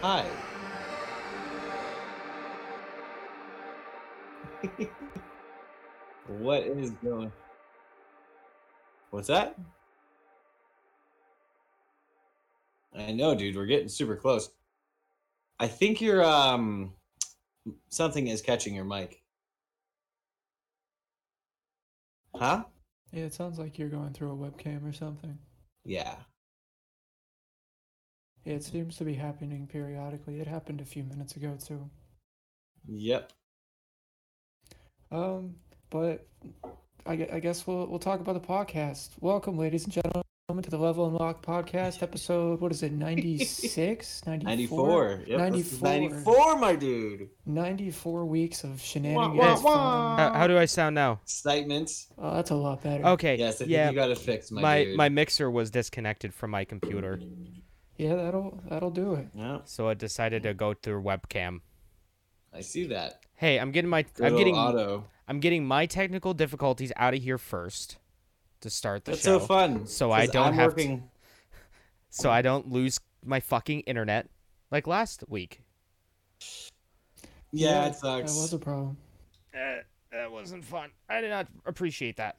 [0.00, 0.24] Hi.
[6.28, 7.32] what is going?
[9.10, 9.56] What's that?
[12.96, 13.56] I know, dude.
[13.56, 14.50] We're getting super close.
[15.58, 16.92] I think you're um
[17.88, 19.20] something is catching your mic.
[22.36, 22.62] Huh?
[23.12, 25.38] Yeah, it sounds like you're going through a webcam or something.
[25.84, 26.14] Yeah.
[28.44, 30.40] Yeah, it seems to be happening periodically.
[30.40, 31.88] It happened a few minutes ago too.
[32.86, 33.32] Yep.
[35.10, 35.56] Um,
[35.90, 36.26] but
[37.06, 39.10] I, I guess we'll we'll talk about the podcast.
[39.20, 40.22] Welcome, ladies and gentlemen,
[40.62, 42.60] to the Level Unlock podcast episode.
[42.60, 42.92] What is it?
[42.92, 44.26] 96?
[44.26, 44.48] 94?
[44.48, 45.22] 94.
[45.26, 45.88] Yep, 94.
[45.88, 47.28] 94, my dude.
[47.44, 49.62] 94 weeks of Wah, shenanigans.
[49.62, 50.16] wah.
[50.16, 51.20] How, how do I sound now?
[51.22, 51.90] Excitement.
[52.16, 53.04] Oh, that's a lot better.
[53.04, 53.36] Okay.
[53.36, 53.90] Yes, I think yeah.
[53.90, 54.96] you got it fixed, my, my dude.
[54.96, 57.20] my mixer was disconnected from my computer,
[57.98, 59.26] Yeah, that'll that'll do it.
[59.34, 61.60] Yeah, so I decided to go through webcam.
[62.54, 63.20] I see that.
[63.34, 65.04] Hey, I'm getting my Good I'm getting auto.
[65.26, 67.98] I'm getting my technical difficulties out of here first
[68.60, 69.38] to start the That's show.
[69.40, 69.86] so fun.
[69.86, 71.02] So I 'cause don't I'm have to-
[72.10, 74.28] so I don't lose my fucking internet
[74.70, 75.62] like last week.
[77.52, 78.32] Yeah, it sucks.
[78.32, 78.96] That was a problem.
[79.54, 80.90] Uh, that wasn't fun.
[81.08, 82.36] I did not appreciate that.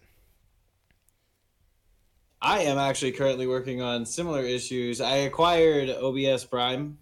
[2.41, 5.01] I am actually currently working on similar issues.
[5.01, 6.97] I acquired OBS Prime.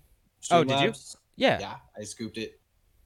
[0.51, 0.93] Oh, did you?
[1.35, 1.59] Yeah.
[1.59, 2.59] Yeah, I scooped it.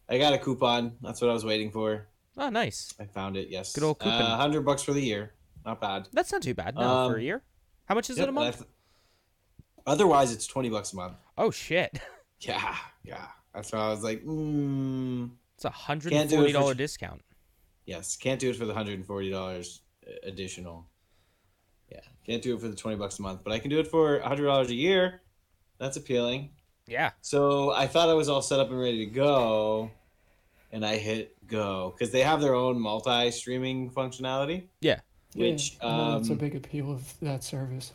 [0.07, 0.93] I got a coupon.
[1.02, 2.08] That's what I was waiting for.
[2.37, 2.93] Oh, nice.
[2.99, 3.49] I found it.
[3.49, 3.73] Yes.
[3.73, 4.21] Good old coupon.
[4.21, 5.33] Uh, Hundred bucks for the year.
[5.65, 6.08] Not bad.
[6.14, 6.75] That's not too bad.
[6.75, 7.43] No, for a Um, year.
[7.86, 8.64] How much is Yep, it a month?
[9.86, 11.17] Otherwise, it's twenty bucks a month.
[11.37, 11.99] Oh shit.
[12.43, 13.27] Yeah, yeah.
[13.53, 17.21] That's why I was like, mm, It's a hundred Can't it for dollar discount.
[17.86, 18.15] yes.
[18.15, 19.81] Can't do it for the hundred and forty dollars
[20.23, 20.87] additional.
[22.31, 23.87] Yeah, can't do it for the twenty bucks a month, but I can do it
[23.87, 25.21] for hundred dollars a year.
[25.80, 26.52] That's appealing.
[26.87, 27.11] Yeah.
[27.21, 29.92] So I thought I was all set up and ready to go,
[30.71, 34.67] and I hit go because they have their own multi-streaming functionality.
[34.81, 34.99] Yeah.
[35.36, 37.93] Which yeah, I know that's a um, big appeal of that service.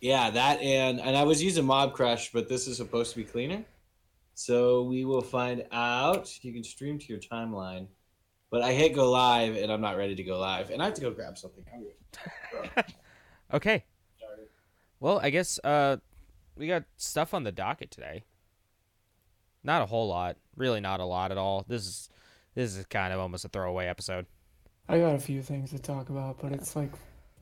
[0.00, 3.64] yeah, that and and I was using Mobcrush, but this is supposed to be cleaner.
[4.34, 6.32] So we will find out.
[6.44, 7.86] You can stream to your timeline,
[8.50, 10.94] but I hit go live and I'm not ready to go live, and I have
[10.94, 11.64] to go grab something.
[13.52, 13.84] Okay.
[15.00, 15.96] Well, I guess uh,
[16.56, 18.24] we got stuff on the docket today.
[19.64, 20.36] Not a whole lot.
[20.56, 21.64] Really, not a lot at all.
[21.68, 22.08] This is
[22.54, 24.26] this is kind of almost a throwaway episode.
[24.88, 26.90] I got a few things to talk about, but it's like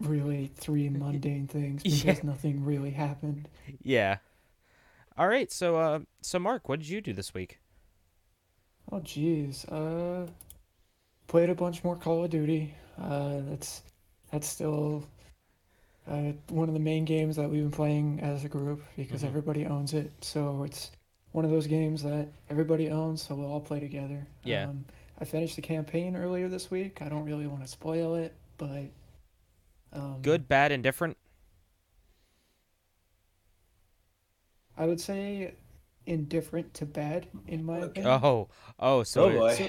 [0.01, 2.17] really three mundane things because Yeah.
[2.23, 3.49] nothing really happened.
[3.83, 4.19] Yeah.
[5.19, 5.51] All right.
[5.51, 7.59] So, uh, so Mark, what did you do this week?
[8.93, 9.71] Oh jeez.
[9.71, 10.27] Uh
[11.27, 12.75] played a bunch more Call of Duty.
[13.01, 13.83] Uh that's
[14.33, 15.05] that's still
[16.09, 19.27] uh one of the main games that we've been playing as a group because Mhm.
[19.29, 20.13] everybody owns it.
[20.23, 20.91] So it's
[21.33, 24.27] one of those games that everybody owns, so we'll all play together.
[24.45, 24.69] Yeah.
[24.69, 24.85] Um,
[25.19, 27.03] I finished the campaign earlier this week.
[27.03, 28.85] I don't really want to spoil it, but
[29.93, 31.17] um, Good, bad, indifferent.
[34.77, 35.55] I would say
[36.07, 37.87] indifferent to bad in my Okay.
[38.03, 38.21] opinion.
[38.23, 39.03] Oh, oh.
[39.03, 39.55] So, oh boy.
[39.55, 39.65] So-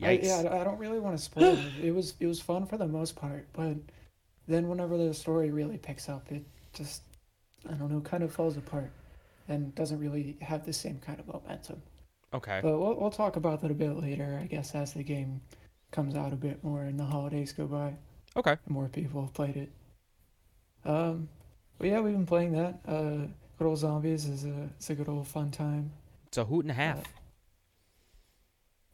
[0.00, 0.02] yikes.
[0.02, 0.10] I,
[0.42, 1.84] yeah, I don't really want to spoil it.
[1.84, 3.76] It was it was fun for the most part, but
[4.48, 7.02] then whenever the story really picks up, it just
[7.68, 8.90] I don't know, kind of falls apart
[9.48, 11.82] and doesn't really have the same kind of momentum.
[12.34, 12.60] Okay.
[12.62, 15.40] But we'll we'll talk about that a bit later, I guess, as the game
[15.90, 17.94] comes out a bit more and the holidays go by
[18.36, 18.56] Okay.
[18.68, 19.70] more people have played it.
[20.84, 21.28] Um,
[21.78, 22.80] but yeah, we've been playing that.
[22.86, 23.26] Uh,
[23.58, 25.90] good old zombies is a it's a good old fun time.
[26.26, 27.02] It's a hoot and a half.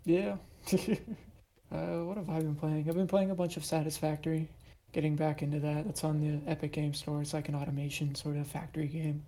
[0.05, 0.37] Yeah.
[0.73, 2.89] uh, what have I been playing?
[2.89, 4.49] I've been playing a bunch of Satisfactory,
[4.93, 5.85] getting back into that.
[5.87, 7.21] That's on the Epic Game Store.
[7.23, 9.23] It's like an automation sort of factory game.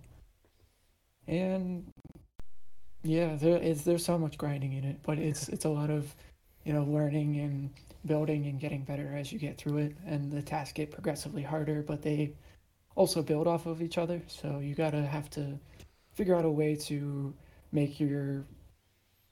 [1.27, 1.91] And
[3.03, 6.13] yeah, there is there's so much grinding in it, but it's it's a lot of,
[6.63, 7.69] you know, learning and
[8.05, 9.95] building and getting better as you get through it.
[10.05, 12.33] And the tasks get progressively harder, but they
[12.95, 14.21] also build off of each other.
[14.27, 15.59] So you gotta have to
[16.13, 17.33] figure out a way to
[17.71, 18.45] make your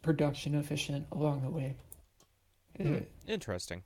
[0.02, 1.76] production efficient along the way.
[2.78, 2.98] Hmm.
[3.28, 3.84] Interesting.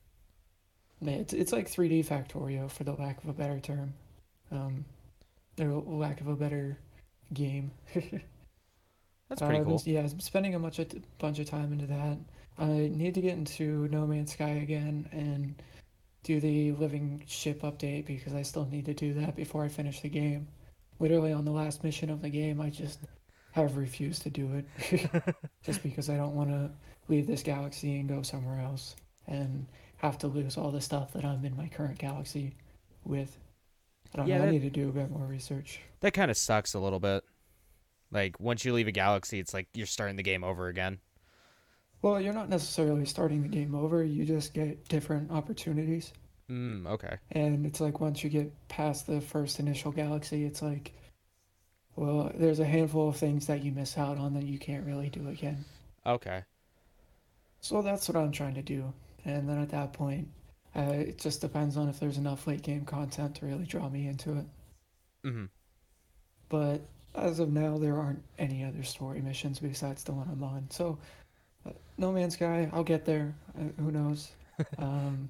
[1.01, 3.93] It's, it's like 3D Factorio for the lack of a better term,
[4.51, 4.85] um,
[5.59, 6.77] or lack of a better
[7.33, 7.71] game.
[9.29, 9.81] That's Uh, pretty been- cool.
[9.85, 12.17] yeah, I'm spending a bunch of bunch of time into that.
[12.57, 15.61] I need to get into No Man's Sky again and
[16.23, 20.01] do the living ship update because I still need to do that before I finish
[20.01, 20.47] the game.
[20.99, 22.99] Literally on the last mission of the game, I just
[23.51, 24.53] have refused to do
[24.89, 25.09] it
[25.63, 26.71] just because I don't want to
[27.07, 28.95] leave this galaxy and go somewhere else
[29.27, 29.65] and
[29.97, 32.55] have to lose all the stuff that I'm in my current galaxy
[33.03, 33.37] with.
[34.13, 34.41] I don't Yeah, know.
[34.43, 35.79] that- I need to do a bit more research.
[36.01, 37.23] That kind of sucks a little bit.
[38.11, 40.99] Like once you leave a galaxy, it's like you're starting the game over again.
[42.01, 44.03] Well, you're not necessarily starting the game over.
[44.03, 46.13] You just get different opportunities.
[46.49, 47.17] Mm, okay.
[47.31, 50.93] And it's like once you get past the first initial galaxy, it's like,
[51.95, 55.09] well, there's a handful of things that you miss out on that you can't really
[55.09, 55.65] do again.
[56.05, 56.43] Okay.
[57.59, 58.93] So that's what I'm trying to do.
[59.27, 60.27] And then at that point,
[60.75, 64.07] uh, it just depends on if there's enough late game content to really draw me
[64.07, 64.45] into it.
[65.23, 65.45] hmm
[66.49, 66.81] But
[67.15, 70.67] as of now, there aren't any other story missions besides the one I'm on.
[70.69, 70.97] So,
[71.65, 73.35] uh, No Man's Sky, I'll get there.
[73.59, 74.31] Uh, who knows?
[74.77, 75.29] um,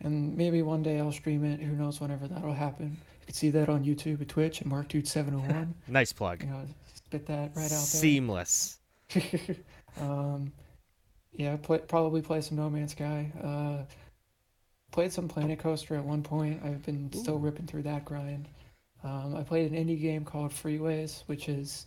[0.00, 1.60] and maybe one day I'll stream it.
[1.60, 2.96] Who knows whenever that'll happen?
[3.20, 5.72] You can see that on YouTube at Twitch at MarkDude701.
[5.88, 6.42] Nice plug.
[6.42, 7.78] you know, spit that right out there.
[7.78, 8.78] Seamless.
[10.00, 10.52] um,
[11.32, 13.32] yeah, play, probably play some No Man's Sky.
[13.42, 13.84] Uh,
[14.90, 16.62] played some Planet Coaster at one point.
[16.64, 18.48] I've been still ripping through that grind.
[19.02, 21.86] Um, I played an indie game called Freeways, which is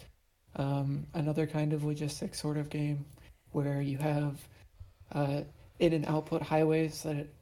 [0.55, 3.05] um, another kind of logistics sort of game
[3.51, 4.39] where you have
[5.13, 5.41] uh,
[5.79, 7.33] in and output highways that it,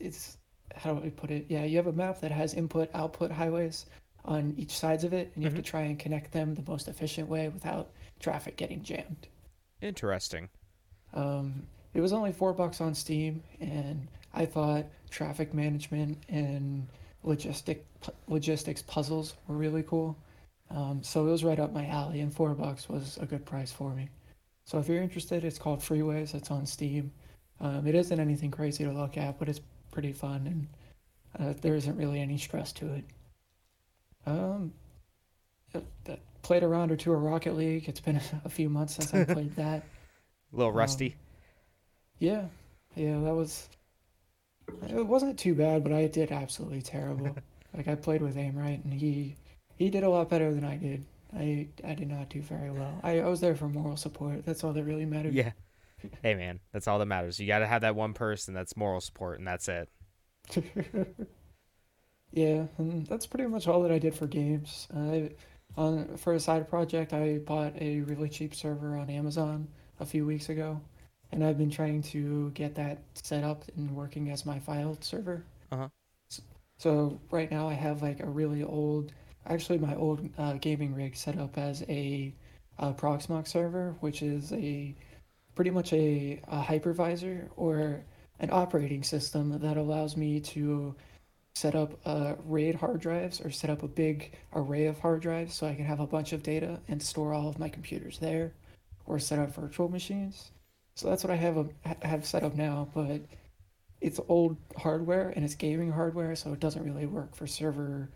[0.00, 0.38] it's
[0.74, 1.46] how do I put it?
[1.48, 3.86] Yeah, you have a map that has input output highways
[4.24, 6.88] on each sides of it, and you have to try and connect them the most
[6.88, 7.90] efficient way without
[8.20, 9.28] traffic getting jammed.
[9.80, 10.48] Interesting.
[11.14, 16.86] Um, it was only four bucks on Steam, and I thought traffic management and
[17.24, 17.80] logistic
[18.26, 20.16] logistics puzzles were really cool.
[20.70, 23.70] Um, so it was right up my alley, and four bucks was a good price
[23.70, 24.08] for me.
[24.64, 26.34] So if you're interested, it's called Freeways.
[26.34, 27.12] It's on Steam.
[27.60, 29.60] Um, it isn't anything crazy to look at, but it's
[29.90, 30.68] pretty fun, and
[31.38, 33.04] uh, there isn't really any stress to it.
[34.26, 34.72] Um,
[35.74, 35.80] uh,
[36.42, 37.88] played a round or two of Rocket League.
[37.88, 39.84] It's been a few months since I played that.
[40.52, 41.16] A little Um, rusty.
[42.18, 42.48] Yeah,
[42.94, 43.68] yeah, that was.
[44.88, 47.38] It wasn't too bad, but I did absolutely terrible.
[47.74, 49.36] like I played with aim right, and he
[49.76, 51.06] he did a lot better than I did.
[51.34, 53.00] I I did not do very well.
[53.02, 54.44] I, I was there for moral support.
[54.44, 55.38] That's all that really mattered.
[55.38, 55.52] yeah.
[56.22, 57.40] Hey man, that's all that matters.
[57.40, 59.88] You got to have that one person that's moral support, and that's it.
[62.32, 64.88] Yeah, and that's pretty much all that I did for games.
[64.94, 65.32] I,
[65.76, 69.68] on for a side project, I bought a really cheap server on Amazon
[70.00, 70.80] a few weeks ago,
[71.30, 75.44] and I've been trying to get that set up and working as my file server.
[75.70, 75.88] Uh-huh.
[76.78, 79.12] So right now I have like a really old,
[79.46, 82.34] actually my old uh, gaming rig set up as a,
[82.78, 84.94] uh Proxmox server, which is a
[85.54, 88.04] pretty much a, a hypervisor or
[88.40, 90.94] an operating system that allows me to
[91.54, 95.54] set up uh, RAID hard drives or set up a big array of hard drives
[95.54, 98.52] so I can have a bunch of data and store all of my computers there
[99.06, 100.52] or set up virtual machines.
[100.94, 103.22] So that's what I have um, a, have set up now, but
[104.00, 108.10] it's old hardware and it's gaming hardware, so it doesn't really work for server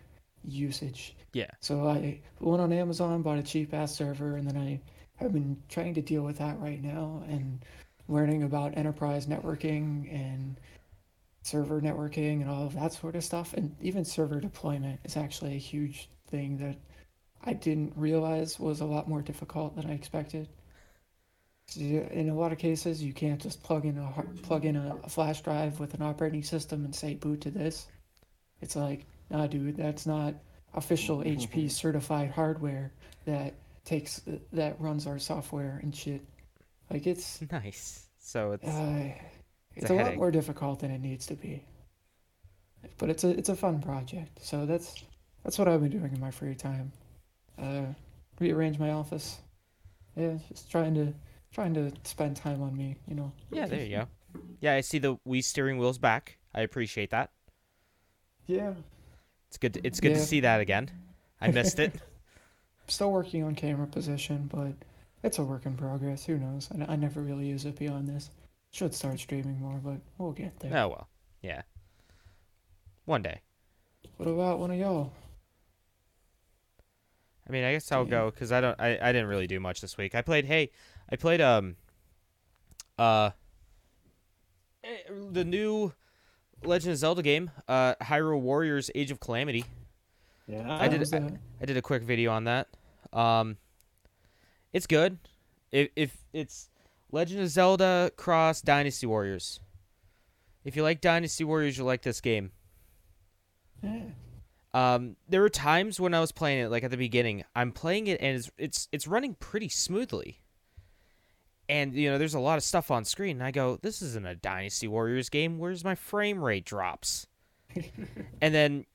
[0.44, 1.16] usage.
[1.32, 1.50] Yeah.
[1.60, 4.80] So I went on Amazon, bought a cheap ass server, and then I
[5.16, 7.64] have been trying to deal with that right now and
[8.08, 10.60] learning about enterprise networking and
[11.42, 13.54] server networking and all of that sort of stuff.
[13.54, 16.76] And even server deployment is actually a huge thing that
[17.44, 20.48] I didn't realize was a lot more difficult than I expected.
[21.74, 25.08] In a lot of cases, you can't just plug in a plug in a, a
[25.08, 27.88] flash drive with an operating system and say boot to this.
[28.60, 30.34] It's like, nah, dude, that's not
[30.74, 32.92] official HP certified hardware
[33.24, 33.54] that
[33.84, 34.20] takes
[34.52, 36.22] that runs our software and shit.
[36.90, 38.06] Like it's Nice.
[38.18, 39.10] So it's uh,
[39.74, 41.64] it's a a, lot more difficult than it needs to be.
[42.98, 44.38] But it's a it's a fun project.
[44.44, 44.94] So that's
[45.42, 46.92] that's what I've been doing in my free time.
[47.58, 47.86] Uh,
[48.38, 49.38] rearrange my office.
[50.16, 51.12] Yeah, just trying to
[51.52, 52.96] trying to spend time on me.
[53.06, 53.32] You know.
[53.50, 53.66] yeah.
[53.66, 54.06] There you go.
[54.60, 56.38] Yeah, I see the Wii steering wheels back.
[56.54, 57.30] I appreciate that.
[58.46, 58.74] Yeah.
[59.48, 59.74] It's good.
[59.74, 60.90] To, it's good to see that again.
[61.40, 61.94] I missed it.
[62.88, 64.72] Still working on camera position, but
[65.22, 66.24] it's a work in progress.
[66.26, 66.68] Who knows?
[66.78, 68.30] I, I never really use it beyond this.
[68.72, 70.70] Should start streaming more, but we'll get there.
[70.76, 71.08] oh well.
[71.42, 71.62] Yeah.
[73.06, 73.40] One day.
[74.18, 75.12] What about one of y'all?
[77.48, 78.10] I mean, I guess I'll Yeah.
[78.10, 78.78] go because I don't.
[78.80, 80.14] I, I didn't really do much this week.
[80.14, 80.44] I played.
[80.44, 80.70] Hey,
[81.10, 81.76] I played um,
[82.98, 83.30] uh,
[85.30, 85.92] the new
[86.64, 89.64] Legend of Zelda game, uh, Hyrule Warriors: Age of Calamity.
[90.46, 90.76] Yeah.
[90.80, 92.68] I did- I- I did a quick video on that.
[93.12, 93.56] Um,
[94.72, 95.18] it's good.
[95.72, 96.70] If if it's
[97.12, 99.60] Legend of Zelda cross Dynasty Warriors.
[100.64, 102.50] If you like Dynasty Warriors, you'll like this game.
[103.82, 104.02] Yeah.
[104.74, 108.08] Um, there were times when I was playing it, like at the beginning, I'm playing
[108.08, 110.40] it and it's it's it's running pretty smoothly.
[111.68, 114.26] And you know, there's a lot of stuff on screen, and I go, "This isn't
[114.26, 115.58] a Dynasty Warriors game.
[115.58, 117.26] Where's my frame rate drops?"
[118.40, 118.86] and then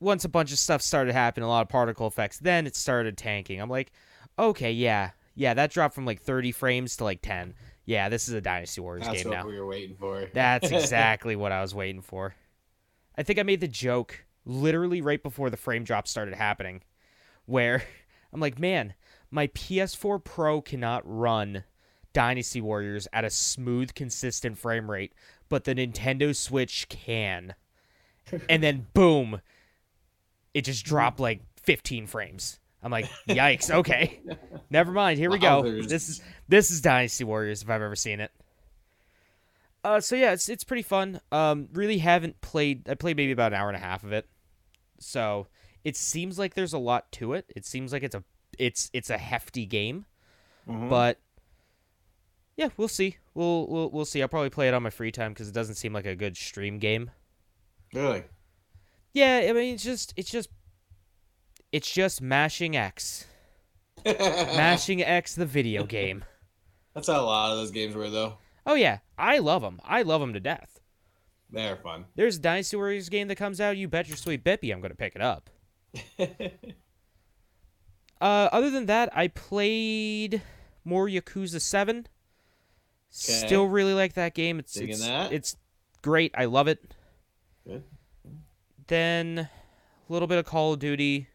[0.00, 3.16] once a bunch of stuff started happening, a lot of particle effects, then it started
[3.18, 3.60] tanking.
[3.60, 3.92] I'm like,
[4.38, 7.54] okay, yeah, yeah, that dropped from like 30 frames to like 10.
[7.84, 9.46] Yeah, this is a Dynasty Warriors That's game what now.
[9.46, 10.26] we were waiting for.
[10.32, 12.34] That's exactly what I was waiting for.
[13.16, 16.82] I think I made the joke literally right before the frame drop started happening,
[17.44, 17.82] where
[18.32, 18.94] I'm like, man,
[19.30, 21.64] my PS4 Pro cannot run
[22.12, 25.12] Dynasty Warriors at a smooth, consistent frame rate,
[25.48, 27.54] but the Nintendo Switch can.
[28.48, 29.40] and then boom,
[30.54, 32.58] it just dropped like 15 frames.
[32.82, 33.70] I'm like, yikes.
[33.80, 34.20] Okay,
[34.70, 35.18] never mind.
[35.18, 35.62] Here we go.
[35.82, 38.30] This is this is Dynasty Warriors if I've ever seen it.
[39.84, 41.20] Uh, so yeah, it's it's pretty fun.
[41.32, 42.88] Um, really haven't played.
[42.88, 44.26] I played maybe about an hour and a half of it.
[44.98, 45.46] So
[45.84, 47.50] it seems like there's a lot to it.
[47.56, 48.22] It seems like it's a
[48.58, 50.04] it's it's a hefty game,
[50.68, 50.88] Mhm.
[50.90, 51.18] but
[52.60, 53.16] yeah, we'll see.
[53.32, 54.20] We'll we'll we'll see.
[54.20, 56.36] I'll probably play it on my free time because it doesn't seem like a good
[56.36, 57.10] stream game.
[57.94, 58.24] really,
[59.14, 60.50] Yeah, I mean it's just it's just
[61.72, 63.24] it's just mashing X,
[64.04, 66.22] mashing X, the video game.
[66.92, 68.34] That's how a lot of those games were, though.
[68.66, 69.80] Oh yeah, I love them.
[69.82, 70.80] I love them to death.
[71.48, 72.04] They're fun.
[72.14, 73.78] There's a Dynasty Warriors game that comes out.
[73.78, 75.48] You bet your sweet bippy I'm gonna pick it up.
[78.20, 80.42] Uh, other than that, I played
[80.84, 82.06] more Yakuza Seven.
[83.10, 84.58] Still really like that game.
[84.58, 85.32] It's Digging it's, that?
[85.32, 85.56] it's
[86.02, 86.32] great.
[86.36, 86.94] I love it.
[87.66, 87.82] Good.
[88.86, 91.28] Then a little bit of Call of Duty,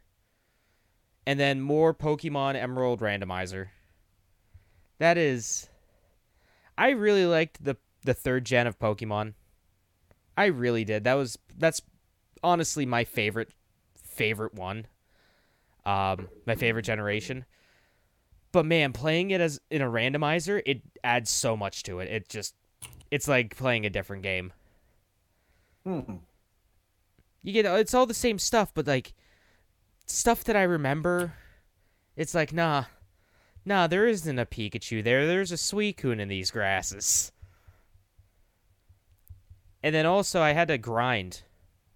[1.26, 3.68] and then more Pokemon Emerald Randomizer.
[5.00, 5.70] That is,
[6.78, 9.34] I really liked the the third gen of Pokemon.
[10.38, 11.04] I really did.
[11.04, 11.82] That was that's
[12.44, 13.52] honestly my favorite
[13.96, 14.88] favorite one.
[15.86, 17.46] Um, my favorite generation.
[18.56, 22.10] But man, playing it as in a randomizer, it adds so much to it.
[22.10, 22.56] It just
[23.12, 24.54] it's like playing a different game.
[25.84, 26.00] Hmm.
[27.44, 29.14] You get it's all the same stuff, but like
[30.06, 31.34] stuff that I remember,
[32.16, 32.86] it's like nah,
[33.66, 33.88] nah.
[33.88, 35.28] There isn't a Pikachu there.
[35.28, 37.34] There's a Suicune in these grasses.
[39.84, 41.42] And then also I had to grind.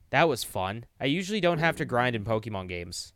[0.09, 0.87] That was fun.
[0.99, 3.13] I usually don't have to grind in Pokemon games,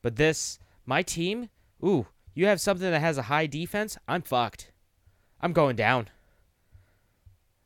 [0.00, 1.50] but this my team.
[1.84, 3.98] Ooh, you have something that has a high defense.
[4.08, 4.70] I'm fucked.
[5.40, 6.08] I'm going down.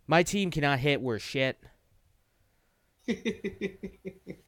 [0.06, 1.58] My team cannot hit worth shit.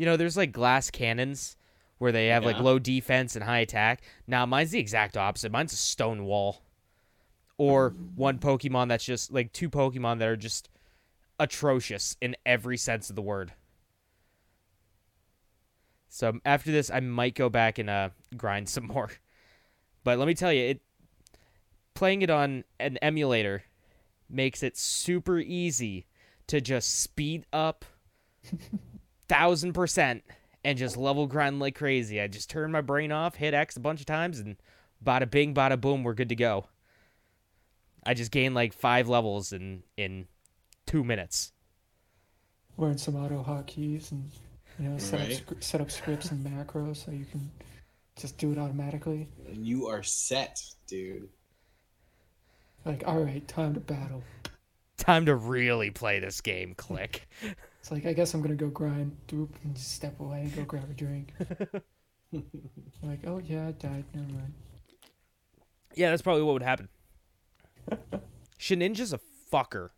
[0.00, 1.58] You know, there's like glass cannons
[1.98, 4.00] where they have like low defense and high attack.
[4.26, 5.52] Now, mine's the exact opposite.
[5.52, 6.62] Mine's a stone wall.
[7.58, 10.70] Or one Pokemon that's just like two Pokemon that are just
[11.38, 13.52] atrocious in every sense of the word.
[16.10, 19.10] So after this, I might go back and uh, grind some more.
[20.04, 20.80] But let me tell you, it
[21.94, 23.64] playing it on an emulator
[24.28, 26.06] makes it super easy
[26.46, 27.84] to just speed up
[29.28, 30.22] thousand percent
[30.64, 32.20] and just level grind like crazy.
[32.20, 34.56] I just turn my brain off, hit X a bunch of times, and
[35.04, 36.66] bada bing, bada boom, we're good to go.
[38.04, 40.26] I just gained like five levels in in
[40.86, 41.52] two minutes.
[42.76, 44.30] Learn some auto hotkeys and
[44.80, 45.30] you know set Right.
[45.32, 47.50] up sc- set up scripts and macros so you can
[48.16, 49.28] just do it automatically.
[49.48, 51.28] And you are set, dude.
[52.84, 54.22] Like, all right, time to battle.
[54.96, 56.74] Time to really play this game.
[56.74, 57.28] Click.
[57.80, 60.64] It's like I guess I'm gonna go grind, doop, and just step away and go
[60.64, 61.32] grab a drink.
[63.02, 64.04] like, oh yeah, I died.
[64.14, 64.52] Never mind.
[65.94, 66.88] Yeah, that's probably what would happen.
[68.58, 69.20] Shedinja's a
[69.52, 69.90] fucker.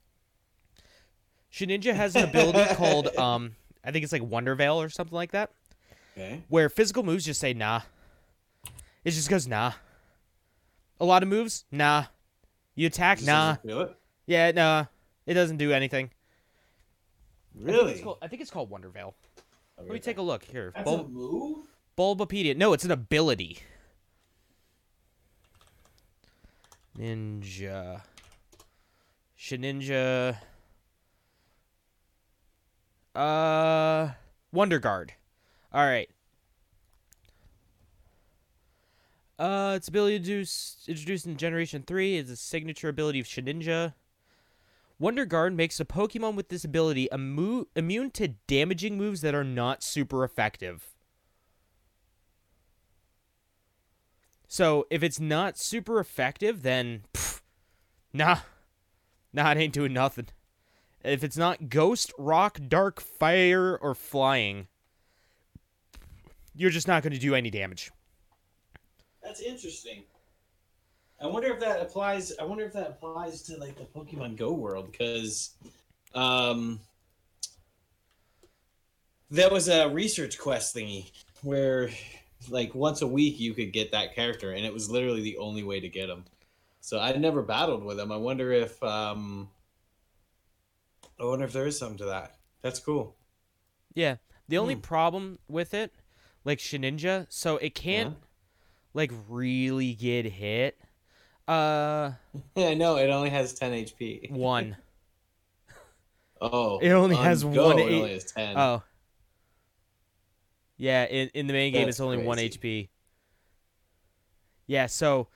[1.52, 5.32] Shininja has an ability called um I think it's like Wonder Veil or something like
[5.32, 5.50] that,
[6.16, 6.42] Okay.
[6.48, 7.80] where physical moves just say nah.
[9.04, 9.72] It just goes nah.
[11.00, 12.04] A lot of moves, nah.
[12.76, 13.56] You attack, nah.
[14.26, 14.84] Yeah, nah.
[15.26, 16.10] It doesn't do anything.
[17.54, 17.92] I think, Really?
[17.92, 19.14] it's called, I think it's called Wonder Veil.
[19.18, 19.42] Oh,
[19.78, 20.72] I'll Let me take a look here.
[20.74, 21.66] That's a Bulb- move.
[21.98, 22.56] Bulbapedia.
[22.56, 23.58] No, it's an ability.
[26.98, 28.02] Ninja.
[29.38, 30.36] Shedinja.
[33.14, 34.11] Uh,
[34.52, 35.14] Wonder Guard.
[35.73, 36.09] All right.
[39.38, 43.95] Uh, its ability to introduce, introduced in Generation 3 is a signature ability of Shedinja.
[44.99, 49.42] Wonder Guard makes a Pokemon with this ability immu- immune to damaging moves that are
[49.42, 50.90] not super effective.
[54.47, 57.40] So if it's not super effective, then pff,
[58.12, 58.40] nah,
[59.33, 60.28] nah, it ain't doing nothing.
[61.04, 64.68] If it's not ghost, rock, dark, fire, or flying,
[66.54, 67.90] you're just not going to do any damage.
[69.23, 70.04] That's interesting.
[71.21, 72.32] I wonder if that applies.
[72.40, 75.54] I wonder if that applies to like the Pokemon Go world because,
[76.14, 76.80] um,
[79.32, 81.11] there was a research quest thingy
[81.42, 81.88] where
[82.50, 85.62] like once a week you could get that character and it was literally the only
[85.62, 86.25] way to get him
[86.80, 89.49] so i never battled with him i wonder if um
[91.21, 93.16] i wonder if there is something to that that's cool
[93.95, 94.16] Yeah.
[94.49, 94.81] The only Hmm.
[94.81, 95.92] problem with it,
[96.45, 98.16] like Shedinja, so it can't
[98.95, 100.78] like really get hit.
[101.49, 102.12] Uh,
[102.54, 104.76] yeah i know it only has 10 hp one.
[106.40, 108.83] oh It only on has Go, one it eight- only has 10 Oh.
[110.76, 112.38] Yeah, in in the main game That's it's only one.
[112.38, 112.88] HP.
[114.66, 115.28] Yeah, so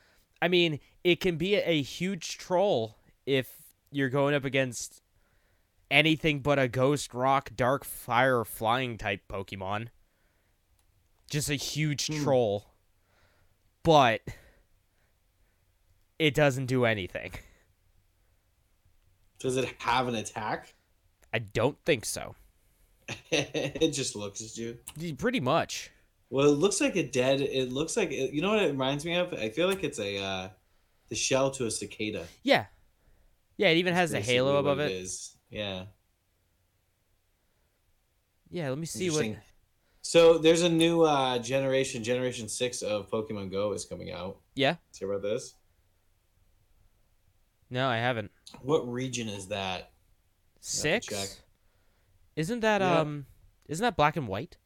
[0.42, 3.49] I mean, it can be a, a huge troll if
[3.92, 5.02] you're going up against
[5.90, 9.88] anything but a ghost rock, dark fire, flying type Pokemon.
[11.31, 12.23] Just a huge Hmm.
[12.23, 12.66] troll.
[13.83, 14.23] But
[16.19, 17.33] it doesn't do anything.
[19.38, 20.73] does it have an attack
[21.33, 22.35] I don't think so.
[23.31, 24.78] it just looks at you
[25.19, 25.90] Pretty much.
[26.31, 27.40] Well, it looks like a dead.
[27.43, 29.33] It looks like you know what it reminds me of.
[29.35, 30.49] I feel like it's a uh,
[31.11, 32.26] the shell to a cicada.
[32.43, 32.66] Yeah.
[33.59, 34.90] Yeah, it even has a halo above it.
[34.90, 35.36] Is.
[35.56, 35.84] Yeah.
[38.50, 39.36] Yeah, let me see what
[40.02, 44.36] So there's a new uh, generation, Generation Six of Pokemon Go is coming out.
[44.54, 44.76] Yeah.
[44.88, 45.54] Let's hear about this.
[47.70, 48.30] No, I haven't.
[48.60, 49.92] What region is that?
[50.60, 51.40] Six.
[52.36, 53.00] Isn't that Yeah.
[53.00, 53.25] um?
[53.66, 54.58] Isn't that black and white?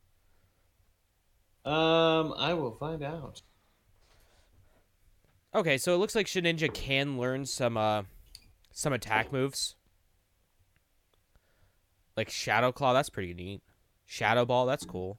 [1.64, 3.42] Um, I will find out.
[5.54, 8.02] Okay, so it looks like Shedinja can learn some uh,
[8.72, 9.76] some attack moves.
[12.20, 13.62] Like Shadow Claw, that's pretty neat.
[14.04, 15.18] Shadow Ball, that's cool.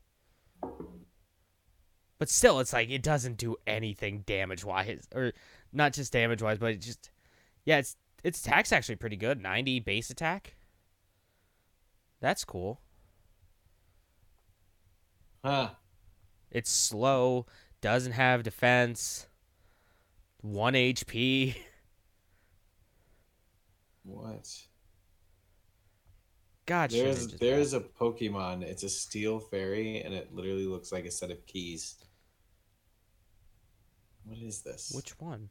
[2.20, 5.34] But still, it's like it doesn't do anything damage wise, or
[5.74, 7.10] not just damage wise, but it just
[7.66, 9.42] yeah, it's its attack's actually pretty good.
[9.42, 10.58] Ninety base attack.
[12.20, 12.82] That's cool.
[15.44, 15.72] Huh.
[16.52, 17.48] It's slow,
[17.82, 19.26] doesn't have defense,
[20.42, 21.56] one HP.
[24.04, 24.71] What?
[26.66, 27.82] God, There's there's bad.
[27.82, 28.62] a Pokemon.
[28.64, 31.96] It's a Steel Fairy, and it literally looks like a set of keys.
[34.26, 34.92] What is this?
[34.96, 35.50] which one?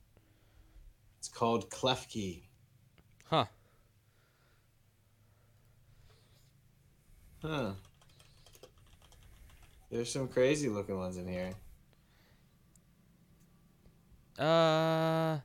[1.18, 2.44] It's called Klefki.
[3.24, 3.44] Huh.
[7.42, 7.72] Huh.
[9.90, 11.52] There's some crazy looking ones in here.
[14.38, 15.38] Uh,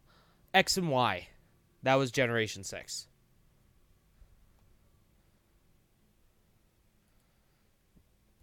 [0.53, 1.27] X and Y.
[1.83, 3.07] That was Generation Six.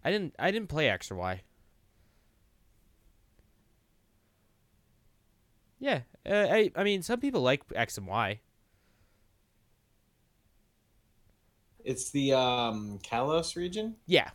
[0.03, 0.35] I didn't.
[0.39, 1.41] I didn't play X or Y.
[5.79, 6.71] Yeah, uh, I.
[6.75, 8.39] I mean, some people like X and Y.
[11.83, 13.95] It's the um Kalos region.
[14.05, 14.29] Yeah,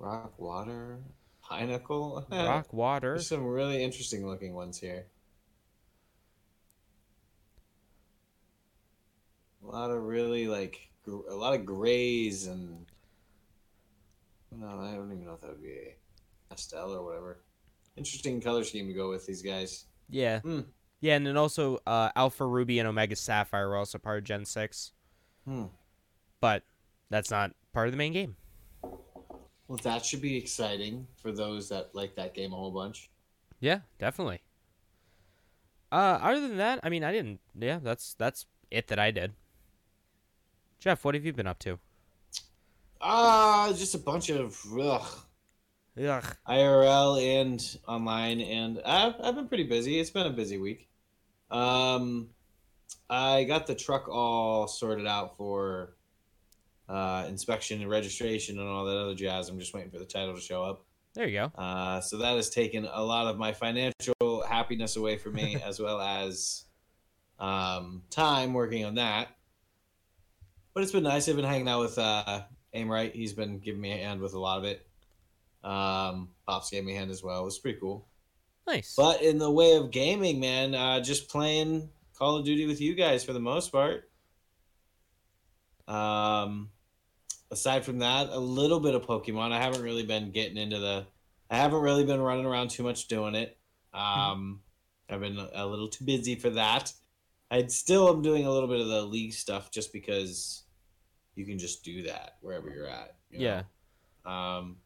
[0.00, 0.98] Rock, water,
[1.48, 2.26] pinnacle.
[2.30, 3.14] rock, water.
[3.14, 5.06] There's some really interesting looking ones here.
[9.62, 12.86] A lot of really like gr- a lot of grays and
[14.52, 15.96] no, I don't even know if that would be a
[16.48, 17.42] pastel or whatever.
[17.96, 19.86] Interesting color scheme to go with these guys.
[20.08, 20.60] Yeah, Hmm.
[21.00, 24.44] yeah, and then also uh, Alpha Ruby and Omega Sapphire were also part of Gen
[24.44, 24.92] Six,
[25.44, 25.66] Hmm.
[26.40, 26.64] but
[27.10, 28.36] that's not part of the main game.
[28.82, 33.10] Well, that should be exciting for those that like that game a whole bunch.
[33.60, 34.42] Yeah, definitely.
[35.92, 37.40] Uh, other than that, I mean, I didn't.
[37.54, 39.34] Yeah, that's that's it that I did.
[40.78, 41.78] Jeff, what have you been up to?
[43.00, 45.06] Ah, just a bunch of ugh,
[45.98, 46.36] Ugh.
[46.48, 49.98] IRL and online, and I've I've been pretty busy.
[49.98, 50.88] It's been a busy week.
[51.50, 52.28] Um,
[53.08, 55.96] I got the truck all sorted out for
[56.88, 59.48] uh, inspection and registration and all that other jazz.
[59.48, 60.84] I'm just waiting for the title to show up.
[61.14, 61.52] There you go.
[61.60, 65.80] Uh, so that has taken a lot of my financial happiness away from me, as
[65.80, 66.64] well as
[67.38, 69.28] um, time working on that.
[70.72, 71.28] But it's been nice.
[71.28, 72.42] I've been hanging out with uh,
[72.74, 73.14] Aim Right.
[73.14, 74.86] He's been giving me a hand with a lot of it.
[75.62, 77.42] Um, Pops gave me a hand as well.
[77.42, 78.06] It was pretty cool.
[78.66, 78.94] Nice.
[78.96, 82.94] But in the way of gaming, man, uh, just playing Call of Duty with you
[82.94, 84.08] guys for the most part.
[85.88, 86.70] Um,
[87.50, 89.52] aside from that, a little bit of Pokemon.
[89.52, 91.06] I haven't really been getting into the.
[91.50, 93.58] I haven't really been running around too much doing it.
[93.92, 94.60] Um,
[95.08, 96.92] I've been a little too busy for that.
[97.50, 100.62] I still am doing a little bit of the league stuff just because
[101.34, 103.16] you can just do that wherever you're at.
[103.30, 103.44] you know?
[103.44, 103.62] yeah.
[104.58, 104.76] Um,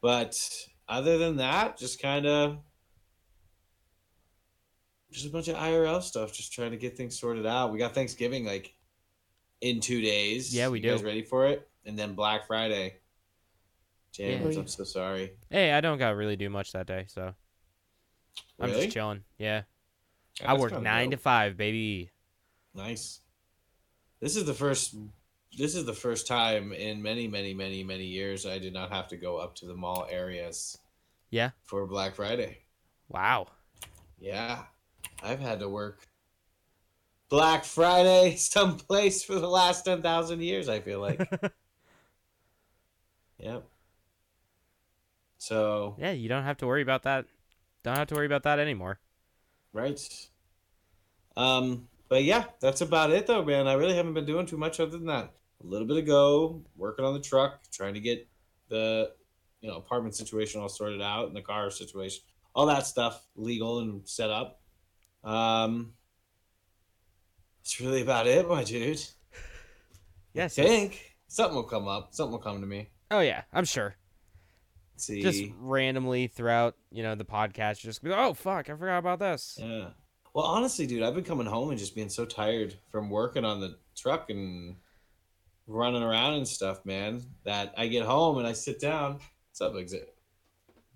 [0.00, 0.34] but
[0.88, 2.58] other than that, just kind of
[5.12, 7.72] just a bunch of IRL stuff, just trying to get things sorted out.
[7.72, 8.74] We got Thanksgiving like
[9.60, 10.54] in two days.
[10.54, 11.06] Yeah, we you guys do.
[11.06, 11.66] ready for it?
[11.84, 12.96] and then Black Friday.
[14.12, 14.60] James, Yeah.
[14.60, 15.32] I'm so sorry.
[15.50, 17.32] Hey, I don't got to really do much that day, so
[18.58, 19.22] I'm just chilling.
[19.38, 19.62] Yeah,
[20.44, 21.18] I work nine dope.
[21.18, 22.10] to five, baby.
[22.74, 23.20] Nice.
[24.20, 24.96] This is the first.
[25.56, 29.08] This is the first time in many, many, many, many years I did not have
[29.08, 30.78] to go up to the mall areas
[31.30, 31.50] Yeah.
[31.64, 32.58] for Black Friday.
[33.08, 33.48] Wow.
[34.18, 34.64] Yeah,
[35.22, 36.06] I've had to work
[37.28, 40.68] Black Friday someplace for the last ten thousand years.
[40.68, 41.28] I feel like.
[43.38, 43.64] yep.
[45.38, 47.26] So Yeah, you don't have to worry about that.
[47.82, 48.98] Don't have to worry about that anymore.
[49.72, 50.28] right.
[51.36, 53.66] Um, but yeah, that's about it though, man.
[53.68, 55.32] I really haven't been doing too much other than that.
[55.62, 58.26] A little bit ago, working on the truck, trying to get
[58.68, 59.12] the
[59.60, 62.22] you know apartment situation all sorted out and the car situation,
[62.54, 64.60] all that stuff legal and set up.
[65.22, 65.92] Um,
[67.58, 69.02] that's really about it, my dude.
[70.32, 70.56] Yes.
[70.60, 70.70] I yes.
[70.70, 72.14] think something will come up.
[72.14, 72.88] Something will come to me.
[73.10, 73.96] Oh yeah, I'm sure.
[74.94, 75.22] Let's see.
[75.22, 79.58] Just randomly throughout, you know, the podcast, just be, oh fuck, I forgot about this.
[79.60, 79.88] Yeah.
[80.32, 83.60] Well, honestly, dude, I've been coming home and just being so tired from working on
[83.60, 84.76] the truck and
[85.70, 89.20] running around and stuff, man, that I get home and I sit down.
[89.50, 90.14] What's up, Exit?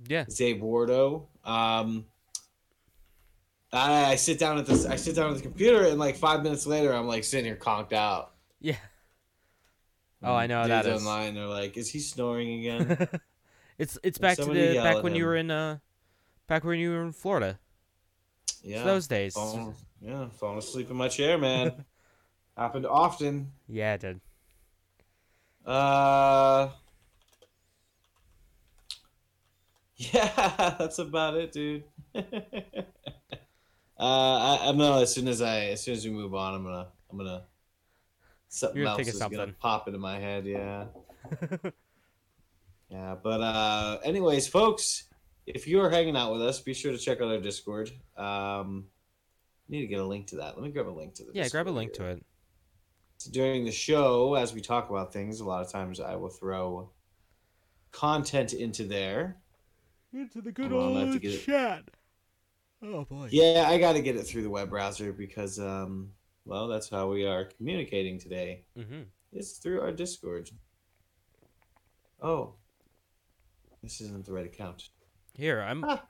[0.08, 0.24] Yeah.
[0.28, 1.28] Zay Bordeaux.
[1.44, 2.06] Um,
[3.72, 4.86] I, I sit down at this.
[4.86, 7.56] I sit down at the computer, and like five minutes later, I'm like sitting here
[7.56, 8.32] conked out.
[8.60, 8.76] Yeah.
[10.22, 11.06] Oh, I know how that Dudes is.
[11.06, 11.34] online.
[11.34, 13.08] They're like, "Is he snoring again?"
[13.78, 15.78] it's it's back to the back when you were in uh
[16.46, 17.58] back when you were in Florida.
[18.62, 18.76] yeah.
[18.76, 19.34] It's those days.
[19.34, 21.84] Falling, yeah, falling asleep in my chair, man.
[22.56, 23.50] Happened often.
[23.68, 24.20] Yeah, it did.
[25.64, 26.68] Uh,
[29.96, 31.84] yeah, that's about it, dude.
[32.14, 32.20] uh,
[33.98, 36.88] I, I'm gonna as soon as I as soon as we move on, I'm gonna
[37.10, 37.44] I'm gonna
[38.48, 40.44] something You're else is gonna pop into my head.
[40.46, 40.84] Yeah,
[42.90, 43.16] yeah.
[43.22, 45.04] But uh, anyways, folks,
[45.46, 47.90] if you are hanging out with us, be sure to check out our Discord.
[48.16, 48.84] Um,
[49.68, 50.56] need to get a link to that.
[50.56, 51.32] Let me grab a link to the.
[51.32, 52.06] Yeah, grab a link here.
[52.06, 52.24] to it.
[53.24, 56.28] So during the show, as we talk about things, a lot of times I will
[56.28, 56.90] throw
[57.90, 59.38] content into there.
[60.12, 61.42] Into the good Hold on, I have to get it.
[61.42, 61.84] chat.
[62.82, 63.28] Oh boy.
[63.30, 66.10] Yeah, I got to get it through the web browser because, um,
[66.44, 68.66] well, that's how we are communicating today.
[68.78, 69.04] Mm-hmm.
[69.32, 70.50] It's through our Discord.
[72.20, 72.52] Oh,
[73.82, 74.90] this isn't the right account.
[75.32, 75.82] Here, I'm.
[75.82, 76.02] Ah.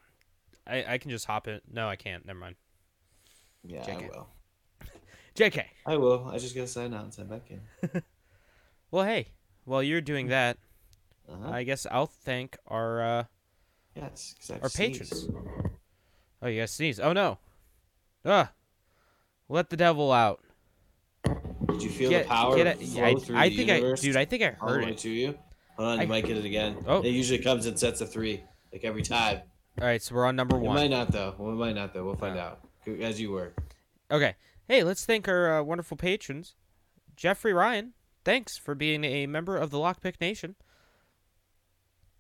[0.67, 1.61] I I can just hop in.
[1.73, 2.27] No, I can't.
[2.27, 2.57] Never mind.
[3.63, 4.11] Yeah, Check I it.
[4.11, 4.27] will.
[5.37, 5.65] Jk.
[5.87, 6.29] I will.
[6.33, 8.03] I just gotta sign out and sign back in.
[8.91, 9.27] Well, hey,
[9.65, 10.57] while you're doing that,
[11.29, 11.51] Uh-huh.
[11.51, 13.25] I guess I'll thank our uh
[13.97, 15.29] yes, 'cause I have our to patrons.
[16.41, 17.01] Oh, you guys sneeze.
[17.01, 17.39] Oh no.
[18.25, 18.53] Ah.
[19.49, 20.41] Let the devil out.
[21.69, 23.17] Did you feel Get, the power get flow it.
[23.17, 24.01] I, through I the think universe?
[24.01, 24.17] I, dude.
[24.17, 24.99] I think I heard it.
[24.99, 25.39] to you.
[25.77, 26.85] Hold on, I- you might get it again.
[26.87, 27.01] Oh.
[27.03, 29.41] It usually comes in sets of three, like every time.
[29.81, 30.77] All right, so we're on number one.
[30.77, 31.35] might not though.
[31.37, 32.05] It might not though.
[32.05, 32.61] We'll find out
[33.01, 33.55] as you were.
[34.09, 34.37] Okay.
[34.67, 36.55] Hey, let's thank our uh, wonderful patrons.
[37.17, 37.93] Jeffrey Ryan,
[38.25, 40.57] thanks for being a member of the Lockpick Nation.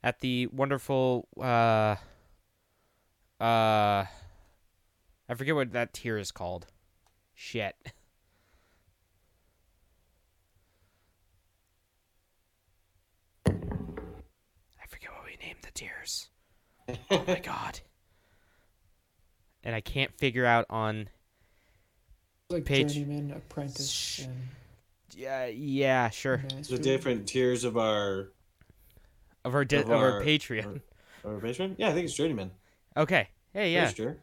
[0.02, 1.96] At the wonderful uh
[3.40, 4.04] uh
[5.26, 6.66] I forget what that tier is called.
[7.34, 7.74] Shit.
[13.46, 13.52] I
[14.86, 16.28] forget what we named the tiers.
[17.10, 17.80] Oh my god.
[19.62, 21.08] And I can't figure out on
[22.50, 24.48] Like Page- journeyman, apprentice, and
[25.16, 26.38] Yeah, yeah, sure.
[26.52, 26.76] master.
[26.76, 28.32] the different tiers of our
[29.44, 30.82] Of our di- Of of our our- Patreon.
[31.24, 31.74] our patron.
[31.78, 32.50] Yeah, I think it's journeyman.
[32.96, 33.28] Okay.
[33.54, 33.84] Hey, yeah.
[33.86, 34.16] Pretty sure.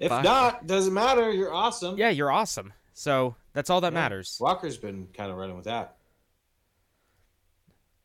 [0.00, 0.24] If Fuck.
[0.24, 1.30] not, doesn't matter.
[1.32, 1.96] You're awesome.
[1.98, 2.72] Yeah, you're awesome.
[2.94, 4.00] So that's all that Yeah.
[4.00, 4.38] matters.
[4.40, 5.96] Walker's been kind of running with that.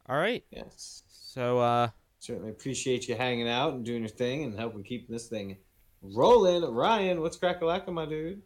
[0.08, 0.44] All right.
[0.52, 1.04] Yes.
[1.10, 1.90] So uh
[2.20, 5.58] Certainly appreciate you hanging out and doing your thing and helping keep this thing
[6.02, 6.64] rolling.
[6.64, 8.42] Ryan, what's crackalacka, my dude?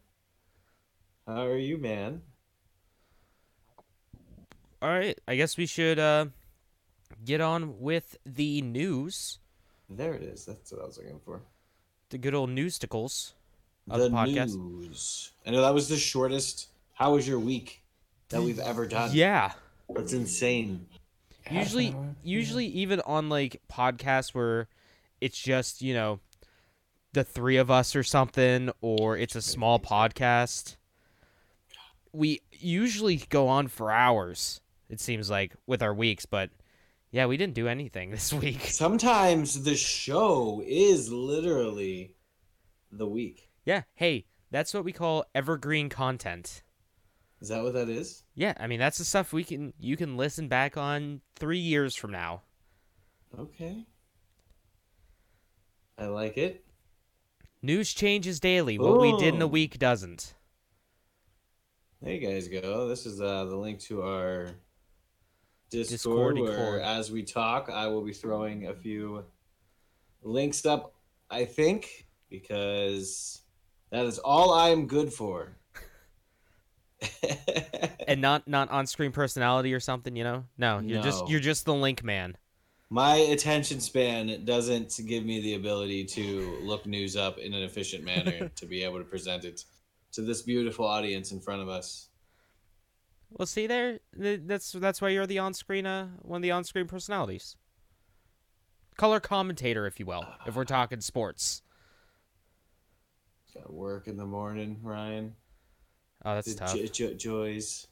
[1.26, 2.22] How are you, man?
[4.84, 6.26] all right, I guess we should uh
[7.24, 9.38] get on with the news.
[9.88, 10.44] There it is.
[10.44, 11.40] That's what I was looking for.
[12.10, 13.32] The good old newsticles
[13.88, 14.56] of the the, podcast.
[14.56, 15.32] news.
[15.46, 16.68] I know that was the shortest.
[16.92, 17.82] How was your week
[18.28, 19.10] that we've ever done?
[19.14, 19.52] Yeah.
[19.88, 20.86] That's insane.
[21.46, 21.94] Half Usually yeah.
[22.22, 24.68] usually even on like podcasts where
[25.20, 26.20] it's just, you know,
[27.14, 30.76] the three of us or something or it's a small podcast,
[32.12, 34.60] we usually go on for hours.
[34.88, 36.50] It seems like with our weeks, but
[37.10, 38.62] yeah, we didn't do anything this week.
[38.62, 42.16] Sometimes the show is literally
[42.92, 43.48] the week.
[43.64, 46.62] Yeah, hey, that's what we call evergreen content.
[47.40, 48.24] Is that what that is?
[48.34, 51.94] Yeah, I mean that's the stuff we can you can listen back on three years
[51.94, 52.42] from now.
[53.38, 53.84] Okay.
[55.98, 56.64] I like it.
[57.64, 58.78] News changes daily.
[58.78, 60.34] What we did in a week doesn't.
[62.02, 62.86] There you guys go.
[62.86, 64.50] This is uh, the link to our
[65.70, 69.24] Discord where, as we talk, I will be throwing a few
[70.22, 70.92] links up.
[71.30, 73.40] I think because
[73.88, 75.56] that is all I am good for.
[78.06, 80.44] And not not on screen personality or something, you know?
[80.58, 82.36] No, you're just you're just the link man.
[82.94, 88.04] My attention span doesn't give me the ability to look news up in an efficient
[88.04, 89.64] manner to be able to present it
[90.12, 92.10] to this beautiful audience in front of us.
[93.32, 97.56] Well, see there, that's that's why you're the on-screen uh one of the on-screen personalities.
[98.96, 101.62] Color commentator, if you will, if we're talking sports.
[103.52, 105.34] Got work in the morning, Ryan.
[106.24, 106.76] Oh, that's the tough.
[106.76, 107.88] jo- jo- joys.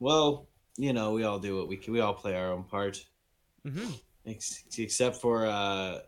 [0.00, 1.92] Well, you know, we all do what we can.
[1.92, 3.04] We all play our own part,
[3.66, 3.90] hmm
[4.26, 5.98] ex- except for uh,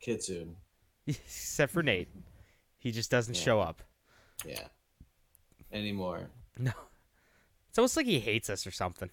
[0.00, 0.56] Kitsune.
[1.06, 2.08] Except for Nate,
[2.78, 3.42] he just doesn't Yeah.
[3.42, 3.82] show up.
[4.44, 4.66] Yeah.
[5.72, 6.28] Anymore.
[6.58, 6.72] No,
[7.68, 9.10] it's almost like he hates us or something.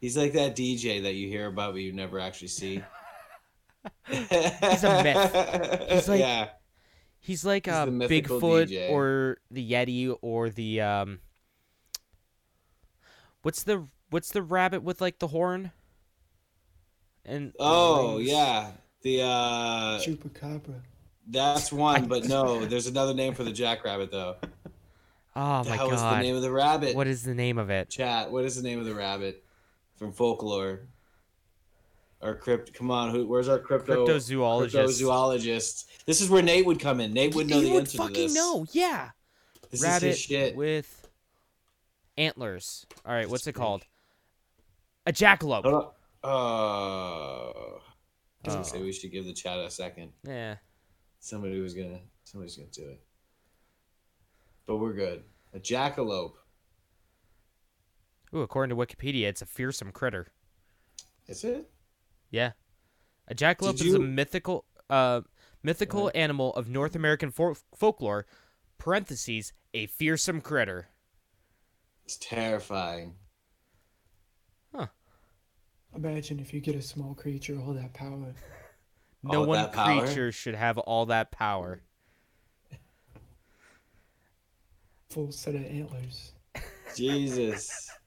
[0.00, 2.82] He's like that DJ that you hear about but you never actually see.
[4.08, 5.86] He's a myth.
[5.90, 6.48] He's like- yeah.
[7.20, 8.90] He's like He's uh, Bigfoot DJ.
[8.90, 11.20] or the Yeti or the um.
[13.44, 15.70] What's the what's the rabbit with like the horn?
[17.26, 18.30] And Oh rings?
[18.30, 18.70] yeah,
[19.02, 20.80] the uh, Chupacabra.
[21.28, 24.36] that's one, but no, there's another name for the jackrabbit though.
[25.36, 26.94] Oh my that was the name of the rabbit.
[26.94, 27.90] What is the name of it?
[27.90, 28.30] Chat.
[28.30, 29.42] What is the name of the rabbit
[29.96, 30.82] from folklore?
[32.22, 32.72] Our crypt.
[32.72, 33.26] Come on, who?
[33.26, 34.06] Where's our crypto?
[34.06, 34.70] Cryptozoologist.
[35.02, 35.86] Cryptozoologist.
[36.06, 37.12] This is where Nate would come in.
[37.12, 38.36] Nate would know he the would answer fucking to this.
[38.38, 38.66] fucking know.
[38.70, 39.10] Yeah.
[39.72, 40.54] This rabbit is his shit.
[40.54, 41.03] with
[42.16, 42.86] antlers.
[43.04, 43.84] All right, what's it called?
[45.06, 45.62] A jackalope.
[45.64, 45.90] Hold on.
[46.22, 46.28] Uh,
[47.78, 48.84] I was gonna say Oh.
[48.84, 50.12] we should give the chat a second.
[50.26, 50.56] Yeah.
[51.20, 52.00] Somebody was gonna.
[52.24, 53.02] Somebody's gonna do it.
[54.66, 55.24] But we're good.
[55.52, 56.34] A jackalope.
[58.34, 60.28] Ooh, according to Wikipedia, it's a fearsome critter.
[61.28, 61.70] Is it?
[62.30, 62.52] Yeah.
[63.28, 65.22] A jackalope Did is a mythical uh
[65.62, 68.26] mythical animal of North American fol- folklore,
[68.78, 70.88] parentheses, a fearsome critter.
[72.04, 73.14] It's terrifying.
[74.74, 74.86] Huh.
[75.96, 78.34] Imagine if you get a small creature all that power.
[79.26, 80.04] No All one that power?
[80.04, 81.80] creature should have all that power.
[85.08, 86.32] Full set of antlers.
[86.94, 87.90] Jesus.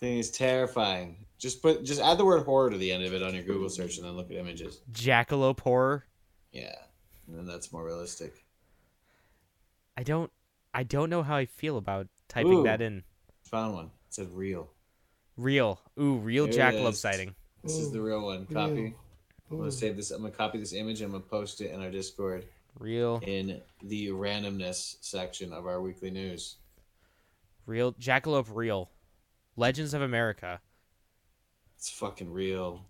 [0.00, 1.26] Thing is terrifying.
[1.38, 3.68] Just put just add the word horror to the end of it on your Google
[3.68, 4.80] search and then look at images.
[4.90, 6.04] Jackalope horror.
[6.50, 6.74] Yeah.
[7.28, 8.44] And then that's more realistic.
[9.96, 10.32] I don't
[10.74, 12.62] I don't know how I feel about typing Ooh.
[12.64, 13.02] that in.
[13.44, 13.84] Found one.
[13.86, 14.70] It said real.
[15.36, 15.80] Real.
[15.98, 17.34] Ooh, real There it jackalope sighting.
[17.62, 18.46] This is the real one.
[18.46, 18.94] Copy.
[19.50, 20.10] I'm gonna save this.
[20.10, 21.00] I'm gonna copy this image.
[21.00, 22.44] And I'm gonna post it in our Discord
[22.78, 26.56] Real in the randomness section of our weekly news.
[27.66, 28.90] real jackalope real.
[29.56, 30.60] Legends of America.
[31.76, 32.86] It's fucking real.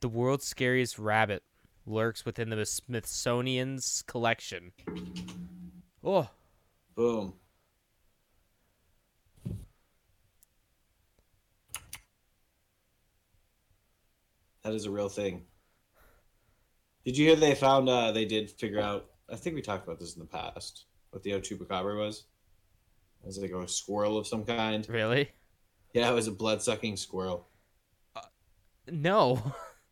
[0.00, 1.42] The world's scariest rabbit
[1.84, 4.72] lurks within the Smithsonian's collection.
[6.10, 6.26] Oh,
[6.94, 7.34] Boom.
[14.64, 15.42] That is a real thing.
[17.04, 19.98] Did you hear they found uh they did figure out I think we talked about
[20.00, 22.24] this in the past, what the Chupacabra was?
[23.22, 24.88] It was like a squirrel of some kind.
[24.88, 25.28] really?
[25.92, 27.48] Yeah, it was a blood sucking squirrel.
[28.90, 29.42] No.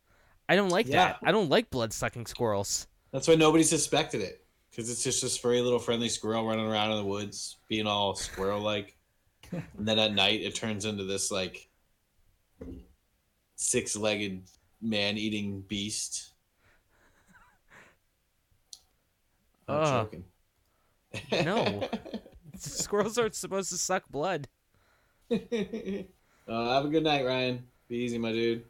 [0.48, 1.08] I don't like Yeah.
[1.08, 1.18] that.
[1.22, 2.86] I don't like blood sucking squirrels.
[3.12, 4.45] That's why nobody suspected it.
[4.76, 8.14] Because it's just this furry little friendly squirrel running around in the woods, being all
[8.14, 8.94] squirrel like.
[9.50, 11.70] and then at night, it turns into this like
[13.54, 14.42] six legged
[14.82, 16.34] man eating beast.
[19.66, 20.10] I'm Ugh.
[20.12, 21.44] joking.
[21.44, 21.88] No.
[22.58, 24.46] Squirrels aren't supposed to suck blood.
[25.30, 25.36] uh,
[26.48, 27.64] have a good night, Ryan.
[27.88, 28.64] Be easy, my dude.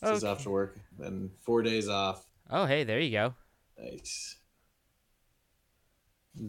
[0.00, 0.32] Just Okay.
[0.32, 0.78] off to work.
[0.98, 2.26] Then four days off.
[2.50, 3.34] Oh, hey, there you go.
[3.78, 4.36] Nice.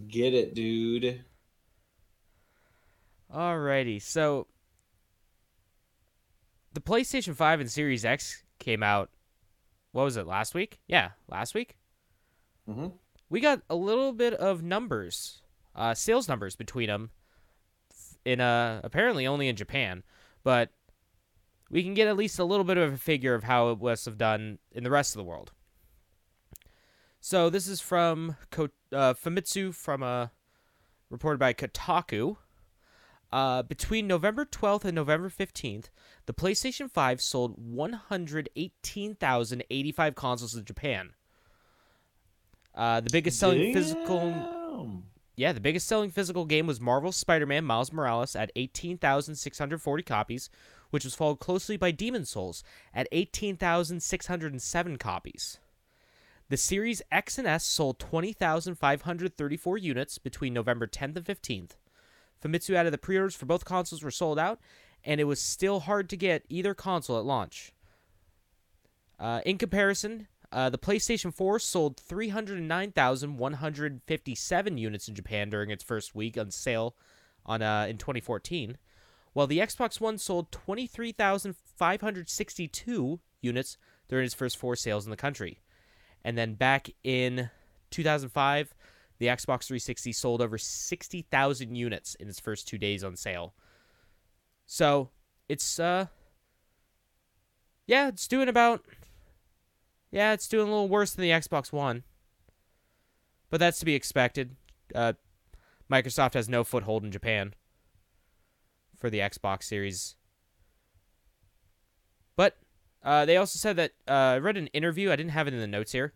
[0.08, 1.24] Get it, dude.
[3.34, 4.48] Alrighty, so
[6.74, 9.10] the PlayStation 5 and Series X came out.
[9.92, 10.80] What was it, last week?
[10.88, 11.78] Yeah, last week?
[12.66, 12.88] hmm
[13.30, 15.42] we got a little bit of numbers,
[15.76, 17.10] uh, sales numbers between them.
[18.24, 20.04] In uh, apparently only in Japan,
[20.44, 20.72] but
[21.70, 24.06] we can get at least a little bit of a figure of how it was
[24.06, 25.52] have done in the rest of the world.
[27.30, 30.28] So this is from Ko- uh, Famitsu from uh,
[31.10, 32.38] reported by Kotaku.
[33.34, 35.88] Uh, between November 12th and November 15th,
[36.26, 41.10] the PlayStation 5 sold 118,085 consoles in Japan.
[42.74, 45.04] Uh, the biggest selling physical
[45.36, 50.50] yeah, the biggest selling physical game was Marvel's Spider-Man Miles Morales at 18,640 copies,
[50.92, 52.64] which was followed closely by Demon's Souls
[52.94, 55.60] at 18,607 copies.
[56.50, 61.72] The Series X and S sold 20,534 units between November 10th and 15th.
[62.42, 64.62] Famitsu added the pre-orders for both consoles were sold out,
[65.04, 67.74] and it was still hard to get either console at launch.
[69.20, 76.16] Uh, in comparison, uh, the PlayStation 4 sold 309,157 units in Japan during its first
[76.16, 76.96] week on sale
[77.46, 78.78] on uh, in 2014,
[79.34, 85.60] while the Xbox One sold 23,562 units during its first four sales in the country.
[86.28, 87.50] And then back in
[87.92, 88.74] 2005,
[89.18, 93.54] the Xbox 360 sold over 60,000 units in its first two days on sale.
[94.66, 95.10] So
[95.48, 96.08] it's uh,
[97.86, 98.84] yeah, it's doing about
[100.12, 102.04] yeah, it's doing a little worse than the Xbox One.
[103.50, 104.58] But that's to be expected.
[104.94, 105.14] Uh,
[105.90, 107.54] Microsoft has no foothold in Japan
[108.98, 110.18] for the Xbox Series.
[112.36, 112.58] But
[113.04, 115.12] uh, they also said that uh, I read an interview.
[115.12, 116.14] I didn't have it in the notes here.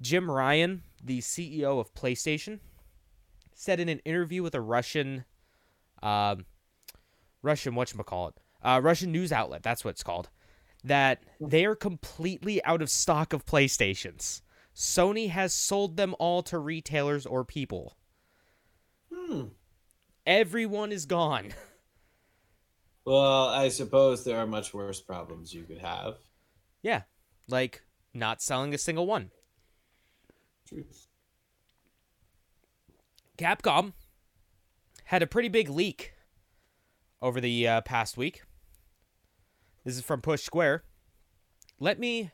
[0.00, 2.60] Jim Ryan, the CEO of PlayStation,
[3.54, 5.24] said in an interview with a Russian,
[6.02, 6.46] um,
[7.42, 9.62] Russian whatchamacallit, uh, Russian news outlet.
[9.62, 10.28] That's what it's called
[10.84, 14.42] that they are completely out of stock of PlayStations.
[14.74, 17.96] Sony has sold them all to retailers or people.
[19.12, 19.44] Hmm.
[20.26, 21.52] Everyone is gone.
[23.04, 26.16] Well, I suppose there are much worse problems you could have.
[26.82, 27.02] yeah,
[27.48, 27.82] like
[28.14, 29.30] not selling a single one.
[30.68, 31.08] Truth.
[33.36, 33.92] Capcom
[35.04, 36.12] had a pretty big leak
[37.20, 38.42] over the uh, past week.
[39.84, 40.84] This is from Push Square.
[41.80, 42.30] Let me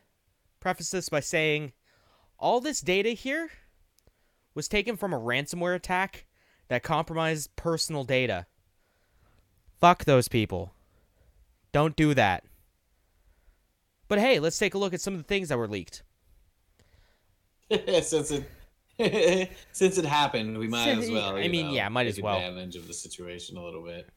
[0.60, 1.72] preface this by saying
[2.38, 3.50] all this data here
[4.54, 6.26] was taken from a ransomware attack
[6.68, 8.46] that compromised personal data.
[9.80, 10.72] Fuck those people.
[11.72, 12.44] Don't do that.
[14.08, 16.02] But hey, let's take a look at some of the things that were leaked.
[17.70, 18.44] since it
[19.72, 21.36] since it happened, we might as well.
[21.36, 22.38] I mean, know, yeah, might take as well.
[22.38, 24.08] Advantage of the situation a little bit.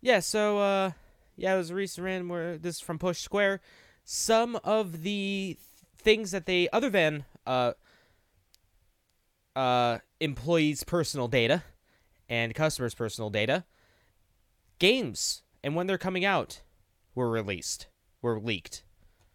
[0.00, 0.90] Yeah, so uh
[1.36, 3.60] yeah, it was a recent random where this is from Push Square.
[4.04, 5.56] Some of the
[5.96, 7.74] things that they other than uh
[9.54, 11.62] uh employees' personal data
[12.28, 13.64] and customers' personal data,
[14.82, 16.60] games and when they're coming out
[17.14, 17.86] were released,
[18.20, 18.82] were leaked.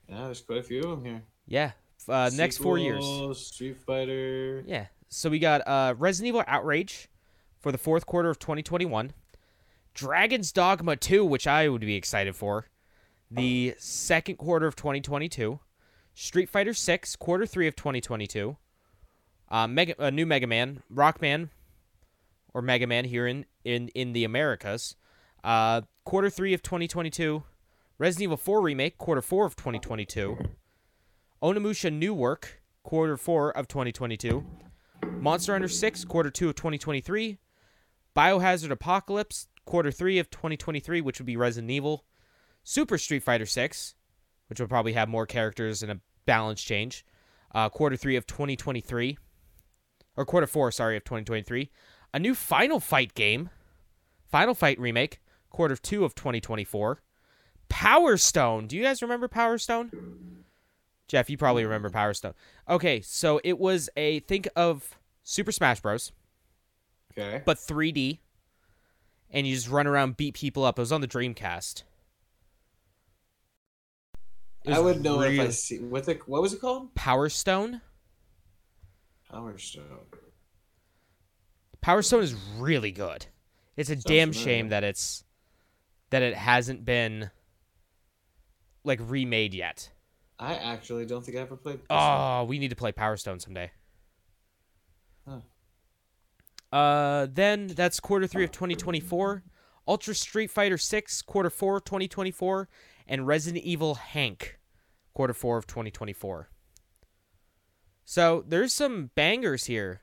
[0.09, 1.23] Yeah, there's quite a few of them here.
[1.47, 1.71] Yeah,
[2.09, 3.05] uh, next four years.
[3.37, 4.63] Street Fighter.
[4.67, 4.87] Yeah.
[5.07, 7.07] So we got uh, Resident Evil Outrage
[7.61, 9.13] for the fourth quarter of 2021.
[9.93, 12.67] Dragon's Dogma 2, which I would be excited for,
[13.31, 15.59] the second quarter of 2022.
[16.13, 18.57] Street Fighter 6, quarter three of 2022.
[19.49, 21.49] Uh, Mega, a new Mega Man, Rockman,
[22.53, 24.95] or Mega Man here in, in, in the Americas.
[25.43, 27.43] Uh, quarter three of 2022.
[27.99, 30.37] Resident Evil 4 Remake, quarter four of 2022.
[31.41, 34.45] Onimusha New Work, quarter four of 2022.
[35.19, 37.37] Monster Hunter 6, quarter two of 2023.
[38.15, 42.05] Biohazard Apocalypse, quarter three of 2023, which would be Resident Evil.
[42.63, 43.95] Super Street Fighter 6,
[44.47, 47.05] which will probably have more characters and a balance change.
[47.53, 49.17] Uh, quarter three of 2023.
[50.15, 51.69] Or quarter four, sorry, of 2023.
[52.13, 53.49] A new Final Fight game.
[54.31, 55.19] Final Fight remake,
[55.57, 57.01] quarter two of 2024.
[57.67, 58.67] Power Stone.
[58.67, 60.43] Do you guys remember Power Stone?
[61.07, 62.35] Jeff, you probably remember Power Stone.
[62.69, 66.11] Okay, so it was a think of Super Smash Bros,
[67.17, 67.41] Okay.
[67.43, 68.19] but 3D,
[69.31, 70.77] and you just run around beat people up.
[70.77, 71.81] It was on the Dreamcast.
[74.67, 76.93] I would know if I see what the what was it called?
[76.93, 77.81] Power Stone.
[79.31, 79.85] Power Stone.
[81.81, 83.25] Power Stone is really good.
[83.75, 84.45] It's a Sounds damn familiar.
[84.45, 85.23] shame that it's
[86.09, 87.29] that it hasn't been
[88.83, 89.91] like remade yet.
[90.39, 91.79] I actually don't think I ever played.
[91.89, 93.71] Oh, we need to play Power Stone someday.
[95.27, 95.39] Huh.
[96.71, 99.43] Uh, then that's quarter three of 2024.
[99.87, 102.67] Ultra Street Fighter 6, quarter four, 2024,
[103.07, 104.59] and Resident Evil Hank,
[105.13, 106.49] quarter four of 2024.
[108.03, 110.01] So there's some bangers here.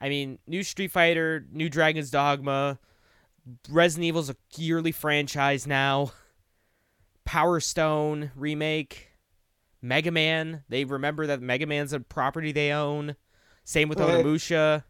[0.00, 2.78] I mean, new Street Fighter, new Dragon's Dogma,
[3.68, 6.12] Resident Evil's a yearly franchise now.
[7.24, 9.08] Power Stone remake,
[9.82, 10.64] Mega Man.
[10.68, 13.16] They remember that Mega Man's a property they own.
[13.64, 14.24] Same with Right.
[14.24, 14.84] Onimusha,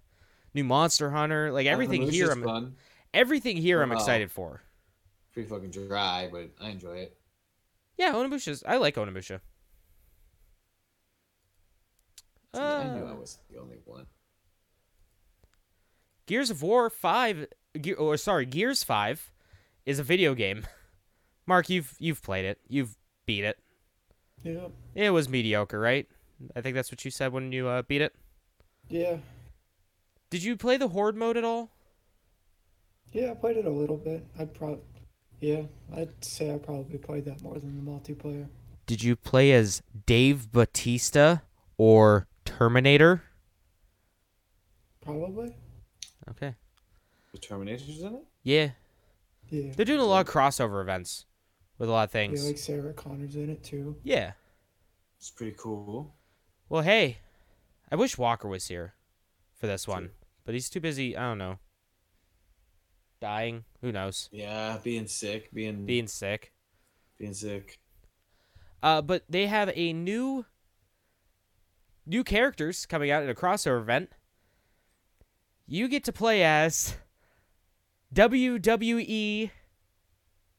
[0.53, 1.53] new Monster Hunter.
[1.53, 2.77] Like everything Onimusha's here, I'm fun.
[3.13, 4.63] everything here I'm excited for.
[5.33, 7.17] Pretty fucking dry, but I enjoy it.
[7.97, 8.63] Yeah, Onimusha's.
[8.67, 9.41] I like Onimusha.
[12.55, 14.07] See, I knew I Uh, was the only one.
[16.27, 17.47] Gears of War Five,
[17.99, 19.31] or sorry, Gears Five,
[19.87, 20.67] is a video game.
[21.47, 22.59] Mark, you've you've played it.
[22.69, 22.97] You've
[23.27, 23.59] beat it.
[24.43, 24.69] Yeah.
[24.95, 26.07] It was mediocre, right?
[26.55, 28.15] I think that's what you said when you uh, beat it.
[28.89, 29.17] Yeah.
[30.31, 31.71] Did you play the horde mode at all?
[33.13, 34.27] Yeah, I played it a little bit.
[34.39, 34.81] I'd probably,
[35.41, 35.63] yeah,
[35.95, 38.49] I'd say I probably played that more than the multiplayer.
[38.87, 41.39] Did you play as Dave Batista
[41.79, 43.23] or Terminator?
[45.01, 45.55] Probably.
[46.29, 46.55] Okay.
[47.35, 48.25] The Terminator's in it?
[48.45, 48.71] Yeah,
[49.51, 49.73] Yeah.
[49.75, 51.27] they're doing a lot of crossover events
[51.79, 52.47] with a lot of Yeah, things.
[52.47, 53.99] like Sarah Connor's in it too.
[54.05, 54.35] Yeah.
[55.19, 56.15] It's pretty cool.
[56.69, 57.19] Well, hey,
[57.91, 58.95] I wish Walker was here
[59.53, 60.13] for this one,
[60.45, 61.17] but he's too busy.
[61.17, 61.59] I don't know.
[63.21, 63.65] Dying.
[63.81, 64.29] Who knows?
[64.31, 66.53] Yeah, being sick, being Being sick.
[67.19, 67.81] being sick.
[68.81, 70.47] Uh, but they have a new
[72.07, 74.13] new characters coming out in a crossover event.
[75.67, 76.97] You get to play as
[78.15, 79.51] WWE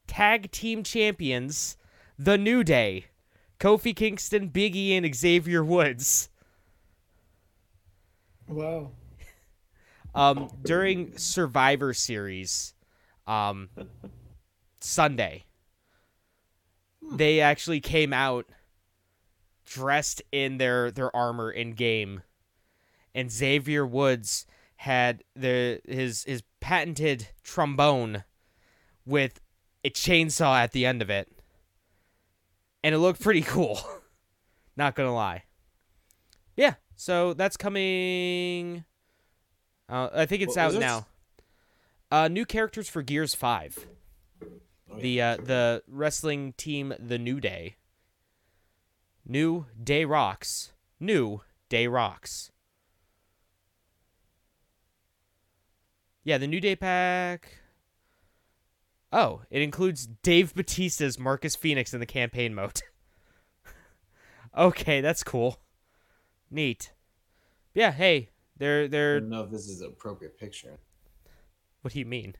[0.06, 1.78] Tag Team Champions,
[2.18, 3.06] The New Day,
[3.58, 6.28] Kofi Kingston, Big E, and Xavier Woods.
[8.46, 8.90] Wow.
[10.14, 12.74] Um, during Survivor Series,
[13.26, 13.70] um,
[14.80, 15.44] Sunday,
[17.10, 18.46] they actually came out
[19.64, 22.22] dressed in their their armor in game,
[23.14, 24.46] and Xavier Woods
[24.76, 28.24] had the his his patented trombone
[29.04, 29.40] with
[29.84, 31.30] a chainsaw at the end of it,
[32.82, 33.78] and it looked pretty cool.
[34.76, 35.44] Not gonna lie.
[36.56, 38.84] Yeah, so that's coming.
[39.88, 41.06] Uh, I think it's What out now.
[42.10, 43.86] Uh, new characters for Gears Five.
[44.42, 47.76] Oh, The uh, the wrestling team, the New Day.
[49.24, 50.72] New Day rocks.
[50.98, 52.50] New Day rocks.
[56.26, 57.60] Yeah, the New Day pack.
[59.12, 62.80] Oh, it includes Dave Batista's Marcus Phoenix in the campaign mode.
[64.58, 65.60] okay, that's cool.
[66.50, 66.92] Neat.
[67.74, 69.16] Yeah, hey, they're I they're.
[69.18, 70.80] I don't know if this is an appropriate picture.
[71.82, 72.34] What do you mean?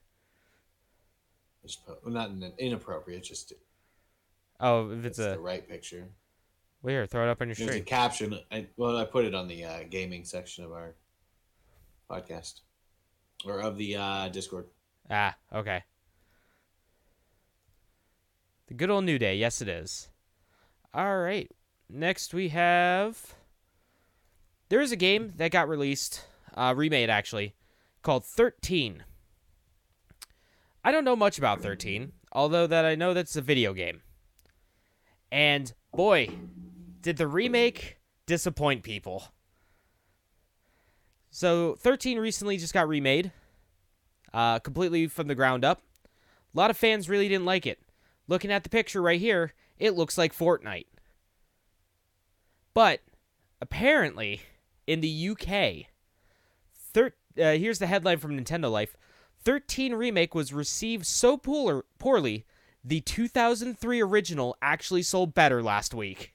[1.87, 3.53] Well, not an inappropriate, just
[4.59, 6.09] Oh, if it's it's a the right picture.
[6.82, 7.84] well, here, throw it up on your There's a stream.
[7.84, 8.39] caption.
[8.51, 10.97] I, well, I put it on the uh, gaming section of our
[12.11, 12.62] podcast
[13.45, 14.66] or of the uh, Discord.
[15.11, 15.82] Ah, okay.
[18.68, 19.37] The good old New Day.
[19.37, 20.09] Yes, it is.
[20.93, 21.51] All right.
[21.89, 23.34] Next, we have.
[24.68, 26.24] There is a game that got released,
[26.55, 27.55] uh, remade actually,
[28.03, 29.05] called 13.
[30.82, 34.03] I don't know much about 13, although that I know that's a video game.
[35.30, 36.30] And boy,
[37.01, 39.24] did the remake disappoint people.
[41.37, 43.30] So 13 recently just got remade
[44.32, 45.82] uh, completely from the ground up.
[46.07, 47.78] A lot of fans really didn't like it.
[48.26, 50.87] Looking at the picture right here, it looks like Fortnite.
[52.72, 53.01] But
[53.61, 54.41] apparently,
[54.87, 55.89] in the UK,
[56.95, 58.97] thir- uh, here's the headline from Nintendo Life
[59.45, 62.47] 13 Remake was received so poor- poorly,
[62.82, 66.32] the 2003 original actually sold better last week.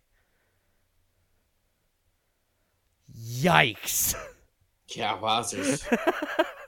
[3.20, 4.14] Yikes.
[4.96, 5.86] Yeah, wowzers.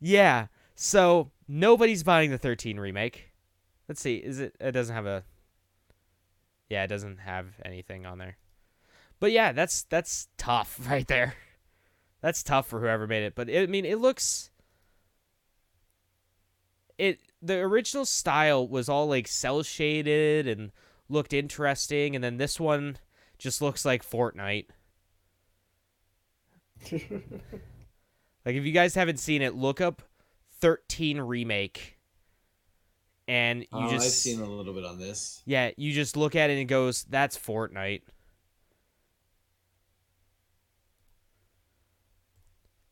[0.00, 0.46] Yeah.
[0.74, 3.32] So nobody's buying the 13 remake.
[3.88, 4.16] Let's see.
[4.16, 4.54] Is it?
[4.60, 5.24] It doesn't have a.
[6.68, 8.36] Yeah, it doesn't have anything on there.
[9.20, 11.34] But yeah, that's that's tough right there.
[12.20, 13.34] That's tough for whoever made it.
[13.34, 14.50] But it, I mean, it looks.
[16.98, 20.72] It the original style was all like cell shaded and
[21.08, 22.98] looked interesting, and then this one
[23.38, 24.66] just looks like Fortnite.
[28.46, 30.02] Like if you guys haven't seen it, look up
[30.60, 31.98] 13 remake.
[33.26, 35.42] And you oh, just I've seen a little bit on this.
[35.44, 38.02] Yeah, you just look at it and it goes, that's Fortnite.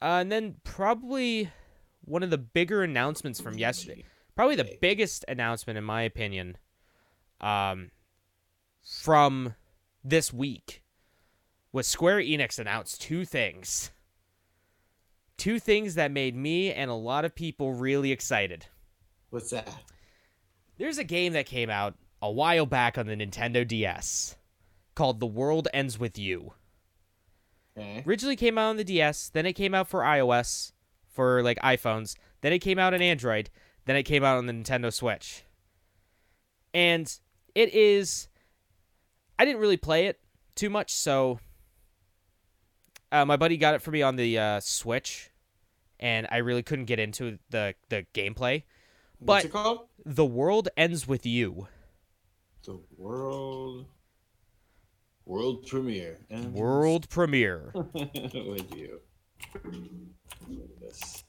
[0.03, 1.51] Uh, and then probably
[2.05, 4.05] one of the bigger announcements from yesterday.
[4.35, 6.57] Probably the biggest announcement in my opinion
[7.41, 7.91] um
[8.83, 9.55] from
[10.05, 10.84] this week
[11.75, 13.91] was Square Enix announced two things.
[15.37, 18.67] Two things that made me and a lot of people really excited.
[19.31, 19.69] What's that?
[20.79, 24.37] There's a game that came out a while back on the Nintendo DS
[24.95, 26.53] called The World Ends With You.
[27.77, 28.05] Okay.
[28.07, 30.71] Originally came out on the DS, then it came out for iOS,
[31.09, 33.51] for like iPhones, then it came out on Android,
[33.87, 35.43] then it came out on the Nintendo Switch.
[36.73, 37.13] And
[37.57, 38.29] it is.
[39.41, 40.21] I didn't really play it
[40.55, 41.41] too much, so.
[43.15, 45.31] Uh, my buddy got it for me on the uh, Switch,
[46.01, 48.65] and I really couldn't get into the, the gameplay.
[49.21, 49.87] What's But it called?
[50.05, 51.69] The World Ends With You.
[52.65, 53.87] The world.
[55.27, 56.19] World premiere.
[56.29, 57.73] And World premiere.
[57.73, 59.01] with you.
[60.81, 61.23] This.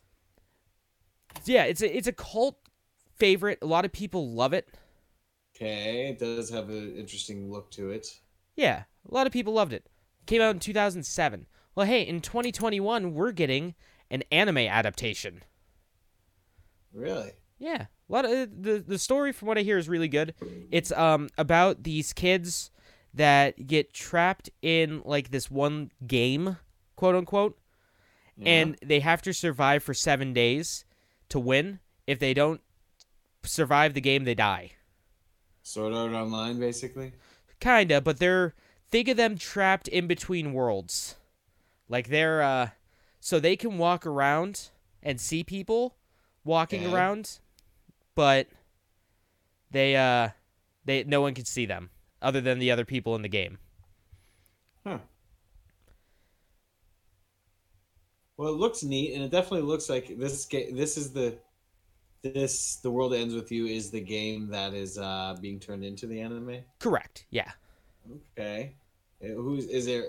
[1.46, 2.58] Yeah, it's a it's a cult
[3.14, 3.60] favorite.
[3.62, 4.68] A lot of people love it.
[5.56, 8.08] Okay, it does have an interesting look to it.
[8.56, 9.86] Yeah, a lot of people loved it.
[10.26, 11.46] Came out in 2007.
[11.76, 13.76] Well, hey, in 2021 we're getting
[14.10, 15.44] an anime adaptation.
[16.94, 17.32] Really?
[17.60, 20.34] Yeah, a lot of the the story from what I hear is really good.
[20.72, 22.72] It's um about these kids
[23.14, 26.58] that get trapped in like this one game,
[26.96, 27.58] quote unquote,
[28.38, 28.50] Yeah.
[28.50, 30.86] and they have to survive for 7 days
[31.30, 31.80] to win.
[32.08, 32.62] If they don't
[33.44, 34.72] survive the game, they die.
[35.64, 37.14] Sword Art Online, basically.
[37.60, 38.54] Kinda, but they're
[38.90, 41.16] think of them trapped in between worlds.
[41.90, 42.70] Like they're uh
[43.20, 44.70] so they can walk around
[45.04, 45.96] and see people
[46.44, 47.40] walking around,
[48.16, 48.48] but
[49.72, 50.30] they uh
[50.84, 51.90] they no one can see them
[52.22, 53.58] other than the other people in the game.
[54.86, 55.00] Huh.
[58.38, 60.46] Well, it looks neat, and it definitely looks like this.
[60.46, 61.38] Ga- this is the
[62.22, 66.08] this the world ends with you is the game that is uh, being turned into
[66.08, 66.58] the anime.
[66.80, 67.26] Correct.
[67.30, 67.52] Yeah.
[68.38, 68.76] Okay,
[69.24, 70.04] Uh, who's is there?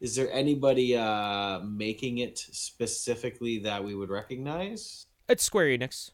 [0.00, 6.12] Is there anybody uh, making it specifically that we would recognize It's Square Enix.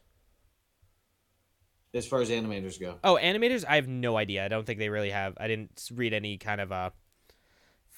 [1.93, 2.95] as far as animators go?
[3.03, 4.43] Oh, animators, I have no idea.
[4.43, 5.33] I don't think they really have.
[5.39, 6.93] I didn't read any kind of a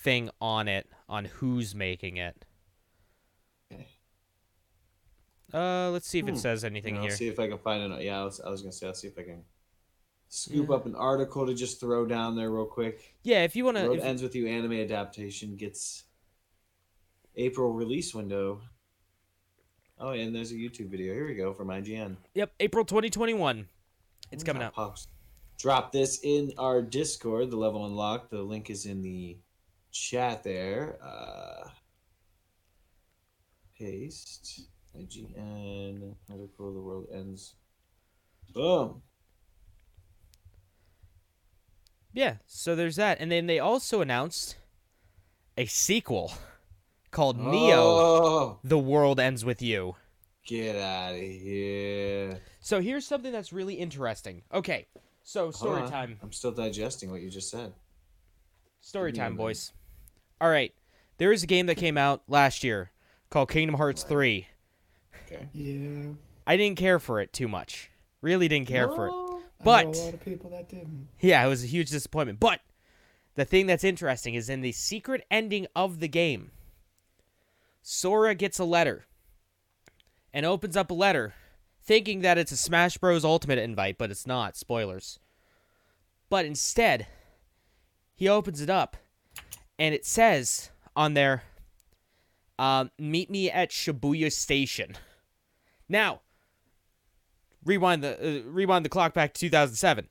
[0.04, 2.46] thing on it on who's making it.
[3.72, 3.88] Okay.
[5.54, 6.34] Uh, let's see if Hmm.
[6.34, 7.12] it says anything here.
[7.12, 8.04] see if I can find it.
[8.04, 9.44] Yeah, I was, I was gonna say I'll see if I can
[10.30, 10.76] scoop Yeah.
[10.76, 13.16] up an article to just throw down there real quick.
[13.24, 13.94] Yeah, if you want to.
[13.94, 16.04] Ends with You anime adaptation gets
[17.36, 18.62] April release window.
[20.00, 21.14] Oh, and there's a YouTube video.
[21.14, 22.18] Here we go from IGN.
[22.36, 23.68] Yep, April 2021.
[24.32, 24.74] It's coming out.
[24.74, 25.08] Pops.
[25.58, 28.30] Drop this in our Discord, the level unlocked.
[28.30, 29.38] The link is in the
[29.92, 31.00] chat there.
[31.04, 31.70] Uh,
[33.78, 34.68] paste.
[34.96, 36.74] IGN article.
[36.74, 37.56] The world ends.
[38.54, 39.02] Boom.
[42.18, 43.20] Yeah, so there's that.
[43.20, 44.58] And then they also announced
[45.56, 46.34] a sequel
[47.12, 49.98] called Neo Oh, The World Ends With You.
[50.48, 52.40] get out of here.
[52.60, 54.42] So here's something that's really interesting.
[54.52, 54.88] Okay,
[55.22, 55.92] so story on.
[55.92, 56.18] time.
[56.24, 57.74] I'm still digesting what you just said.
[58.82, 59.72] Story Give time, boys.
[60.42, 60.74] All right,
[61.20, 62.90] there is a game that came out last year
[63.30, 64.48] called Kingdom Hearts 3.
[65.28, 65.50] Okay.
[65.54, 66.14] Yeah.
[66.48, 67.92] I didn't care for it too much.
[68.24, 69.27] Really didn't care for it.
[69.64, 71.08] But- a lot of people that didn't.
[71.20, 72.40] Yeah, it was a huge disappointment.
[72.40, 72.62] But
[73.36, 76.52] the thing that's interesting is in the secret ending of the game,
[77.82, 79.06] Sora gets a letter
[80.34, 81.34] and opens up a letter
[81.84, 83.24] thinking that it's a Smash Bros.
[83.24, 84.58] Ultimate invite, but it's not.
[84.58, 85.20] Spoilers.
[86.30, 87.08] But instead,
[88.14, 88.98] he opens it up
[89.80, 91.44] and it says on there,
[92.60, 94.98] um, meet me at Shibuya Station.
[95.88, 96.22] Now,
[97.68, 100.08] rewind the uh, rewind the clock back to 2007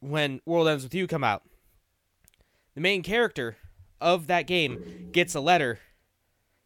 [0.00, 1.42] when World Ends with You come out.
[2.74, 3.56] The main character
[4.00, 5.78] of that game gets a letter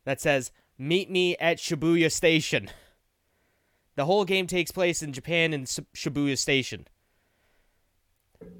[0.04, 2.70] that says, "Meet me at Shibuya Station."
[3.94, 6.86] The whole game takes place in Japan in Shibuya Station.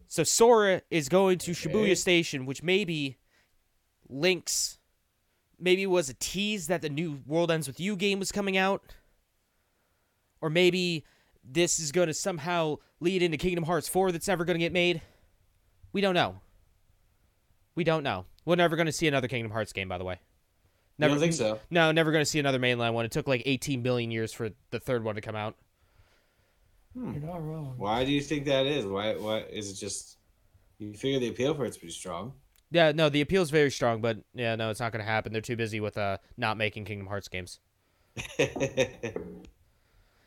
[0.06, 3.16] So Sora is going to Shibuya Station, which maybe
[4.08, 4.78] links,
[5.58, 8.82] maybe was a tease that the new World Ends with You game was coming out,
[10.42, 11.04] or maybe
[11.44, 14.72] this is going to somehow lead into Kingdom Hearts 4 that's never going to get
[14.72, 15.02] made.
[15.92, 16.40] We don't know.
[17.74, 18.26] We don't know.
[18.44, 20.20] We're never going to see another Kingdom Hearts game, by the way.
[21.00, 21.58] I don't think so.
[21.70, 23.04] No, never going to see another mainline one.
[23.04, 25.56] It took like 18 billion years for the third one to come out.
[26.94, 27.12] Hmm.
[27.12, 27.74] You're not wrong.
[27.76, 28.84] Why do you think that is?
[28.84, 29.14] Why?
[29.16, 30.18] Why is it just?
[30.78, 32.34] You figure the appeal for it's pretty strong.
[32.70, 35.32] Yeah, no, the appeal's very strong, but yeah, no, it's not going to happen.
[35.32, 37.60] They're too busy with uh not making Kingdom Hearts games.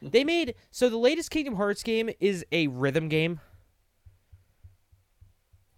[0.02, 3.39] They made so the latest Kingdom Hearts game is a rhythm game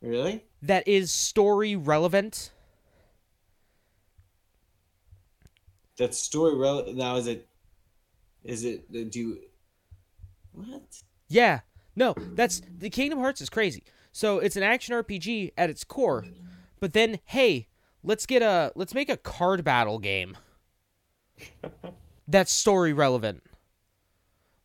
[0.01, 0.43] really?
[0.61, 2.51] that is story relevant.
[5.97, 7.47] That story rel- now is it?
[8.43, 8.85] Is it?
[8.89, 9.39] Uh, do you?
[10.51, 11.01] What?
[11.27, 11.61] Yeah.
[11.95, 13.83] No, that's the Kingdom Hearts is crazy.
[14.11, 16.25] So it's an action RPG at its core.
[16.79, 17.67] But then, hey,
[18.03, 20.37] let's get a let's make a card battle game.
[22.27, 23.43] That's story relevant.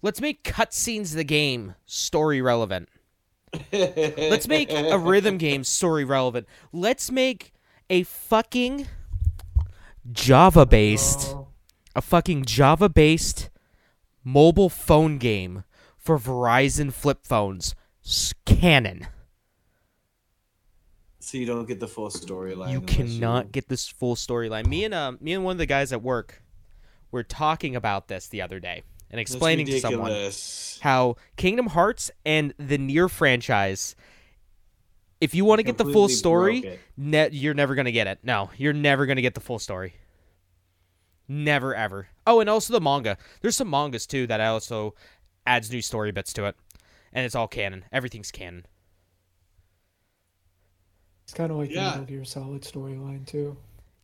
[0.03, 2.89] Let's make cutscenes of the game story relevant.
[3.73, 6.49] Let's make a rhythm game story relevant.
[6.73, 7.53] Let's make
[7.89, 8.89] a fucking
[10.11, 11.37] Java based
[11.95, 13.51] a fucking Java based
[14.25, 15.65] mobile phone game
[15.97, 17.75] for Verizon flip phones.
[18.45, 19.07] Canon.
[21.21, 22.73] So you don't get the full storyline.
[22.73, 24.67] You cannot get this full storyline.
[24.67, 26.43] Me and uh, me and one of the guys at work
[27.13, 28.83] were talking about this the other day
[29.13, 30.31] and explaining to someone
[30.81, 33.95] how Kingdom Hearts and the NieR franchise,
[35.21, 38.19] if you want to get the full story, ne- you're never gonna get it.
[38.25, 39.95] No, you're never gonna get the full story.
[41.29, 42.09] Never ever.
[42.27, 43.17] Oh, and also the manga.
[43.41, 44.95] There's some mangas too that also
[45.47, 46.57] adds new story bits to it,
[47.13, 47.85] and it's all canon.
[47.93, 48.67] Everything's canon.
[51.25, 51.85] It's kind of like Yeah.
[51.85, 53.57] the Metal Gear Solid storyline too.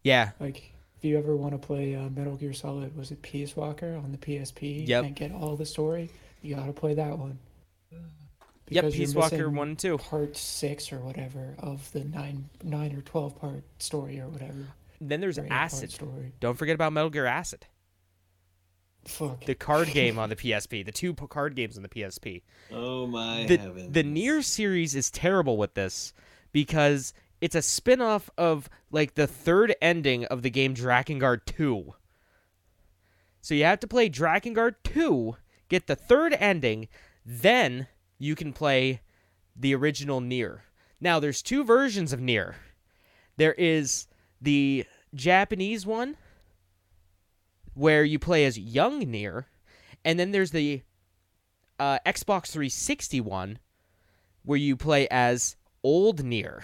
[0.04, 3.54] Yeah, Like if you ever want to play uh, Metal Gear Solid, was it Peace
[3.56, 4.86] Walker on the PSP?
[4.86, 5.04] Yep.
[5.04, 6.10] And get all the story,
[6.42, 7.38] you gotta play that one.
[7.90, 8.00] yep.
[8.66, 9.98] Because you're Peace Walker one and two.
[9.98, 14.66] Part six or whatever of the nine, nine or twelve part story or whatever.
[15.00, 15.92] Then there's or Acid.
[15.92, 16.32] story.
[16.40, 17.66] Don't forget about Metal Gear Acid,
[19.04, 19.44] Fuck.
[19.44, 20.84] the card game on the PSP.
[20.84, 22.42] The two p- card games on the PSP.
[22.72, 23.92] Oh my the, heavens.
[23.92, 26.12] the NieR series is terrible with this
[26.50, 31.94] because it's a spin-off of like the third ending of the game Drakengard 2.
[33.40, 35.36] So you have to play Drakengard 2,
[35.68, 36.88] get the third ending,
[37.24, 37.86] then
[38.18, 39.00] you can play
[39.54, 40.60] the original NieR.
[41.00, 42.54] Now there's two versions of NieR.
[43.36, 44.08] There is
[44.40, 44.84] the
[45.14, 46.16] Japanese one
[47.74, 49.46] where you play as young Nier,
[50.04, 50.82] and then there's the
[51.78, 53.58] uh, Xbox 360 one
[54.44, 56.62] where you play as old Nier.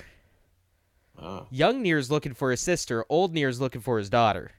[1.20, 1.46] Oh.
[1.50, 4.52] Young Nier's looking for his sister, old Nier's looking for his daughter.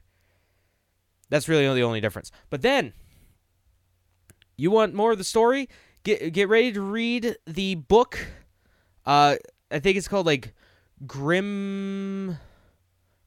[1.28, 2.30] That's really the only difference.
[2.50, 2.92] But then,
[4.56, 5.68] you want more of the story?
[6.02, 8.18] Get get ready to read the book.
[9.04, 9.36] Uh,
[9.70, 10.54] I think it's called like
[11.06, 12.38] Grim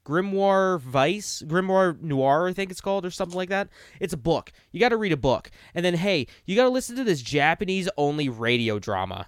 [0.05, 3.69] Grimoire Vice, Grimoire Noir, I think it's called, or something like that.
[3.99, 4.51] It's a book.
[4.71, 7.21] You got to read a book, and then hey, you got to listen to this
[7.21, 9.27] Japanese only radio drama.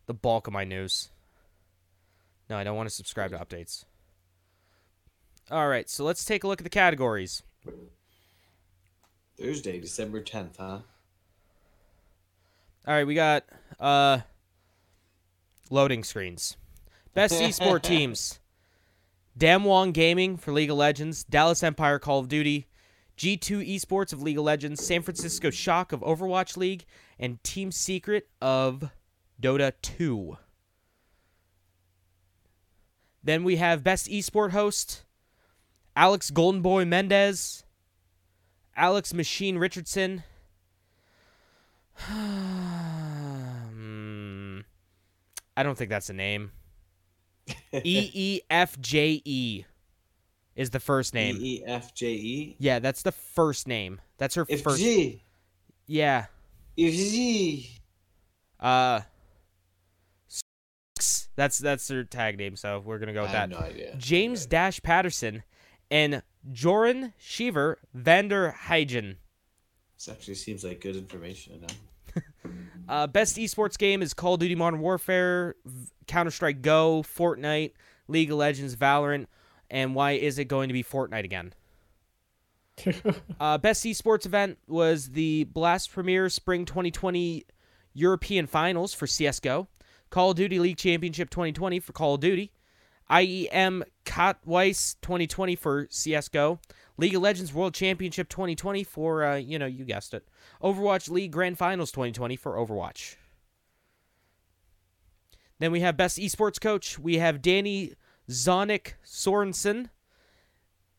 [0.06, 1.10] the bulk of my news.
[2.48, 3.84] No, I don't want to subscribe to updates.
[5.50, 7.42] All right, so let's take a look at the categories.
[9.38, 10.78] Thursday, December 10th, huh?
[12.86, 13.44] All right, we got
[13.78, 14.20] uh
[15.70, 16.56] loading screens.
[17.14, 18.40] Best esport teams.
[19.38, 22.66] Damwon Gaming for League of Legends, Dallas Empire Call of Duty,
[23.16, 26.84] G2 Esports of League of Legends, San Francisco Shock of Overwatch League,
[27.18, 28.90] and Team Secret of
[29.40, 30.36] Dota 2.
[33.22, 35.04] Then we have Best Esport Host,
[35.94, 37.64] Alex Golden Boy Mendez,
[38.76, 40.24] Alex Machine Richardson.
[45.60, 46.52] I don't think that's a name.
[47.74, 49.64] E E F J E
[50.56, 51.36] is the first name.
[51.38, 52.56] E E F J E.
[52.58, 54.00] Yeah, that's the first name.
[54.16, 54.78] That's her F first.
[54.78, 55.22] G.
[55.86, 56.26] Yeah.
[56.78, 57.70] F G.
[58.58, 59.00] Uh.
[61.36, 63.60] That's that's their tag name, so we're gonna go with I with have that.
[63.60, 63.94] no idea.
[63.98, 65.42] James Dash Patterson
[65.90, 69.16] and Joran Sheever Vander Heijen.
[69.96, 71.66] This actually seems like good information.
[72.88, 75.54] Uh, best esports game is Call of Duty Modern Warfare,
[76.08, 77.70] Counter Strike Go, Fortnite,
[78.08, 79.26] League of Legends, Valorant,
[79.70, 81.54] and why is it going to be Fortnite again?
[83.38, 87.44] Uh, best esports event was the Blast Premier Spring 2020
[87.94, 89.68] European Finals for CS:GO,
[90.10, 92.52] Call of Duty League Championship 2020 for Call of Duty,
[93.10, 96.58] IEM Katowice 2020 for CS:GO,
[96.96, 100.26] League of Legends World Championship 2020 for uh, you know you guessed it,
[100.62, 103.16] Overwatch League Grand Finals 2020 for Overwatch.
[105.58, 106.98] Then we have best esports coach.
[106.98, 107.94] We have Danny
[108.28, 109.90] Zonic Sorensen,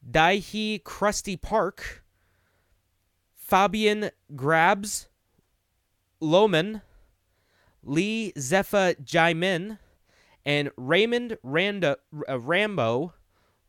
[0.09, 2.03] Daihi Crusty Park,
[3.35, 5.07] Fabian GrabbZ,
[6.21, 6.81] Lohmann,
[7.83, 9.79] Lee Zepa Jaimin,
[10.45, 11.97] and Raymond Randa,
[12.29, 13.13] uh, Rambo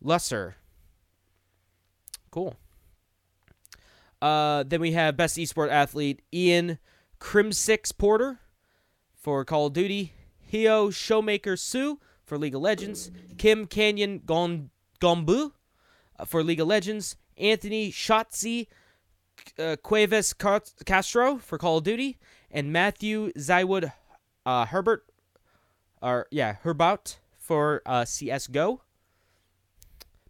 [0.05, 0.55] Lussier.
[2.33, 2.57] Cool.
[4.20, 6.78] Uh, then we have best esport athlete Ian
[7.20, 8.41] Crimsix Porter
[9.14, 10.12] for Call of Duty,
[10.53, 14.70] Heo Showmaker Sue for League of Legends, Kim Canyon Gon-
[15.01, 15.53] Gombu
[16.18, 18.68] uh, for League of Legends, Anthony Shotzzy
[19.59, 22.18] uh, Cuevas Castro for Call of Duty,
[22.51, 23.93] and Matthew Zywood
[24.47, 25.05] uh, Herbert,
[26.01, 28.80] or yeah, Herbaut for uh, CS:GO.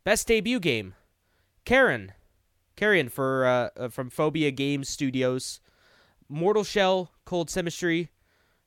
[0.04, 0.94] Best debut game,
[1.64, 2.12] Carrion,
[2.76, 5.60] Carrion for uh, uh, from Phobia Games Studios,
[6.28, 8.10] Mortal Shell, Cold Symmetry,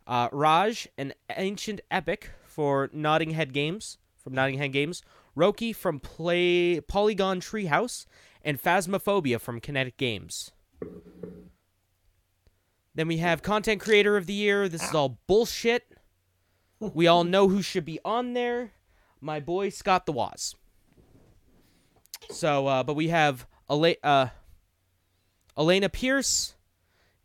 [0.07, 5.03] uh, Raj, and Ancient Epic for Nottinghead Games from Nottinghead Games,
[5.37, 8.05] Roki from Play Polygon Treehouse,
[8.41, 10.51] and Phasmophobia from Kinetic Games.
[12.95, 14.69] Then we have Content Creator of the Year.
[14.69, 15.83] This is all bullshit.
[16.79, 18.71] We all know who should be on there.
[19.19, 20.55] My boy Scott the Waz.
[22.29, 24.27] So, uh, but we have Ele- uh,
[25.57, 26.55] Alanah Pearce,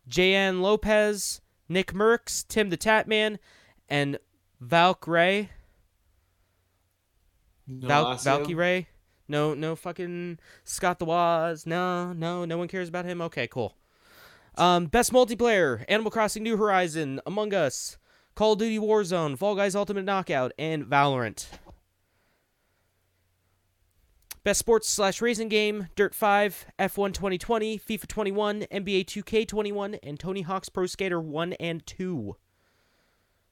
[0.09, 3.38] Jan Lopez, Nick Mercs, Tim the Tatman,
[3.88, 4.18] and
[4.62, 5.49] Valkyrae.
[7.68, 8.45] Val- Nolasio?
[8.45, 8.88] Valky Ray.
[9.28, 11.64] No, no fucking Scott the Waz.
[11.66, 13.20] No, no, no one cares about him.
[13.22, 13.76] Okay, cool.
[14.57, 17.97] Um, best multiplayer: Animal Crossing: New Horizon, Among Us,
[18.34, 21.47] Call of Duty Warzone, Fall Guys Ultimate Knockout, and Valorant.
[24.43, 30.18] Best sports slash racing game: Dirt 5, F1 2020, FIFA 21, NBA 2K 21, and
[30.18, 32.36] Tony Hawk's Pro Skater 1 and 2.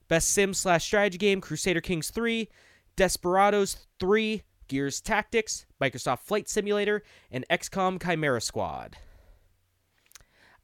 [0.07, 2.49] Best sim slash strategy game: Crusader Kings 3,
[2.95, 8.97] Desperados 3, Gears Tactics, Microsoft Flight Simulator, and XCOM Chimera Squad.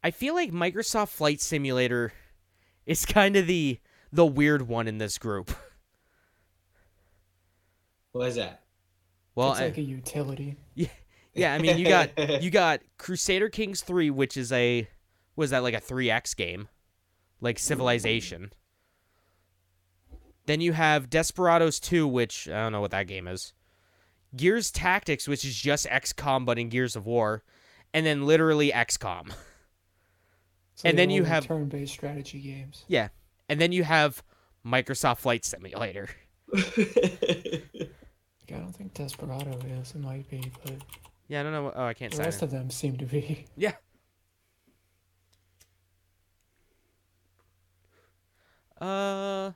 [0.04, 2.14] I feel like Microsoft Flight Simulator
[2.88, 3.80] is kind of the
[4.12, 5.52] the weird one in this group.
[8.12, 8.65] What is that?
[9.36, 10.56] Well, it's like a utility.
[10.76, 10.88] yeah,
[11.34, 11.54] yeah.
[11.54, 14.88] I mean you got you got Crusader Kings 3 which is a
[15.36, 16.70] was that like a 3X game?
[17.42, 18.52] Like Civilization.
[20.46, 23.54] Then you have Desperados 2 which I don't know what that game is.
[24.36, 27.44] Gears Tactics which is just XCOM but in Gears of War
[27.94, 29.32] and then literally XCOM.
[30.76, 32.84] So And then you have- turn-based strategy games.
[32.88, 33.10] Yeah.
[33.48, 34.24] And then you have
[34.66, 36.10] Microsoft Flight Simulator.
[38.50, 39.92] Like, I don't think Desperado is.
[39.96, 40.76] It might be, but
[41.28, 41.72] Yeah, I don't know.
[41.76, 42.46] Oh, I can't the rest it.
[42.46, 43.46] of them seem to be.
[43.58, 43.74] Yeah.
[48.80, 49.52] Uh.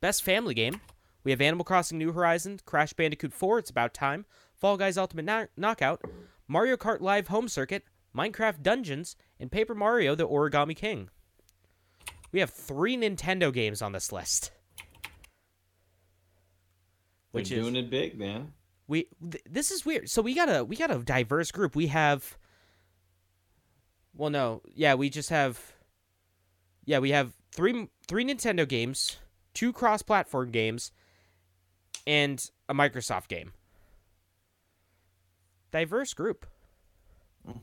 [0.00, 0.80] Best family game.
[1.24, 4.24] We have Animal Crossing New Horizons, Crash Bandicoot 4, It's About Time,
[4.54, 6.00] Fall Guys Ultimate Kno- Knockout,
[6.46, 7.82] Mario Kart Live Home Circuit,
[8.16, 11.10] Minecraft Dungeons, and Paper Mario The Origami King.
[12.30, 14.52] We have three Nintendo games on this list.
[17.36, 18.52] We're is doing it big, man.
[18.88, 20.10] we th- this is weird.
[20.10, 21.76] So we got a we got a diverse group.
[21.76, 22.36] We have
[24.14, 24.62] well no.
[24.74, 25.60] Yeah we just have
[26.84, 29.16] yeah we have three three nintendo games
[29.54, 30.92] two cross-platform games
[32.06, 33.52] and a microsoft game.
[35.70, 36.46] Diverse group.
[37.44, 37.58] Hmm.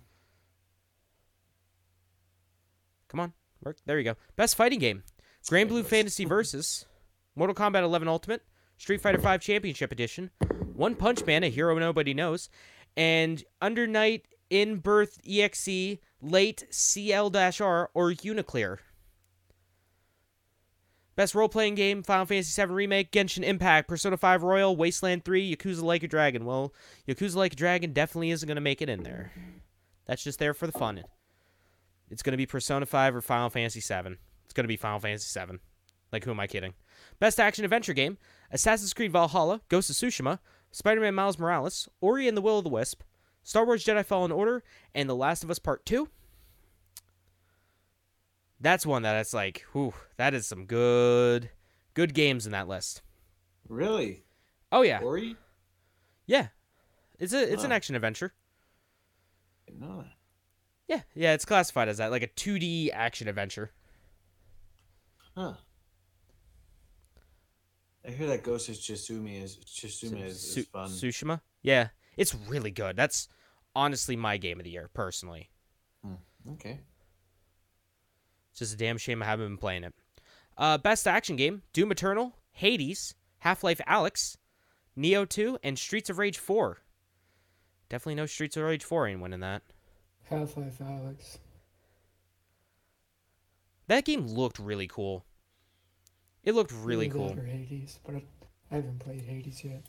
[3.07, 3.34] Come on.
[3.63, 3.78] Work.
[3.86, 4.15] There you go.
[4.36, 5.03] Best fighting game.
[5.45, 6.86] Granblue fantasy versus
[7.36, 8.41] mortal kombat 11 ultimate
[8.84, 10.29] street fighter 5 championship edition
[10.73, 12.49] one Punch Man, a hero nobody knows,
[12.97, 18.79] and Under Night, In Birth EXE, Late CL R, or Uniclear.
[21.15, 25.55] Best role playing game Final Fantasy VII Remake, Genshin Impact, Persona 5 Royal, Wasteland 3,
[25.55, 26.43] Yakuza Like a Dragon.
[26.43, 26.73] Well,
[27.07, 29.31] Yakuza Like a Dragon definitely isn't going to make it in there.
[30.07, 31.01] That's just there for the fun.
[32.09, 34.17] It's going to be Persona 5 or Final Fantasy 7.
[34.43, 35.61] It's going to be Final Fantasy 7.
[36.13, 36.75] Like, who am I kidding?
[37.19, 38.17] Best action adventure game
[38.54, 40.38] Assassin's Creed Valhalla, Ghost of Tsushima,
[40.72, 43.01] Spider Man Miles Morales, Ori and the Will of the Wisp,
[43.41, 46.08] Star Wars Jedi Fallen Order, and The Last of Us Part 2.
[48.62, 51.49] That's one that it's like, whew, that is some good,
[51.95, 53.01] good games in that list.
[53.68, 54.24] Really?
[54.72, 55.36] Oh yeah, Ori?
[56.26, 56.47] yeah,
[57.20, 58.34] it's a it's an action adventure.
[59.80, 60.06] No.
[60.88, 63.72] Yeah, yeah, it's classified as that, like a 2D action adventure.
[65.36, 65.54] Huh.
[68.08, 70.89] I hear that Ghost of Tsushima is Tsushima is, Su- is fun.
[70.89, 72.95] Tsushima, yeah, it's really good.
[72.95, 73.30] That's
[73.76, 75.49] honestly my game of the year, personally.
[76.51, 76.80] okay.
[78.51, 79.93] It's just a damn shame I haven't been playing it.
[80.58, 84.38] Uh, best action game: Doom Eternal, Hades, Half Life Alyx,
[84.97, 86.78] Nioh 2, and Streets of Rage 4.
[87.89, 89.64] Definitely no Streets of Rage 4 ain't winning that.
[90.24, 91.38] Half Life Alyx.
[93.88, 95.26] That game looked really cool.
[96.43, 97.29] It looked really cool.
[97.29, 98.25] that Or Hades, but I-
[98.69, 99.83] haven't played Hades yet.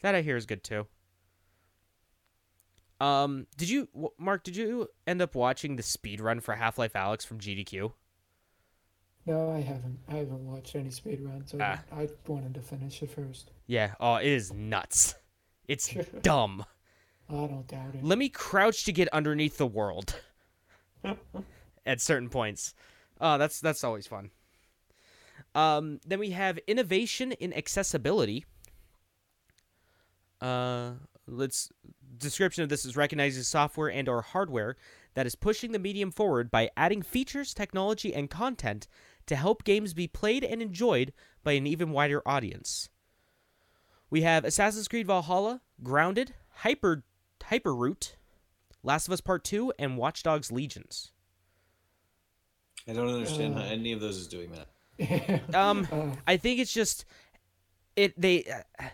[0.00, 0.86] That I hear is good too.
[3.00, 3.88] Um, did you,
[4.18, 4.44] Mark?
[4.44, 7.92] Did you end up watching the speed run for Half Life Alyx from GDQ?
[9.26, 10.00] No, I haven't.
[10.08, 11.50] I haven't watched any speedruns.
[11.50, 11.82] So Ah.
[11.92, 13.50] I wanted to finish it first.
[13.66, 13.94] Yeah.
[14.00, 15.14] Oh, it is nuts.
[15.68, 16.64] It's dumb.
[17.28, 18.04] I don't doubt it.
[18.04, 20.20] Let me crouch to get underneath the world
[21.86, 22.74] at certain points.
[23.20, 24.30] Oh, that's that's always fun.
[25.54, 28.44] Um, then we have innovation in accessibility.
[30.40, 30.92] Uh,
[31.26, 31.70] let's
[32.18, 34.76] description of this is recognizing software and or hardware
[35.14, 38.88] that is pushing the medium forward by adding features, technology, and content
[39.26, 41.12] to help games be played and enjoyed
[41.44, 42.88] by an even wider audience.
[44.10, 47.04] We have Assassin's Creed Valhalla, Grounded, Hyper
[47.40, 48.14] HyperDot,
[48.82, 51.12] Last of Us Part 2, and Watch Dogs Legions.
[52.88, 53.66] I don't understand how Uh.
[53.66, 54.68] any of those is doing that.
[55.54, 57.04] Um, Uh, I think it's just
[57.96, 58.84] it they uh,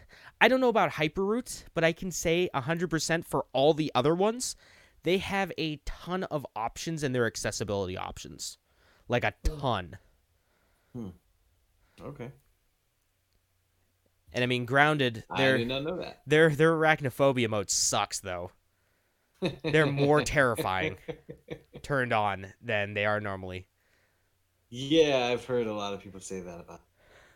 [0.40, 4.54] I don't know about HyperDot, but I can say 100% for all the other ones,
[5.02, 8.58] they have a ton of options in their accessibility options.
[9.08, 9.98] Like a ton.
[12.00, 12.30] Okay.
[14.32, 16.20] And I mean Grounded, I their did not know that.
[16.26, 18.52] their their arachnophobia mode sucks though.
[19.62, 20.96] They're more terrifying
[21.82, 23.68] turned on than they are normally.
[24.70, 26.80] Yeah, I've heard a lot of people say that about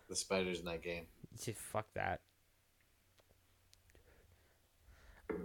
[0.09, 1.07] the spiders in that game.
[1.43, 2.21] Gee, Fuck that.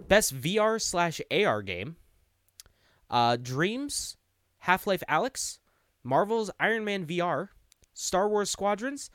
[0.06, 1.96] Best VR slash AR game.
[3.10, 4.16] Uh, Dreams,
[4.58, 5.58] Half Life Alyx,
[6.04, 7.48] Marvel's Iron Man VR,
[7.94, 9.10] Star Wars Squadrons,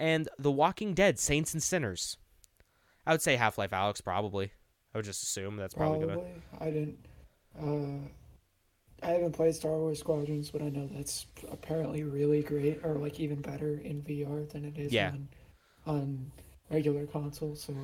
[0.00, 2.16] and The Walking Dead Saints and Sinners.
[3.06, 4.50] I would say Half Life Alyx probably.
[4.92, 6.24] I would just assume that's probably, probably.
[6.24, 6.64] gonna.
[6.64, 6.98] I didn't.
[7.56, 8.08] Uh,
[9.02, 13.18] I haven't played Star Wars Squadrons, but I know that's apparently really great, or like
[13.18, 15.10] even better in VR than it is Yeah.
[15.12, 15.28] on
[15.86, 16.32] on
[16.70, 17.62] regular consoles.
[17.62, 17.74] So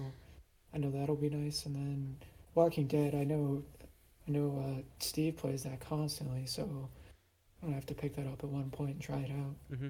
[0.75, 1.65] I know that'll be nice.
[1.67, 2.17] And then
[2.55, 3.63] Walking Dead, I know,
[4.29, 6.63] I know uh, Steve plays that constantly, so
[7.63, 9.55] I'm gonna have to pick that up at one point and try it out.
[9.73, 9.89] Mm-hmm.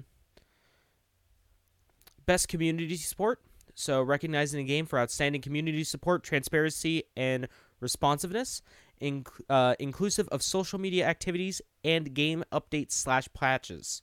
[2.25, 3.41] Best community support.
[3.75, 7.47] So, recognizing a game for outstanding community support, transparency, and
[7.79, 8.63] responsiveness,
[9.01, 14.01] inc- uh, inclusive of social media activities and game updates slash patches.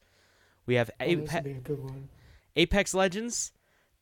[0.67, 2.09] We have Oh, Ape- would be a good one.
[2.57, 3.53] Apex Legends,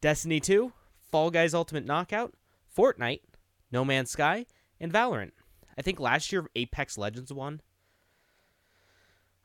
[0.00, 0.72] Destiny 2,
[1.10, 2.34] Fall Guys Ultimate Knockout,
[2.76, 3.20] Fortnite,
[3.70, 4.46] No Man's Sky,
[4.80, 5.32] and Valorant.
[5.76, 7.60] I think last year Apex Legends won.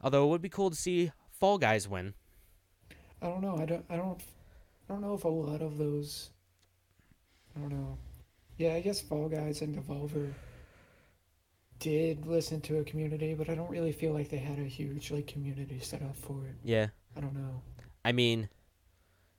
[0.02, 2.14] Although it would be cool to see Fall Guys win.
[3.22, 3.58] I don't know.
[3.58, 3.86] I don't.
[3.90, 4.20] I don't.
[4.90, 6.30] I don't know if a lot of those.
[7.56, 7.98] I don't know.
[8.58, 10.34] Yeah, I guess Fall Guys and Devolver
[11.80, 15.12] did listen to a community, but I don't really feel like they had a huge
[15.12, 16.56] like community set up for it.
[16.64, 16.88] Yeah.
[17.16, 17.62] I don't know,
[18.06, 18.50] I mean,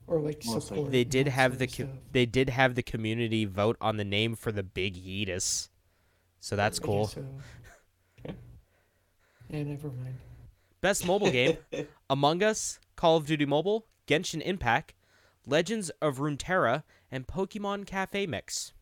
[0.06, 0.90] or like Most support.
[0.90, 1.88] they did have the of co- stuff.
[2.12, 5.68] they did have the community vote on the name for the Big Yeetus.
[6.40, 7.06] So that's I cool.
[7.06, 7.24] so.
[9.48, 10.16] yeah, never mind.
[10.80, 11.56] Best mobile game:
[12.10, 14.94] Among Us, Call of Duty Mobile, Genshin Impact,
[15.46, 18.72] Legends of Runeterra, and Pokemon Cafe Mix.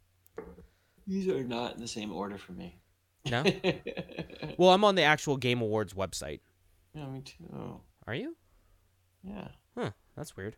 [1.06, 2.76] These are not in the same order for me.
[3.30, 3.44] No?
[4.56, 6.40] well, I'm on the actual Game Awards website.
[6.94, 7.80] Yeah, me too.
[8.06, 8.36] Are you?
[9.22, 9.48] Yeah.
[9.76, 10.56] Huh, that's weird.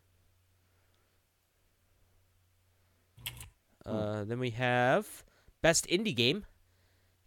[3.84, 5.24] Uh, then we have
[5.62, 6.44] best indie game: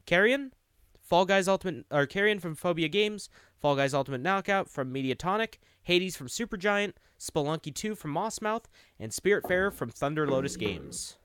[0.05, 0.53] Carrion,
[1.01, 3.29] Fall Guys Ultimate, or Carrion from Phobia Games,
[3.59, 8.65] Fall Guys Ultimate Knockout from Mediatonic, Hades from Supergiant, Spelunky 2 from Mossmouth,
[8.99, 11.17] and Spiritfarer from Thunder Lotus Games.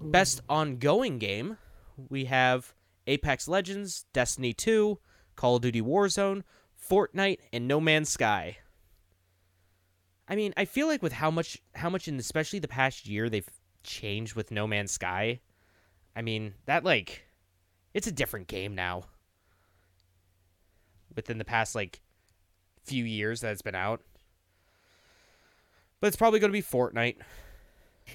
[0.00, 1.58] Best ongoing game:
[2.08, 2.74] we have
[3.06, 4.98] Apex Legends, Destiny 2,
[5.36, 6.42] Call of Duty Warzone,
[6.90, 8.58] Fortnite, and No Man's Sky.
[10.28, 13.28] I mean, I feel like with how much, how much in especially the past year
[13.28, 13.48] they've
[13.82, 15.40] changed with No Man's Sky.
[16.14, 17.24] I mean, that like,
[17.94, 19.04] it's a different game now.
[21.16, 22.00] Within the past like
[22.84, 24.00] few years that it's been out,
[26.00, 27.16] but it's probably going to be Fortnite,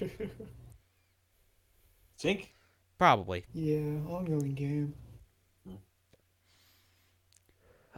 [2.18, 2.54] Think?
[2.98, 3.44] Probably.
[3.52, 4.94] Yeah, ongoing game.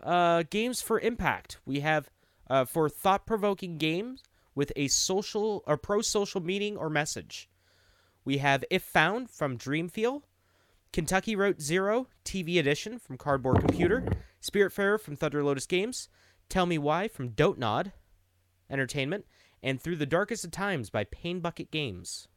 [0.02, 1.58] uh, games for impact.
[1.64, 2.10] We have
[2.48, 4.22] uh, for thought-provoking games
[4.54, 7.48] with a social or pro-social meaning or message.
[8.24, 10.22] We have If Found from Dreamfeel,
[10.92, 14.04] Kentucky Route Zero TV Edition from Cardboard Computer,
[14.42, 16.08] Spiritfarer from Thunder Lotus Games,
[16.48, 17.92] Tell Me Why from Dontnod
[18.70, 19.26] Entertainment,
[19.62, 22.28] and Through the Darkest of Times by Paintbucket Games.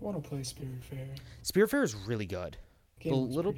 [0.00, 1.08] I want to play Spiritfarer.
[1.42, 2.56] Spirit Fair is really good.
[3.00, 3.54] Game The little-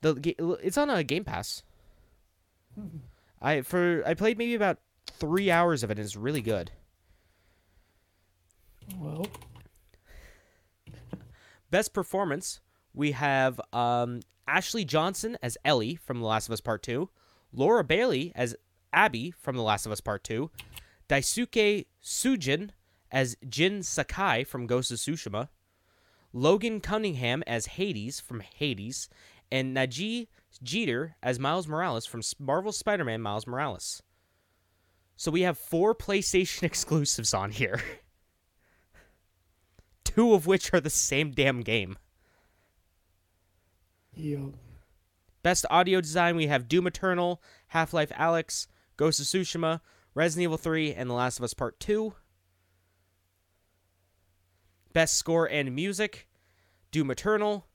[0.00, 1.62] The it's on a Game Pass.
[2.74, 2.98] Hmm.
[3.40, 4.78] I for I played maybe about
[5.12, 5.98] three hours of it.
[5.98, 6.70] and It's really good.
[8.98, 9.26] Well,
[11.70, 12.60] Best performance,
[12.94, 17.08] we have um, Ashley Johnson as Ellie from The Last of Us Part 2,
[17.52, 18.54] Laura Bailey as
[18.92, 20.50] Abby from The Last of Us Part 2,
[21.08, 22.70] Daisuke Tsuji
[23.10, 25.48] as Jin Sakai from Ghost of Tsushima,
[26.36, 29.08] Logan Cunningham as Hades from Hades,
[29.50, 30.28] and Nadji
[30.62, 34.02] Jeter as Miles Morales from Marvel Spider-Man Miles Morales.
[35.16, 37.80] So we have four PlayStation exclusives on here.
[40.04, 41.96] Two of which are the same damn game.
[44.14, 44.52] yo,
[45.42, 48.66] Best audio design, we have Doom Eternal, Half Life Alyx,
[48.98, 49.80] Ghost of Tsushima,
[50.14, 52.12] Resident Evil 3, and The Last of Us Part 2.
[54.96, 56.26] Best score and music,
[56.90, 57.66] Doom Eternal,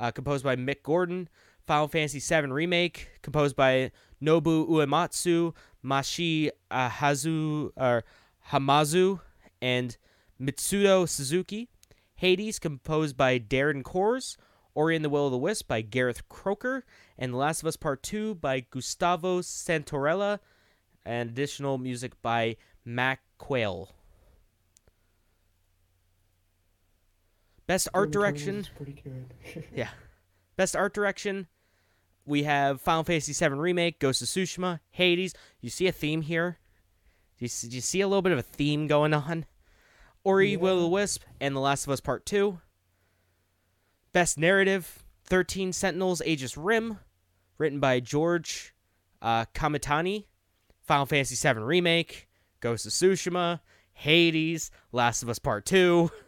[0.00, 1.28] uh, composed by Mick Gordon.
[1.66, 3.90] Final Fantasy VII Remake, composed by
[4.22, 8.02] Nobu Uematsu, Mashi uh, Hazu, or
[8.50, 9.20] Hamazu,
[9.60, 9.98] and
[10.40, 11.68] Mitsuto Suzuki.
[12.14, 14.22] Hades, composed by Darren Korb.
[14.74, 16.86] Ori and the Will of the Wisp by Gareth Coker,
[17.18, 20.38] and The Last of Us Part 2 by Gustavo Santorella,
[21.04, 23.97] and additional music by Mac Quayle.
[27.68, 28.66] Best art direction.
[28.76, 29.64] pretty good.
[29.74, 29.90] Yeah.
[30.56, 31.46] Best art direction.
[32.24, 35.34] We have Final Fantasy VII Remake, Ghost of Tsushima, Hades.
[35.60, 36.58] You see a theme here?
[37.38, 39.44] Do you, see, do you see a little bit of a theme going on?
[40.24, 42.58] Ori, Will of the Wisp, and The Last of Us Part 2.
[44.12, 46.98] Best narrative 13 Sentinels Aegis Rim,
[47.58, 48.74] written by George
[49.22, 50.24] uh, Kamitani.
[50.80, 52.28] Final Fantasy VII Remake,
[52.60, 53.60] Ghost of Tsushima,
[53.92, 56.10] Hades, Last of Us Part 2.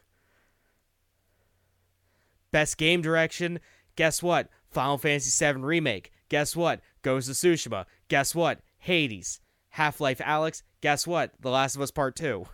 [2.53, 3.61] Best game direction.
[3.97, 4.49] Guess what?
[4.69, 6.13] Final Fantasy VII Remake.
[6.29, 6.81] Guess what?
[7.03, 7.87] Ghost of Tsushima.
[8.09, 8.61] Guess what?
[8.79, 9.41] Hades.
[9.71, 10.63] Half Life Alyx.
[10.81, 11.33] Guess what?
[11.41, 12.47] The Last of Us Part 2.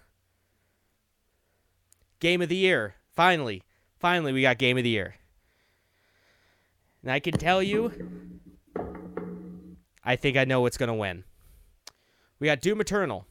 [2.20, 2.96] Game of the Year.
[3.14, 3.62] Finally.
[3.98, 5.16] Finally, we got Game of the Year.
[7.02, 7.92] And I can tell you,
[10.04, 11.24] I think I know what's going to win.
[12.38, 13.26] We got Doom Eternal.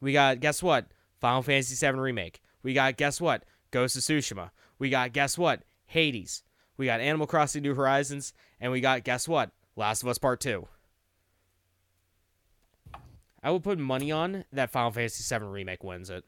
[0.00, 0.86] We got, guess what?
[1.20, 2.40] Final Fantasy VII Remake.
[2.62, 3.44] We got, guess what?
[3.70, 4.50] Ghost of Tsushima.
[4.78, 5.62] We got, guess what?
[5.86, 6.42] Hades.
[6.76, 8.32] We got Animal Crossing New Horizons.
[8.60, 9.50] And we got, guess what?
[9.76, 10.66] Last of Us Part 2.
[13.42, 16.24] I will put money on that Final Fantasy VII Remake wins it.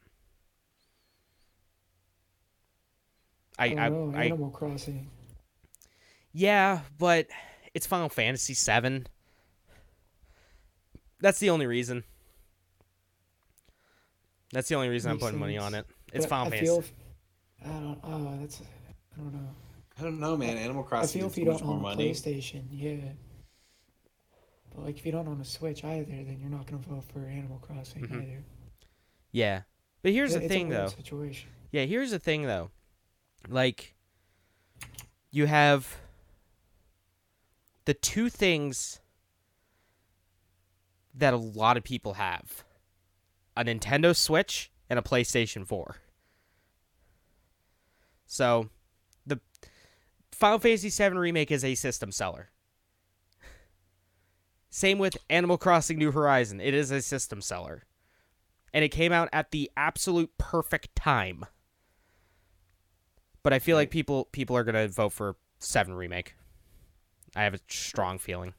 [3.58, 5.10] I, oh, I, I, know, I, Animal Crossing.
[6.32, 7.26] yeah, but
[7.74, 9.04] it's Final Fantasy VII.
[11.20, 12.04] That's the only reason.
[14.52, 15.86] That's the only reason I'm putting money on it.
[16.12, 16.66] It's But Final I Fantasy.
[16.66, 16.84] feel
[17.64, 17.98] I don't.
[18.04, 18.62] Oh, that's.
[19.18, 19.48] I don't know.
[19.98, 20.56] I don't know, man.
[20.56, 21.20] Animal Crossing.
[21.20, 22.10] I feel if you don't own a money.
[22.10, 23.12] PlayStation, yeah.
[24.74, 27.26] But like, if you don't own a Switch either, then you're not gonna vote for
[27.26, 28.22] Animal Crossing Mhm.
[28.22, 28.44] either.
[29.32, 29.62] Yeah.
[30.02, 30.88] But here's It- the it's thing, a weird though.
[30.94, 31.50] Situation.
[31.72, 32.70] Yeah, here's the thing though.
[33.48, 33.94] Like
[35.30, 35.96] you have
[37.84, 39.00] the two things
[41.14, 42.64] that a lot of people have.
[43.56, 45.96] A Nintendo Switch and a PlayStation 4.
[48.26, 48.68] So, the
[50.38, 52.50] Final Fantasy VII Remake is a system seller.
[54.70, 56.60] Same with Animal Crossing New Horizon.
[56.60, 57.84] It is a system seller.
[58.72, 61.46] And it came out at the absolute perfect time
[63.48, 66.34] but I feel like people people are gonna vote for Seven remake.
[67.34, 68.52] I have a strong feeling.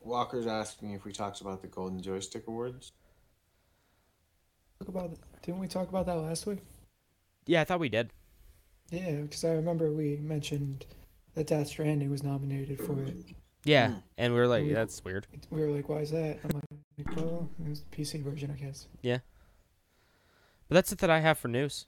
[0.00, 2.92] Walker's asking if we talked about the Golden Joystick Awards.
[4.80, 5.10] Talk about.
[5.42, 6.60] Didn't we talk about that last week?
[7.46, 8.10] Yeah, I thought we did.
[8.90, 10.86] Yeah, because I remember we mentioned
[11.34, 13.16] that Death Stranding was nominated for it.
[13.64, 13.98] Yeah, Hmm.
[14.16, 15.26] and we were like, We- that's weird.
[15.50, 16.50] We were like, "Why is that?" I'm
[16.96, 19.18] like, "Well, it was the PC version, I guess." Yeah.
[20.68, 21.86] But that's it that I have for news.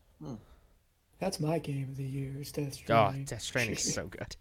[1.19, 2.41] That's my game of the year.
[2.41, 3.23] Is Death Stranding.
[3.23, 4.37] Oh, Death Stranding is so good.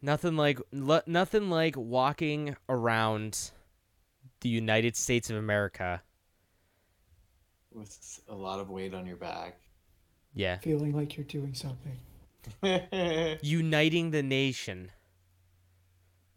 [0.00, 3.50] Nothing like lo- nothing like walking around
[4.40, 6.02] the United States of America.
[7.72, 9.58] With a lot of weight on your back.
[10.34, 11.96] Yeah, Feeling like you're doing something.
[13.42, 14.90] uniting the nation.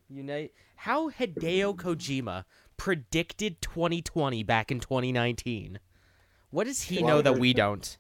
[0.10, 0.52] Unite.
[0.76, 2.43] How Hideo Kojima
[2.78, 5.80] predicted 2020 back in 2019?
[6.52, 7.98] What does he know that we don't?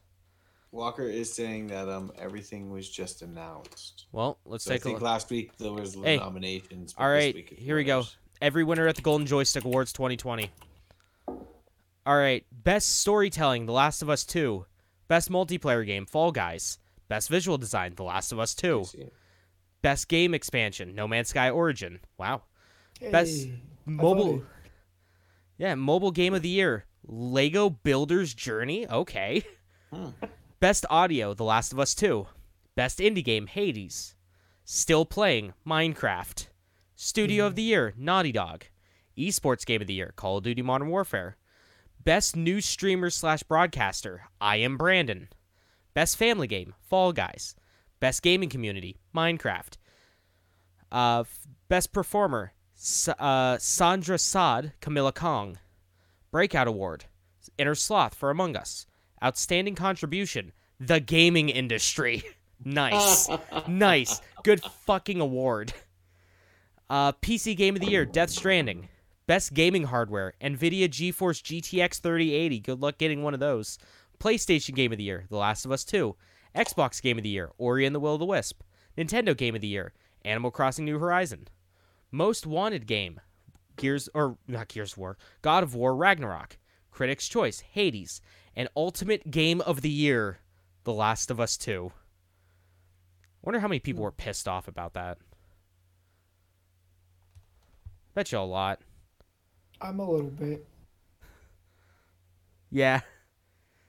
[0.71, 4.05] Walker is saying that um everything was just announced.
[4.11, 5.03] Well, let's So I take a think look.
[5.03, 6.93] last week there was Hey, nominations.
[6.97, 8.03] All right, All this week here we go.
[8.41, 10.51] Every winner at the Golden Joystick Awards 2020.
[11.27, 14.65] All right, best storytelling: The Last of Us 2.
[15.07, 16.79] Best multiplayer game: Fall Guys.
[17.07, 18.85] Best visual design: The Last of Us 2.
[19.81, 21.99] Best game expansion: No Man's Sky Origin.
[22.17, 22.43] Wow.
[23.11, 23.47] Best
[23.85, 24.43] mobile.
[25.57, 28.87] Yeah, mobile game of the year: Lego Builder's Journey.
[28.87, 29.43] Okay.
[29.93, 30.09] Hmm.
[30.59, 32.27] Best audio: The Last of Us 2.
[32.75, 34.15] Best indie game: Hades.
[34.63, 36.47] Still playing: Minecraft.
[36.95, 38.65] Studio of the year: Naughty Dog.
[39.17, 41.37] Esports game of the year: Call of Duty Modern Warfare.
[42.05, 45.27] Best new streamer slash broadcaster: I am Brandon.
[45.95, 47.55] Best family game: Fall Guys.
[47.99, 49.77] Best gaming community: Minecraft.
[50.91, 55.57] Uh, f- best performer: S- uh, Sandra Saad, Kamala Khan.
[56.29, 57.05] Breakout Award:
[57.57, 58.85] Inner Sloth for Among Us.
[59.23, 62.23] Outstanding contribution: The gaming industry.
[62.63, 63.27] nice,
[63.67, 65.73] nice, good fucking award.
[66.87, 68.89] Uh, PC Game of the Year: Death Stranding.
[69.27, 72.59] Best gaming hardware: Nvidia GeForce GTX 3080.
[72.59, 73.79] Good luck getting one of those.
[74.19, 76.15] PlayStation Game of the Year: The Last of Us 2.
[76.55, 78.61] Xbox Game of the Year: Ori and the Will of the Wisp.
[78.95, 81.47] Nintendo Game of the Year: Animal Crossing New Horizon.
[82.11, 83.19] Most Wanted Game:
[83.77, 86.59] Gears or not Gears of War, God of War Ragnarok.
[86.91, 88.21] Critics' Choice: Hades.
[88.55, 90.37] And Ultimate Game of the Year:
[90.83, 91.91] The Last of Us 2.
[93.41, 95.17] Wonder how many people were pissed off about that.
[98.13, 98.81] Bet you a lot.
[99.85, 100.65] I'm a little bit.
[102.71, 103.01] Yeah.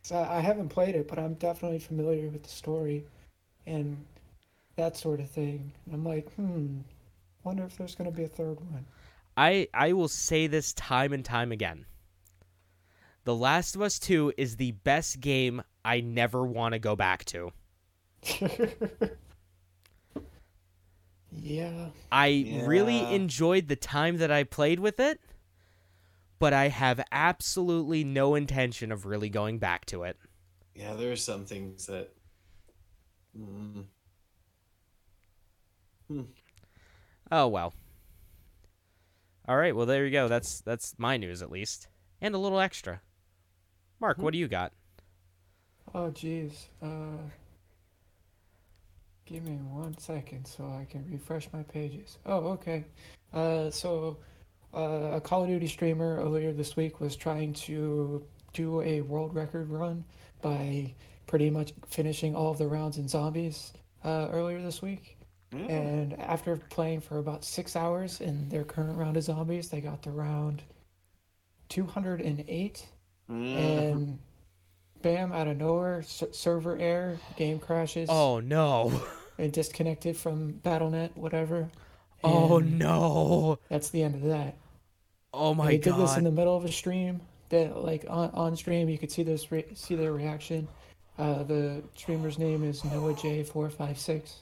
[0.02, 3.04] So I I haven't played it, but I'm definitely familiar with the story
[3.66, 3.96] and
[4.76, 5.72] that sort of thing.
[5.86, 6.80] And I'm like, hmm,
[7.42, 8.84] wonder if there's gonna be a third one.
[9.36, 11.86] I I will say this time and time again.
[13.24, 17.24] The Last of Us 2 is the best game I never want to go back
[17.26, 17.50] to.
[21.32, 21.88] yeah.
[22.12, 25.20] I really enjoyed the time that I played with it,
[26.38, 30.16] but I have absolutely no intention of really going back to it.
[30.74, 32.10] Yeah, there are some things that.
[33.38, 33.86] Mm,
[37.30, 37.74] Oh well.
[39.48, 40.28] All right, well there you go.
[40.28, 41.88] That's that's my news at least,
[42.20, 43.00] and a little extra.
[44.00, 44.72] Mark, what do you got?
[45.94, 46.66] Oh, jeez.
[46.82, 47.30] Uh,
[49.24, 52.18] give me one second so I can refresh my pages.
[52.26, 52.84] Oh, okay.
[53.32, 54.18] Uh, so
[54.76, 59.34] uh, a Call of Duty streamer earlier this week was trying to do a world
[59.34, 60.04] record run
[60.42, 60.94] by
[61.26, 63.72] pretty much finishing all of the rounds in zombies
[64.04, 65.16] uh, earlier this week.
[65.52, 65.58] yeah.
[65.66, 70.02] And after playing for about six hours in their current round of zombies, they got
[70.02, 70.62] to round
[71.68, 72.86] 208
[73.28, 73.56] Mm.
[73.56, 74.18] and
[75.02, 79.02] bam out of nowhere s- server error game crashes Oh no.
[79.38, 81.68] and disconnected from Battle.net whatever
[82.22, 83.58] Oh no.
[83.68, 84.54] that's the end of that
[85.36, 88.30] Oh And my they did this in the middle of a stream that like on,
[88.30, 90.66] on stream you could see this re- see their reaction.
[91.18, 94.32] Uh, the streamer's name is noah j456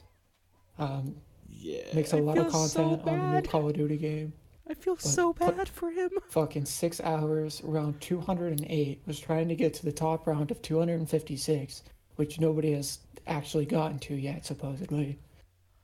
[0.77, 1.15] um,
[1.49, 1.83] yeah.
[1.93, 4.33] makes a I lot of feel so content on the new call of duty game.
[4.69, 6.09] I feel so bad for him.
[6.29, 11.83] fucking six hours round 208 was trying to get to the top round of 256
[12.15, 15.19] which nobody has actually gotten to yet supposedly.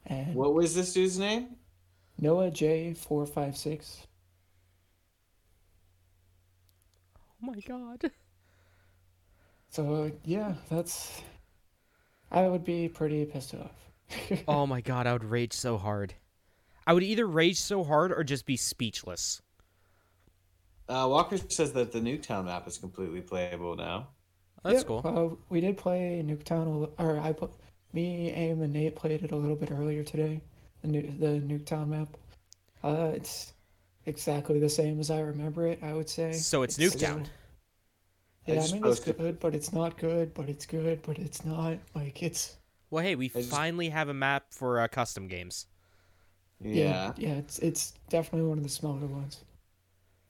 [0.07, 1.55] And What was this dude's name?
[2.19, 4.10] noah j456 Oh
[7.41, 8.11] my god.
[9.69, 11.21] so yeah that's
[12.31, 13.71] i would be pretty pissed off
[14.47, 16.13] Oh my god, I would rage so hard.
[16.85, 19.41] I would either rage so hard or just be speechless.
[20.89, 24.09] Uh, Walker says that the Nuketown map is completely playable now.
[24.65, 25.01] That's Yeah, cool.
[25.05, 27.51] uh, we did play nuketown or i put
[27.93, 30.41] me aim and nate played it a little bit earlier today
[30.81, 32.09] the new the nuketown map
[32.83, 33.53] uh it's
[34.05, 37.25] exactly the same as i remember it i would say So it's It's- Nuketown.
[38.47, 41.19] I Yeah, I mean it's posted- good, but it's not good, but it's good, but
[41.19, 41.77] it's not.
[41.93, 42.57] Like it's
[42.89, 45.67] Well, hey, we just- finally have a map for uh, custom games.
[46.59, 47.13] Yeah.
[47.17, 49.43] yeah, it's it's definitely one of the smaller ones.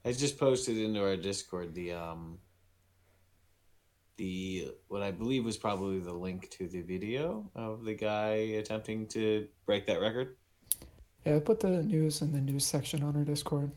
[0.04, 2.38] I just posted into our Discord the um
[4.18, 9.06] the what I believe was probably the link to the video of the guy attempting
[9.08, 10.36] to break that record.
[11.24, 13.70] Yeah, I put the news in the news section on our Discord,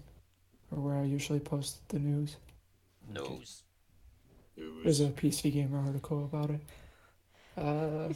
[0.72, 2.38] or where I usually post the news.
[3.08, 3.64] News.
[4.84, 6.62] There's a PC Gamer article about it.
[7.58, 8.10] Uh,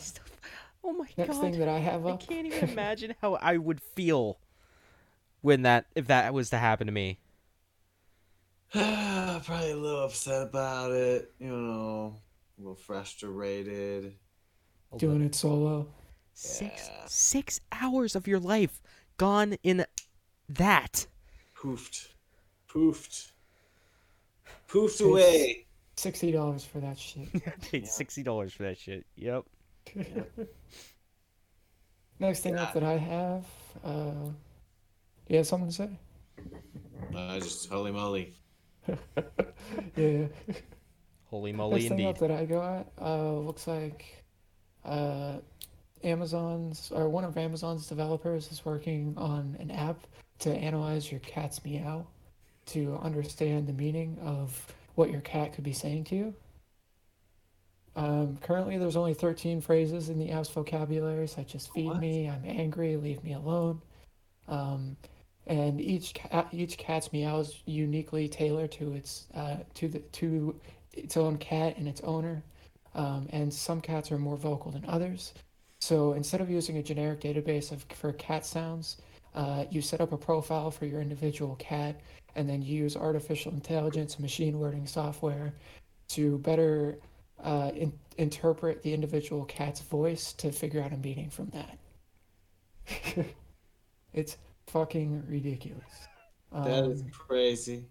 [0.84, 1.42] Oh my next god.
[1.42, 2.24] thing that I have up.
[2.24, 4.40] I can't even imagine how I would feel
[5.42, 7.20] when that if that was to happen to me.
[8.72, 12.16] Probably a little upset about it, you know,
[12.58, 14.16] a little frustrated.
[14.98, 15.88] doing it solo.
[16.34, 17.06] Six Yeah.
[17.06, 18.82] six hours of your life
[19.20, 19.86] gone in
[20.48, 21.06] that.
[21.56, 22.08] poofed,
[22.68, 23.32] poofed,
[24.68, 25.66] poofed away.
[25.98, 27.28] Sixty dollars for that shit.
[27.36, 29.06] I paid sixty dollars for that shit.
[29.18, 29.44] Yep.
[32.20, 33.46] Next thing up that I have,
[33.84, 34.30] uh,
[35.28, 35.90] you have something to say?
[37.16, 38.34] Uh, just holy moly.
[39.96, 40.26] Yeah.
[41.30, 44.24] Holy moly, Next thing up that I got, uh, looks like,
[44.84, 45.38] uh,
[46.04, 50.00] Amazon's or one of Amazon's developers is working on an app
[50.40, 52.06] to analyze your cat's meow
[52.68, 56.34] to understand the meaning of what your cat could be saying to you.
[57.96, 62.00] Um, currently, there's only 13 phrases in the app's vocabulary, such as "feed What?
[62.00, 63.82] me," "I'm angry," "leave me alone,"
[64.48, 64.96] um,
[65.48, 70.56] and each cat each cat's meow is uniquely tailored to its uh, to the to
[70.94, 72.44] its own cat and its owner.
[72.96, 75.34] Um, and some cats are more vocal than others.
[75.82, 78.98] So instead of using a generic database of for cat sounds,
[79.34, 82.00] uh, you set up a profile for your individual cat,
[82.36, 85.54] and then you use artificial intelligence and machine learning software
[86.10, 87.00] to better
[87.44, 91.78] uh, in- interpret the individual cat's voice to figure out a meaning from that.
[94.14, 94.38] it's
[94.68, 96.08] fucking ridiculous.
[96.52, 97.86] That is Um, crazy.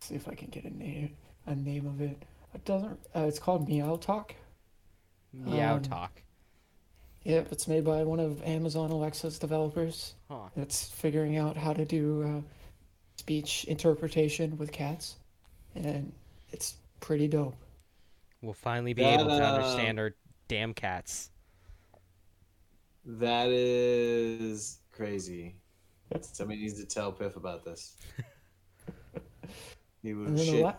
[0.00, 2.22] see if I can get a name a name of it.
[2.54, 2.98] It doesn't.
[3.14, 4.34] Uh, it's called Meow Talk.
[5.32, 6.22] Meow um, talk.
[7.26, 10.14] Yep, it's made by one of Amazon Alexa's developers.
[10.30, 10.42] Huh.
[10.54, 12.40] It's figuring out how to do uh,
[13.16, 15.16] speech interpretation with cats,
[15.74, 16.12] and
[16.52, 17.56] it's pretty dope.
[18.42, 20.14] We'll finally be That, able to uh, understand our
[20.46, 21.30] damn cats.
[23.04, 25.56] That is crazy.
[26.20, 27.96] Somebody needs to tell Piff about this.
[30.02, 30.62] He And was the, shit.
[30.62, 30.74] la-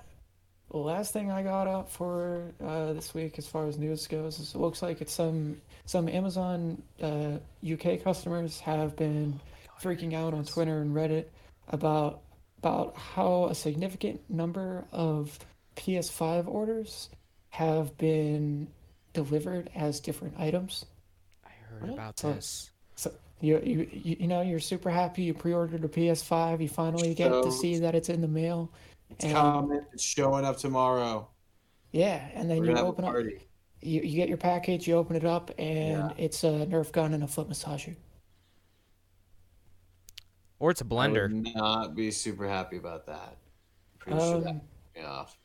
[0.72, 4.40] the last thing I got up for uh, this week, as far as news goes,
[4.40, 7.38] is it looks like it's some some Amazon uh,
[7.70, 9.40] UK customers have been
[9.82, 11.26] freaking out on Twitter and Reddit
[11.70, 12.22] about
[12.60, 15.38] about how a significant number of
[15.76, 17.10] PS5 orders
[17.50, 18.68] have been
[19.14, 20.86] delivered as different items.
[21.46, 21.94] I heard What?
[21.94, 22.72] about So- this.
[22.96, 27.14] So you, you you you know you're super happy you pre-ordered a PS5 you finally
[27.14, 28.72] get to see that it's in the mail
[29.10, 29.82] It's and- coming.
[29.94, 31.30] It's showing up tomorrow.
[31.92, 33.16] yeah and then We're you gonna open up
[33.82, 36.14] you, you get your package you open it up and Yeah.
[36.18, 37.96] it's a Nerf gun and a foot massager
[40.60, 41.32] Or it's a blender.
[41.32, 43.38] would not be super happy about that.
[44.00, 44.62] Pretty sure that um,
[44.96, 45.38] me off.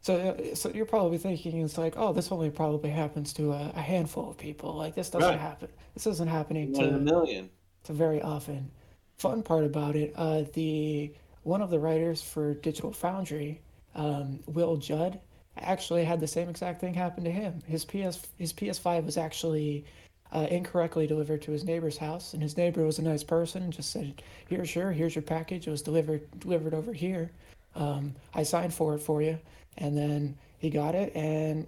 [0.00, 3.72] so uh, so you're probably thinking it's like oh this only probably happens to a,
[3.74, 5.38] a handful of people like this doesn't Right.
[5.40, 7.50] happen this isn't happening One in a million.
[7.84, 8.70] to very often.
[9.18, 13.60] Fun part about it, uh, the one of the writers for Digital Foundry,
[13.94, 15.20] um, Will Judd,
[15.58, 17.60] actually had the same exact thing happen to him.
[17.66, 19.84] His PS his PS5 was actually
[20.32, 23.72] uh, incorrectly delivered to his neighbor's house, and his neighbor was a nice person and
[23.72, 25.66] just said, "Here, sure, here's your package.
[25.66, 27.30] It was delivered delivered over here.
[27.74, 29.38] Um, I signed for it for you."
[29.78, 31.66] And then he got it, and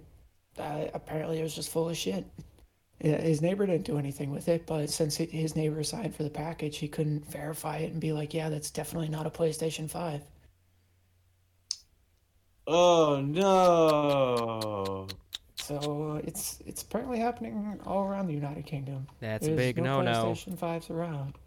[0.57, 2.25] uh, apparently it was just full of shit.
[3.03, 6.29] Yeah, His neighbor didn't do anything with it, but since his neighbor signed for the
[6.29, 10.21] package, he couldn't verify it and be like, "Yeah, that's definitely not a PlayStation 5."
[12.65, 15.07] Oh no!
[15.61, 19.07] So it's it's apparently happening all around the United Kingdom.
[19.19, 20.31] That's a big no no-no.
[20.31, 21.37] PlayStation 5s around.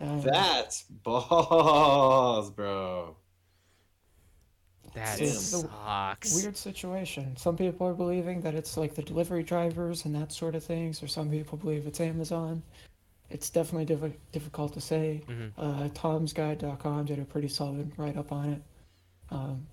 [0.00, 3.16] Um, That's balls, bro.
[4.94, 5.28] That Damn.
[5.28, 6.34] sucks.
[6.42, 7.36] weird situation.
[7.36, 11.02] Some people are believing that it's like the delivery drivers and that sort of things,
[11.02, 12.62] or some people believe it's Amazon.
[13.30, 15.22] It's definitely diffi- difficult to say.
[15.26, 15.52] Mhm.
[15.56, 18.62] Uh, Tom'sGuide.com did a pretty solid write up on it.
[19.30, 19.66] Um,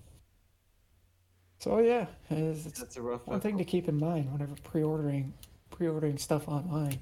[1.58, 3.40] so yeah, it's, it's That's a rough one one.
[3.40, 5.34] thing to keep in mind whenever pre-ordering
[5.70, 6.98] pre-ordering stuff online.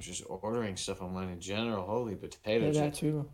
[0.00, 1.86] Just ordering stuff online in general.
[1.86, 2.98] Holy Yeah, potato that chips.
[2.98, 3.28] too.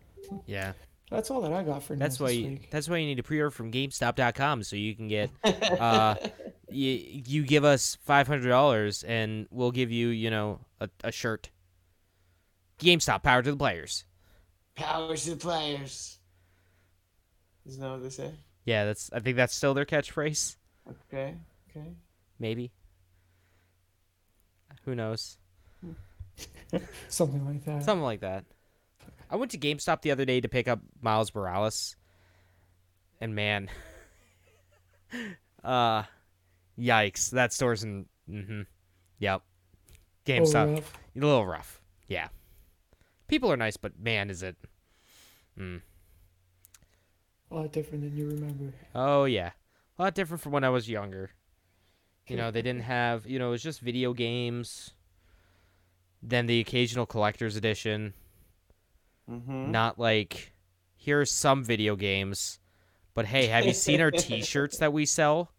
[0.47, 0.73] Yeah.
[1.11, 2.71] That's all that I got for That's news why this you, week.
[2.71, 6.15] that's why you need to pre-order from GameStop.com so you can get uh
[6.71, 11.11] you, you give us five hundred dollars and we'll give you you know a, a
[11.13, 11.51] shirt.
[12.79, 14.05] GameStop power to the players.
[14.77, 16.19] Powers to the players.
[17.67, 18.31] Isn't that what they say?
[18.65, 20.57] Yeah, that's I think that's still their catchphrase.
[21.13, 21.35] Okay.
[21.71, 21.89] Okay.
[22.39, 22.71] Maybe.
[24.85, 25.39] Who knows?
[27.09, 27.83] Something like that.
[27.83, 28.45] Something like that.
[29.31, 31.97] I went to GameStop the other day to pick up Miles Morales,
[33.21, 33.71] and man,
[35.65, 36.03] uh,
[36.79, 37.31] yikes!
[37.31, 38.07] That store's in.
[38.29, 38.63] Mm-hmm.
[39.21, 39.43] Yep.
[39.43, 39.95] Oh,
[40.27, 40.99] GameStop, rough.
[41.17, 41.81] a little rough.
[42.09, 42.29] Yeah.
[43.29, 44.57] People are nice, but man, is it.
[45.59, 45.81] Mm.
[47.51, 48.73] A lot different than you remember.
[48.95, 49.51] Oh yeah,
[49.99, 51.31] a lot different from when I was younger.
[52.27, 53.27] You know, they didn't have.
[53.27, 54.91] You know, it was just video games.
[56.23, 58.15] Then the occasional collector's edition.
[59.31, 59.71] Mm-hmm.
[59.71, 60.53] not like
[60.97, 62.59] here are some video games.
[63.15, 65.53] But hey, have you seen our T-shirts that we sell?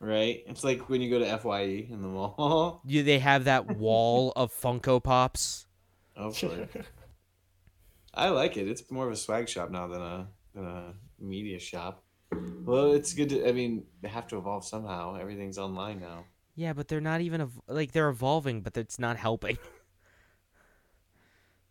[0.00, 0.42] Right?
[0.46, 2.82] It's like when you go to FYE in the mall.
[2.86, 5.66] You, they have that wall of Funko Pops.
[6.16, 6.66] Hopefully.
[8.14, 8.68] I like it.
[8.68, 12.02] It's more of a swag shop now than a than a media shop.
[12.32, 13.48] Well, it's good to.
[13.48, 15.16] I mean, they have to evolve somehow.
[15.16, 16.24] Everything's online now.
[16.56, 19.58] Yeah, but they're not even ev- like they're evolving, but it's not helping.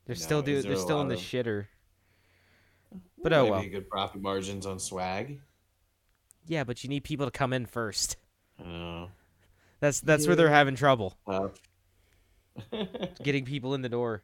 [0.10, 0.60] They're No, still do.
[0.64, 1.68] They're still in the of- shitter.
[3.22, 3.64] But oh Maybe well.
[3.70, 5.40] good profit margins on swag.
[6.48, 8.18] Yeah, but you need people to come in first.
[8.58, 9.10] I don't.
[9.82, 11.62] That's that's where they're having trouble Tough.
[13.24, 14.24] getting people in the door.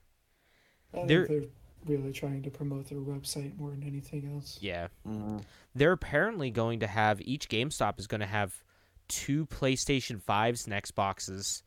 [0.91, 1.44] I They're- they're
[1.86, 4.57] really trying to promote their website more than anything else.
[4.60, 5.44] Yeah, Mhm.
[5.76, 8.64] they're apparently going to have each GameStop is going to have
[9.07, 11.62] two PlayStation fives and Xboxes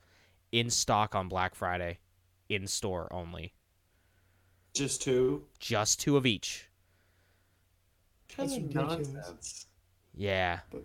[0.51, 1.99] in stock on Black Friday,
[2.49, 3.53] in store only,
[4.79, 5.43] Just two.
[5.59, 6.69] just two of each.
[8.37, 9.09] That's Kind ridiculous.
[9.09, 9.67] nonsense.
[10.15, 10.85] Yeah, But,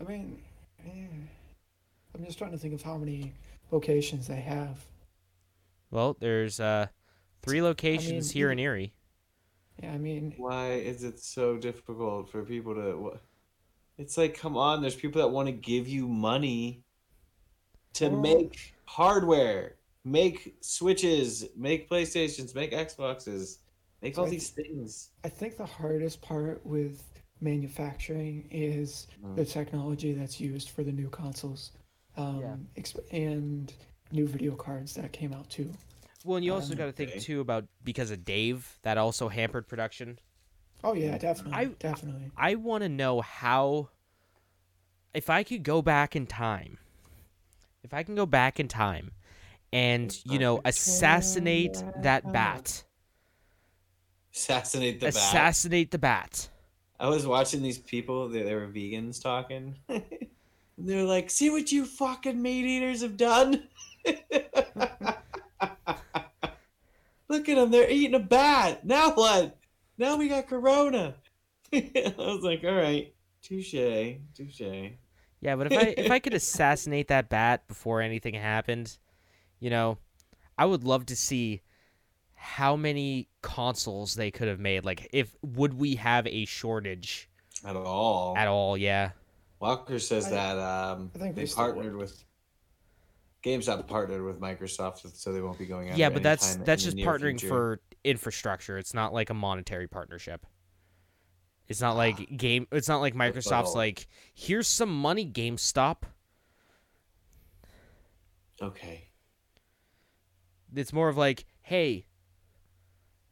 [0.00, 0.42] I mean,
[0.84, 1.06] eh,
[2.14, 3.32] I'm just trying to think of how many
[3.70, 4.84] locations they have.
[5.92, 6.86] well, there's uh
[7.42, 8.92] three locations here in Erie.
[9.82, 12.96] Yeah, I mean, Why is it so difficult for people to?
[12.96, 13.18] wha-
[13.98, 14.80] It's like, come on.
[14.82, 16.82] There's people that want to give you money
[17.94, 19.76] to Well- make hardware,
[20.10, 23.58] make switches, make PlayStations, make Xboxes,
[24.02, 25.10] make all I- these things.
[25.24, 27.02] I think the hardest part with
[27.40, 29.36] manufacturing is Mm.
[29.36, 31.72] the technology that's used for the new consoles,
[32.16, 32.56] um, Yeah.
[32.76, 33.72] exp- and
[34.10, 35.72] new video cards that came out too.
[36.24, 37.20] Well, and you also Um, got to think okay.
[37.20, 40.18] too about because of Dave that also hampered production.
[40.82, 42.30] Oh yeah, definitely, I- definitely.
[42.36, 43.90] I want to know how
[45.14, 46.78] if I could go back in time.
[47.82, 49.12] If I can go back in time
[49.72, 52.84] and, you know, assassinate that bat.
[54.34, 55.14] Assassinate the bat.
[55.14, 56.48] Assassinate the bat.
[57.00, 58.28] I was watching these people.
[58.28, 59.76] They, they were vegans talking.
[59.88, 60.04] and
[60.78, 63.68] they're like, "See what you fucking meat eaters have done."
[67.28, 67.70] Look at them.
[67.70, 68.84] They're eating a bat.
[68.84, 69.56] Now what?
[69.96, 71.14] Now we got corona.
[71.72, 73.12] I was like, "All right,
[73.42, 73.72] touche,
[74.34, 74.92] touche."
[75.40, 78.98] Yeah, but if I if I could assassinate that bat before anything happened,
[79.60, 79.98] you know,
[80.56, 81.62] I would love to see
[82.34, 84.84] how many consoles they could have made.
[84.84, 87.28] Like if would we have a shortage
[87.64, 88.36] At all.
[88.36, 89.10] at all, yeah.
[89.60, 92.02] Walker says I- that um, I think they they partnered would.
[92.02, 92.24] with
[93.42, 95.96] GameStop partnered with Microsoft, so they won't be going.
[95.96, 97.48] Yeah, but that's that's just partnering future.
[97.48, 98.78] for infrastructure.
[98.78, 100.44] It's not like a monetary partnership.
[101.68, 102.66] It's not like game.
[102.72, 105.98] It's not like Microsoft's like, here's some money, GameStop.
[108.60, 109.07] Okay.
[110.74, 112.06] It's more of like, hey,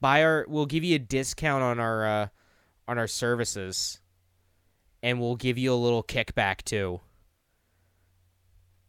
[0.01, 0.47] buy our.
[0.49, 2.29] We'll give you a discount on our uh,
[2.89, 4.01] on our services,
[5.03, 7.01] and we'll give you a little kickback too.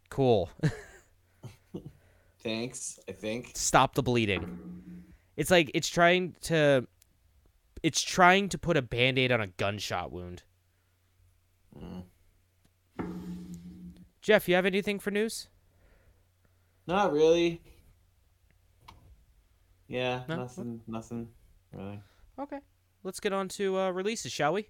[0.10, 0.50] Cool.
[2.40, 3.00] Thanks.
[3.10, 3.52] I think.
[3.56, 5.04] Stop the bleeding.
[5.36, 6.88] It's like it's trying to.
[7.84, 10.42] It's trying to put a band-aid on a gunshot wound.
[11.78, 12.04] Mm.
[14.20, 15.48] Jeff, you have anything for news?
[16.88, 17.62] Not really.
[19.88, 20.36] Yeah, No?
[20.38, 20.82] nothing.
[20.88, 21.30] Nothing
[21.72, 22.00] really.
[22.40, 22.60] Okay.
[23.04, 24.68] Let's get on to uh, releases, shall we?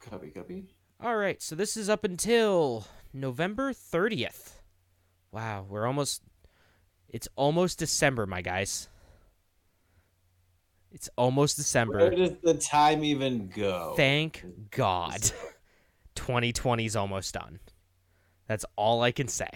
[0.00, 0.66] Copy, copy.
[1.02, 1.40] All right.
[1.40, 4.52] So this is up until November 30th.
[5.32, 6.22] Wow, we're almost
[7.08, 8.88] it's almost December, my guys.
[10.92, 11.98] It's almost December.
[11.98, 13.94] Where does the time even go?
[13.96, 15.20] Thank God.
[16.14, 17.60] 2020 is almost done.
[18.46, 19.50] That's all I can say.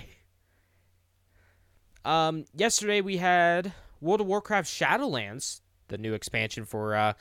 [2.05, 7.13] Um, yesterday we had World of Warcraft Shadowlands, the new expansion for uh,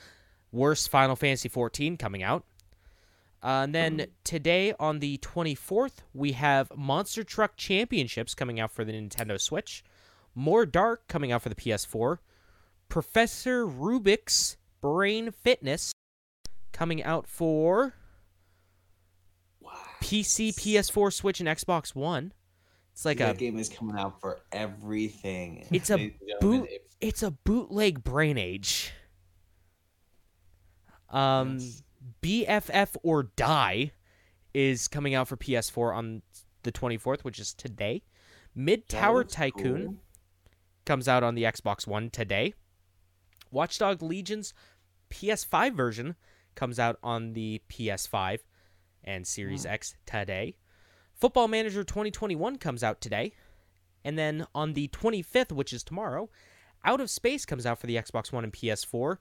[0.52, 2.44] worst Final Fantasy XIV coming out.
[3.42, 8.84] Uh, and then today on the 24th, we have Monster Truck Championships coming out for
[8.84, 9.82] the Nintendo Switch,
[10.34, 12.18] More Dark coming out for the PS4,
[12.88, 15.92] Professor Rubik's Brain Fitness
[16.72, 17.94] coming out for
[19.60, 19.72] Wow.
[20.02, 22.32] PC, PS4, Switch, and Xbox One.
[22.92, 25.66] It's like that a game is coming out for everything.
[25.72, 28.92] It's a Ladies and gentlemen, boot- it's a bootleg Brain Age.
[31.08, 31.82] Um, yes.
[32.22, 33.90] BFF or Die
[34.54, 36.22] is coming out for PS4 on
[36.62, 38.02] the 24th, which is today.
[38.54, 39.96] Mid Tower Tycoon cool.
[40.84, 42.54] comes out on the Xbox One today.
[43.50, 44.52] Watchdog Legion's
[45.10, 46.16] PS5 version
[46.54, 48.40] comes out on the PS5
[49.04, 50.56] and Series X today.
[51.20, 53.34] Football Manager 2021 comes out today.
[54.04, 56.30] And then on the 25th, which is tomorrow,
[56.82, 59.18] Out of Space comes out for the Xbox One and PS4.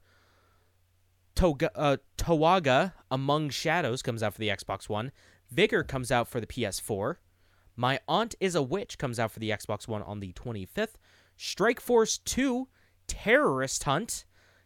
[1.35, 5.11] Toga, uh, Tawaga Among Shadows comes out for the Xbox One.
[5.51, 7.17] Vigor comes out for the PS4.
[7.75, 10.95] My Aunt is a Witch comes out for the Xbox One on the 25th.
[11.35, 12.69] Strike Force 2
[13.07, 14.23] Terrorist Hunt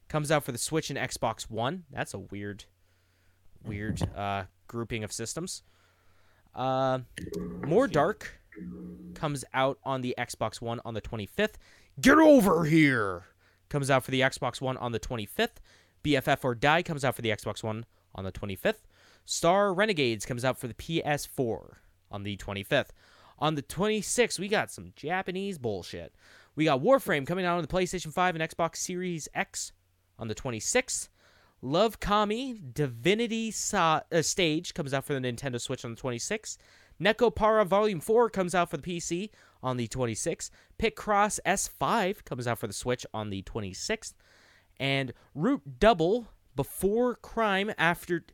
[0.08, 1.86] comes out for the Switch and Xbox One.
[1.92, 2.66] That's a weird,
[3.64, 5.64] weird uh, grouping of systems.
[6.56, 7.00] Uh,
[7.66, 8.40] More Dark
[9.16, 11.56] comes out on the Xbox One on the 25th.
[12.00, 13.26] Get over here
[13.70, 15.58] comes out for the Xbox One on the 25th.
[16.04, 18.82] BFF or Die comes out for the Xbox One on the 25th.
[19.26, 21.76] Star Renegades comes out for the PS4
[22.12, 22.90] on the 25th.
[23.40, 26.14] On the 26th, we got some Japanese bullshit.
[26.56, 29.72] We got Warframe coming out on the PlayStation 5 and Xbox Series X
[30.20, 31.10] on the 26th.
[31.66, 36.58] Love Kami Divinity uh, Stage comes out for the Nintendo Switch on the 26th.
[37.02, 39.30] Nekopara Volume 4 comes out for the PC
[39.64, 40.50] on the 26th.
[40.78, 44.14] Picross S5 comes out for the Switch on the 26th.
[44.78, 48.26] And Root Double Before Crime After.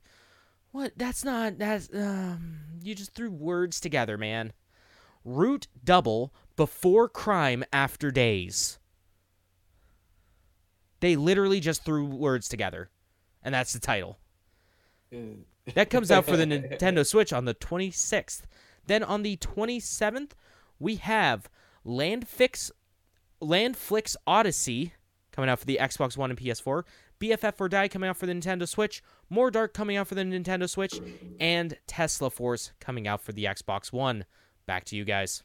[0.71, 0.93] What?
[0.97, 1.59] That's not.
[1.59, 1.87] That's.
[1.93, 4.53] Um, you just threw words together, man.
[5.23, 8.79] Root Double Before Crime After Days.
[10.99, 12.89] They literally just threw words together.
[13.49, 14.19] And that's the title.
[15.11, 15.39] Mm.
[15.73, 18.43] That comes out for the Nintendo Switch on the 26th.
[18.85, 20.33] Then on the 27th,
[20.77, 21.49] we have
[21.83, 22.69] Landfix
[23.41, 24.93] Landflix Odyssey
[25.31, 26.83] coming out for the Xbox One and PS4,
[27.19, 29.01] BFF or Die coming out for the Nintendo Switch,
[29.31, 31.01] More Dark coming out for the Nintendo Switch,
[31.39, 34.25] and Tesla Force coming out for the Xbox One.
[34.67, 35.41] Back to you guys.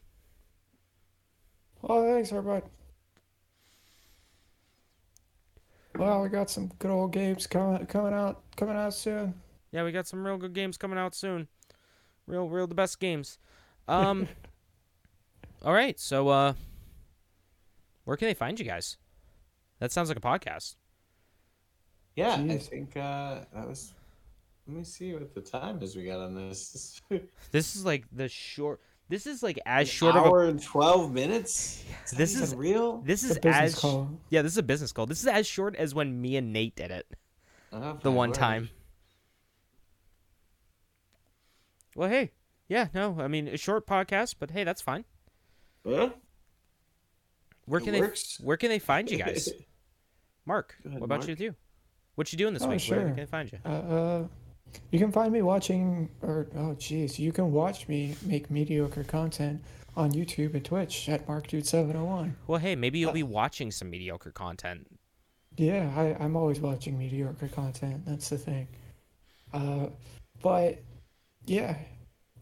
[1.83, 2.67] Oh, thanks, everybody.
[5.97, 9.33] Well, we got some good old games coming coming out coming out soon.
[9.71, 11.47] Yeah, we got some real good games coming out soon.
[12.27, 13.37] Real, real the best games.
[13.87, 14.27] Um.
[15.63, 16.53] all right, so uh,
[18.03, 18.97] where can they find you guys?
[19.79, 20.75] That sounds like a podcast.
[22.15, 23.93] Yeah, I think uh, that was.
[24.67, 27.01] Let me see what the time is we got on this.
[27.51, 28.81] This is like the short.
[29.07, 30.27] This is like as An short of a.
[30.27, 31.83] hour and twelve minutes.
[32.05, 33.01] Is This is real.
[33.05, 34.09] This is as call.
[34.29, 34.41] yeah.
[34.41, 35.05] This is a business call.
[35.05, 37.05] This is as short as when me and Nate did it
[37.71, 38.35] Oh, the one word.
[38.35, 38.69] time.
[41.95, 42.31] Well, hey,
[42.67, 45.05] yeah, no, I mean a short podcast, but hey, that's fine.
[45.87, 46.09] Huh?
[47.65, 48.37] Where It can works.
[48.37, 49.49] they Where can they find you guys?
[50.45, 51.29] Mark, ahead, what about Mark.
[51.29, 51.55] you too?
[52.15, 52.81] What you doing this Oh, week?
[52.89, 53.07] Where sure.
[53.07, 53.59] can they find you?
[53.65, 54.27] Uh, uh,
[54.91, 59.63] you can find me watching, or oh jeez, you can watch me make mediocre content
[59.97, 62.33] on YouTube and Twitch at MarkDude701.
[62.47, 64.87] Well, hey, maybe Uh, you'll be watching some mediocre content.
[65.57, 68.05] Yeah, I, I'm always watching mediocre content.
[68.05, 68.67] That's the thing.
[69.53, 69.87] Uh,
[70.41, 70.81] but
[71.45, 71.77] yeah,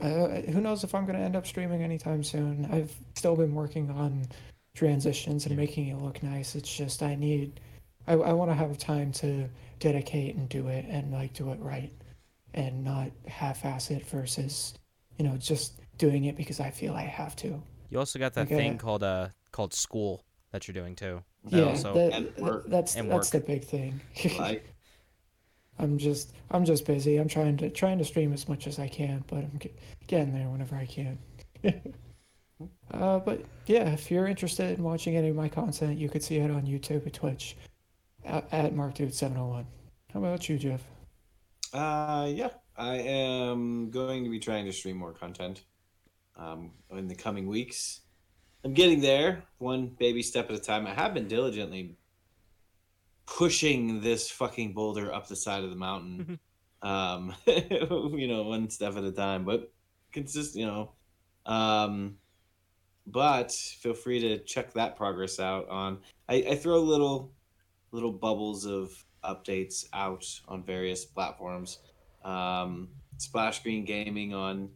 [0.01, 2.67] uh, who knows if I'm gonna end up streaming anytime soon?
[2.71, 4.25] I've still been working on
[4.75, 6.55] transitions and making it look nice.
[6.55, 7.59] It's just I need,
[8.07, 9.47] I, I want to have time to
[9.79, 11.91] dedicate and do it and like do it right,
[12.53, 14.73] and not half-ass it versus,
[15.17, 17.61] you know, just doing it because I feel I have to.
[17.89, 18.55] You also got that Okay.
[18.55, 21.23] thing called uh called school that you're doing too.
[21.45, 22.65] That Yeah, also- that- work.
[22.67, 24.01] that's that's the big thing.
[24.39, 24.65] like
[25.79, 27.17] I'm just I'm just busy.
[27.17, 29.77] I'm trying to trying to stream as much as I can, but I'm get,
[30.07, 31.17] getting there whenever I can.
[32.91, 36.37] uh, but yeah, if you're interested in watching any of my content, you could see
[36.37, 37.57] it on YouTube and Twitch
[38.25, 39.65] at, at MarkDude701.
[40.13, 40.81] How about you, Jeff?
[41.73, 45.63] Uh, yeah, I am going to be trying to stream more content
[46.37, 48.01] um, in the coming weeks.
[48.63, 50.85] I'm getting there, one baby step at a time.
[50.85, 51.97] I have been diligently
[53.25, 56.39] pushing this fucking boulder up the side of the mountain,
[56.83, 59.73] um, you know, one step at a time, but
[60.11, 60.91] consist, you know.
[61.47, 62.17] Um,
[63.07, 65.99] but feel free to check that progress out on.
[66.29, 67.33] I, I throw little
[67.91, 68.91] little bubbles of
[69.23, 71.79] updates out on various platforms.
[72.23, 74.69] Um, Splash Screen Gaming on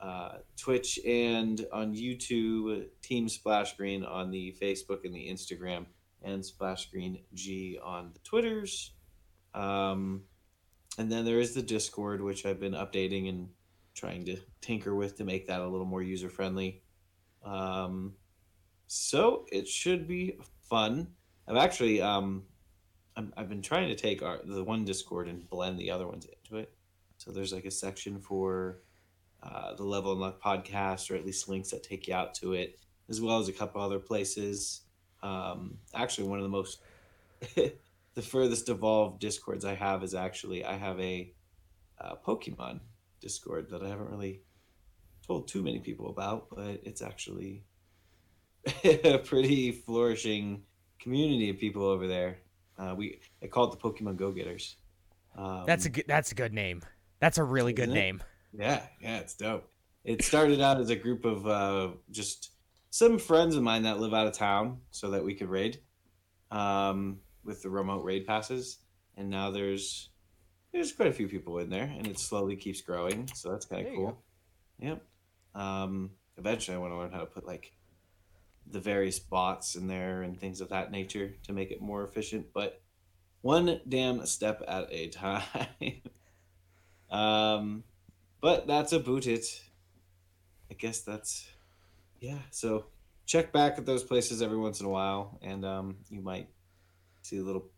[0.00, 5.86] uh, Twitch and on YouTube, Team Splash Screen on the Facebook and the Instagram,
[6.22, 8.92] and Splash Screen G on the Twitters.
[9.54, 10.22] Um,
[10.98, 13.48] and then there is the Discord, which I've been updating and
[13.94, 16.82] trying to tinker with to make that a little more user friendly.
[17.44, 18.14] Um,
[18.86, 20.38] so it should be
[20.68, 21.08] fun.
[21.46, 22.44] I've actually um,
[23.16, 26.26] I'm, I've been trying to take our the one Discord and blend the other ones
[26.26, 26.72] into it.
[27.18, 28.80] So there's like a section for
[29.42, 32.78] uh, the Level Unlock podcast, or at least links that take you out to it,
[33.08, 34.82] as well as a couple other places.
[35.22, 36.80] Um, actually, one of the most
[37.54, 41.32] the furthest evolved Discords I have is actually I have a
[42.00, 42.80] uh, Pokemon
[43.20, 44.42] Discord that I haven't really
[45.26, 47.64] told too many people about, but it's actually
[48.84, 50.62] a pretty flourishing
[50.98, 52.38] community of people over there.
[52.78, 54.76] Uh, we I call it the Pokemon Go Getters.
[55.36, 56.04] Um, That's a good.
[56.06, 56.82] That's a good name.
[57.20, 57.94] That's a really good it?
[57.94, 58.22] name.
[58.52, 59.68] Yeah, yeah, it's dope.
[60.04, 62.50] It started out as a group of uh, just
[62.90, 65.80] some friends of mine that live out of town, so that we could raid
[66.50, 68.78] um, with the remote raid passes.
[69.16, 70.10] And now there's
[70.72, 73.28] there's quite a few people in there, and it slowly keeps growing.
[73.34, 74.22] So that's kind of cool.
[74.78, 75.02] Yep.
[75.54, 77.72] Um, eventually, I want to learn how to put like
[78.70, 82.46] the various bots in there and things of that nature to make it more efficient.
[82.52, 82.80] But
[83.42, 85.52] one damn step at a time.
[87.10, 87.84] um,
[88.40, 89.46] but that's about it.
[90.70, 91.46] I guess that's
[92.20, 92.38] yeah.
[92.50, 92.86] So
[93.26, 96.48] check back at those places every once in a while, and um, you might
[97.22, 97.70] see little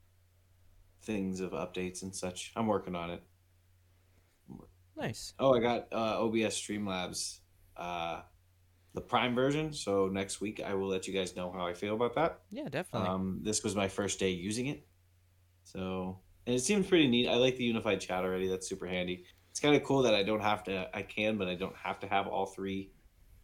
[1.02, 2.52] things of updates and such.
[2.56, 3.22] I'm working on it.
[4.96, 5.34] Nice.
[5.38, 7.38] Oh, I got uh, OBS Streamlabs,
[7.76, 8.22] uh,
[8.96, 9.74] the Prime version.
[9.74, 12.40] So next week I will let you guys know how I feel about that.
[12.50, 13.06] Yeah, definitely.
[13.08, 14.86] Um, this was my first day using it,
[15.64, 17.28] so and it seems pretty neat.
[17.28, 18.48] I like the unified chat already.
[18.48, 19.24] That's super handy.
[19.50, 20.88] It's kind of cool that I don't have to.
[20.96, 22.90] I can, but I don't have to have all three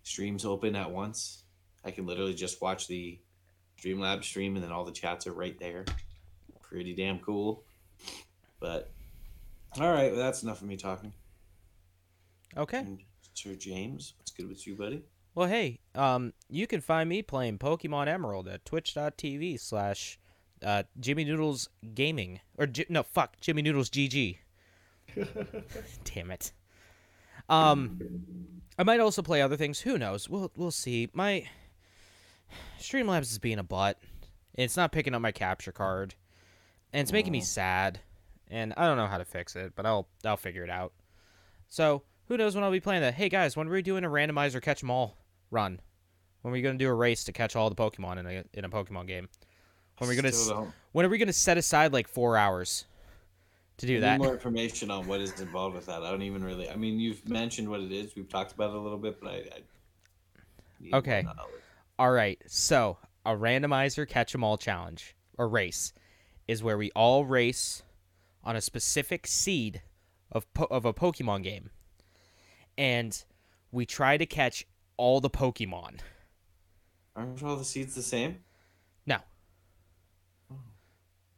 [0.04, 1.44] streams open at once.
[1.84, 3.20] I can literally just watch the
[3.78, 5.84] Streamlabs stream, and then all the chats are right there.
[6.62, 7.64] Pretty damn cool.
[8.58, 8.90] But
[9.78, 11.12] all right, well, that's enough of me talking.
[12.56, 12.78] okay.
[12.78, 13.00] And
[13.34, 15.02] Sir James, what's good with you, buddy?
[15.34, 20.18] Well, hey, um, you can find me playing Pokemon Emerald at twitch.tv slash
[20.62, 22.40] uh, Jimmy Noodles Gaming.
[22.58, 24.38] Or, no, fuck, Jimmy Noodles GG.
[26.04, 26.52] Damn it.
[27.48, 27.98] Um,
[28.78, 29.80] I might also play other things.
[29.80, 30.28] Who knows?
[30.28, 31.08] We'll, we'll see.
[31.14, 31.48] My
[32.78, 33.98] Streamlabs is being a butt.
[34.54, 36.14] It's not picking up my capture card.
[36.92, 38.00] And it's making me sad.
[38.48, 40.92] And I don't know how to fix it, but I'll I'll figure it out.
[41.70, 43.14] So who knows when I'll be playing that?
[43.14, 45.16] Hey guys, when are we doing a randomizer catch 'em all
[45.52, 45.78] run?
[46.40, 48.64] When are we gonna do a race to catch all the Pokemon in a in
[48.64, 49.28] a Pokemon game?
[49.98, 52.86] When are we s- don't- when are we gonna set aside like four hours
[53.76, 54.18] to do I that?
[54.18, 56.02] Need more information on what is involved with that.
[56.02, 56.68] I don't even really.
[56.68, 58.16] I mean, you've mentioned what it is.
[58.16, 59.36] We've talked about it a little bit, but I.
[59.36, 61.24] I Okay.
[61.98, 65.92] All right, so a randomizer catch 'em all challenge or race
[66.48, 67.84] is where we all race
[68.42, 69.82] on a specific seed
[70.32, 71.70] of po- of a Pokemon game,
[72.76, 73.24] and
[73.70, 74.66] we try to catch
[75.02, 75.98] all the Pokemon.
[77.16, 78.38] Aren't all the seeds the same?
[79.04, 79.16] No,
[80.52, 80.56] oh.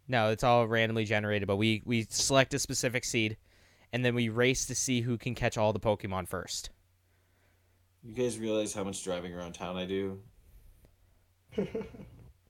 [0.07, 3.39] No, it's all randomly generated, but we we select a specific seed,
[3.91, 6.69] and then we race to see who can catch all the Pokemon first.
[8.03, 10.21] You guys realize how much driving around town I do?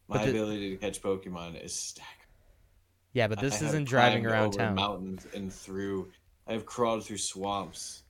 [0.09, 2.11] My the- ability to catch Pokemon is staggering.
[3.13, 4.75] Yeah, but this have isn't driving around over town.
[4.75, 6.11] mountains and through.
[6.49, 8.03] I've crawled through swamps,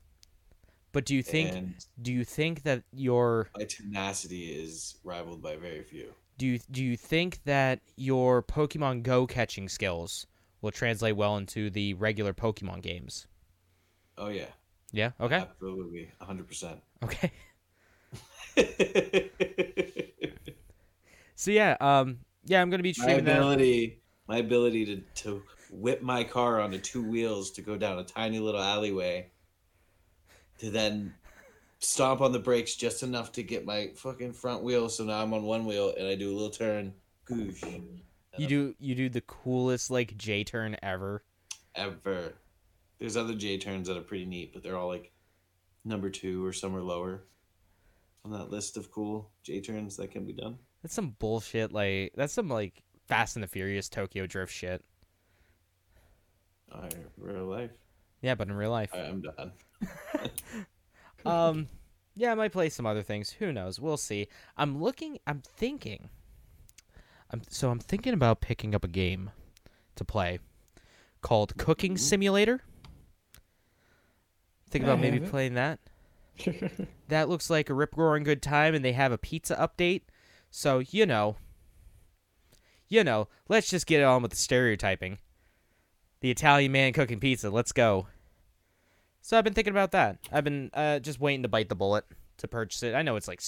[0.94, 5.56] But do you think and do you think that your my tenacity is rivaled by
[5.56, 6.14] very few.
[6.38, 10.26] do you do you think that your Pokemon Go catching skills
[10.62, 13.26] will translate well into the regular Pokemon games?
[14.16, 14.52] Oh yeah,
[14.92, 15.10] Yeah.
[15.20, 15.38] Okay.
[15.38, 16.80] absolutely, hundred percent.
[17.02, 17.32] Okay.
[21.36, 23.38] So yeah, um, yeah, I'm gonna be my streaming that.
[23.38, 28.04] ability my ability to, to whip my car onto two wheels to go down a
[28.04, 29.30] tiny little alleyway
[30.58, 31.14] to then
[31.80, 35.34] stomp on the brakes just enough to get my fucking front wheel so now i'm
[35.34, 36.92] on one wheel and i do a little turn
[37.28, 37.62] goosh
[38.38, 41.22] You do you do the coolest like J turn ever.
[41.74, 42.34] ever
[42.98, 45.12] there's other j turns that are pretty neat but they're all like
[45.84, 47.24] number two or somewhere lower
[48.24, 51.72] on that list of cool j turns that can be done That's some bullshit.
[51.72, 54.82] Like that's some like Fast and the Furious Tokyo Drift shit.
[56.72, 57.70] in real life
[58.22, 58.90] Yeah, but in real life.
[58.94, 59.52] I, i'm done
[61.26, 61.68] um,
[62.14, 63.30] yeah, I might play some other things.
[63.30, 63.80] Who knows?
[63.80, 64.28] We'll see.
[64.56, 65.18] I'm looking.
[65.26, 66.10] I'm thinking.
[67.30, 69.30] I'm so I'm thinking about picking up a game
[69.96, 70.38] to play
[71.22, 71.98] called Cooking Mhm.
[72.00, 72.60] Simulator.
[74.70, 75.30] Think about maybe it.
[75.30, 75.78] playing that.
[77.08, 80.02] That looks like a rip roaring good time, and they have a pizza update.
[80.50, 81.36] So you know,
[82.88, 85.18] you know, let's just get on with the stereotyping.
[86.20, 87.50] The Italian man cooking pizza.
[87.50, 88.06] Let's go.
[89.24, 90.18] So I've been thinking about that.
[90.30, 92.04] I've been uh, just waiting to bite the bullet
[92.36, 92.94] to purchase it.
[92.94, 93.40] I know it's like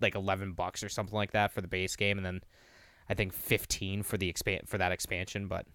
[0.00, 2.40] like eleven bucks or something like that for the base game, and then
[3.10, 5.48] I think fifteen for the expand for that expansion.
[5.48, 5.66] But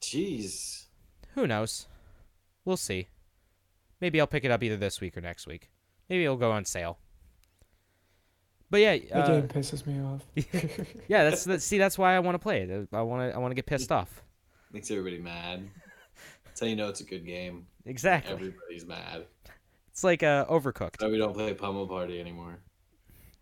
[0.00, 0.86] jeez
[1.34, 1.86] who knows?
[2.64, 3.08] We'll see.
[4.00, 5.68] Maybe I'll pick it up either this week or next week.
[6.08, 6.98] Maybe it'll go on sale.
[8.70, 10.22] But yeah, The uh, game pisses me off.
[11.06, 11.28] yeah.
[11.28, 11.76] That's, that's see.
[11.76, 12.88] That's why I want to play it.
[12.94, 13.36] I want to.
[13.36, 14.22] I want to get pissed off.
[14.72, 15.68] makes everybody mad
[16.54, 18.32] that's how you know it's a good game Exactly.
[18.32, 19.26] everybody's mad
[19.90, 21.00] It's like uh, Overcooked.
[21.00, 22.58] so we don't play pummel party anymore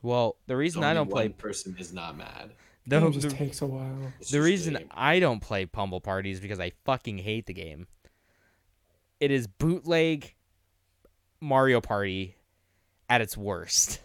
[0.00, 2.52] Well, the reason I don't play person is not mad.
[2.86, 4.12] no, Game just the, takes a while.
[4.20, 4.88] It's the reason game.
[4.90, 7.86] I don't play Pummel Party is because I fucking hate the game.
[9.20, 10.34] It is bootleg
[11.40, 12.34] Mario Party
[13.08, 14.00] at its worst.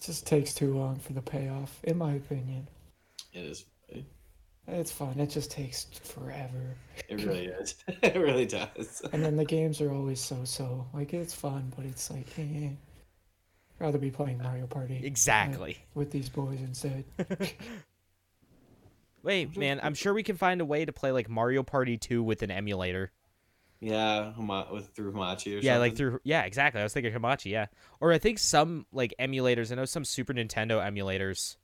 [0.00, 2.68] It just takes too long for the payoff, in my opinion.
[3.32, 3.64] it is.
[4.66, 5.18] It It's fun.
[5.18, 6.76] It just takes forever.
[7.08, 7.74] It really is.
[8.02, 9.02] it really does.
[9.12, 10.86] And then the games are always so-so.
[10.92, 12.70] Like it's fun, but it's like, eh.
[13.80, 15.78] Rather be playing Mario Party Exactly.
[15.94, 17.04] with these boys instead.
[19.22, 22.22] Wait, man, I'm sure we can find a way to play like Mario Party 2
[22.22, 23.10] with an emulator.
[23.80, 24.32] Yeah,
[24.70, 26.80] with through Hamachi or Yeah, like through yeah, exactly.
[26.80, 27.66] I was thinking Hamachi, yeah.
[28.00, 31.56] Or I think some like emulators, I know some Super Nintendo emulators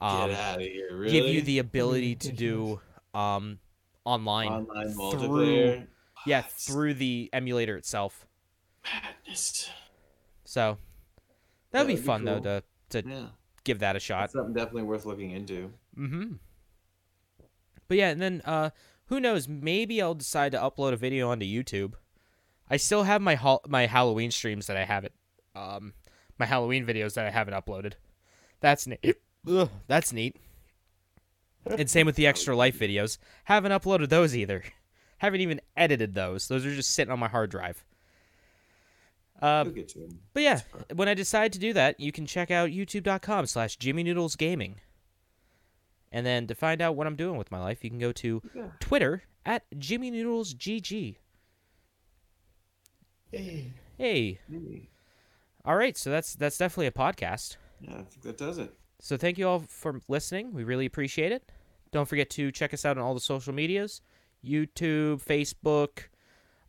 [0.00, 0.88] um Get out of here!
[0.96, 1.10] Really?
[1.12, 2.80] give you the ability to do
[3.14, 3.58] um
[4.04, 5.86] online online through- multiplayer.
[6.26, 8.26] yeah, through the emulator itself.
[8.84, 9.70] Madness.
[10.44, 10.78] So
[11.70, 13.26] that'd be that'd be fun though to to Yeah,
[13.64, 14.20] give that a shot.
[14.20, 15.72] that's something definitely worth looking into.
[15.98, 16.32] Mm-hmm.
[17.88, 18.70] But yeah, and then uh,
[19.06, 19.48] who knows?
[19.48, 21.94] Maybe I'll decide to upload a video onto YouTube.
[22.68, 25.12] I still have my hol- my Halloween streams that I haven't,
[25.56, 25.92] um,
[26.38, 27.94] my Halloween videos that I haven't uploaded.
[28.60, 29.16] That's neat.
[29.48, 30.36] Ugh, that's neat.
[31.66, 33.18] And same with the extra life videos.
[33.44, 34.62] Haven't uploaded those either.
[35.18, 36.48] haven't even edited those.
[36.48, 37.84] Those are just sitting on my hard drive.
[39.40, 40.18] Uh, You'll get to 'em.
[40.34, 40.60] but yeah,
[40.94, 44.80] when I decide to do that, you can check out youtube.com slash Jimmy Noodles Gaming.
[46.12, 48.42] And then to find out what I'm doing with my life, you can go to
[48.54, 48.70] Yeah.
[48.80, 51.16] Twitter at Jimmy Noodles GG.
[53.30, 53.72] Hey.
[53.96, 54.90] Hey, Maybe.
[55.64, 57.56] all right, so that's that's definitely a podcast.
[57.80, 58.74] Yeah, I think that does it.
[59.00, 60.52] So thank you all for listening.
[60.52, 61.50] We really appreciate it.
[61.92, 64.02] Don't forget to check us out on all the social medias:
[64.44, 66.04] YouTube, Facebook,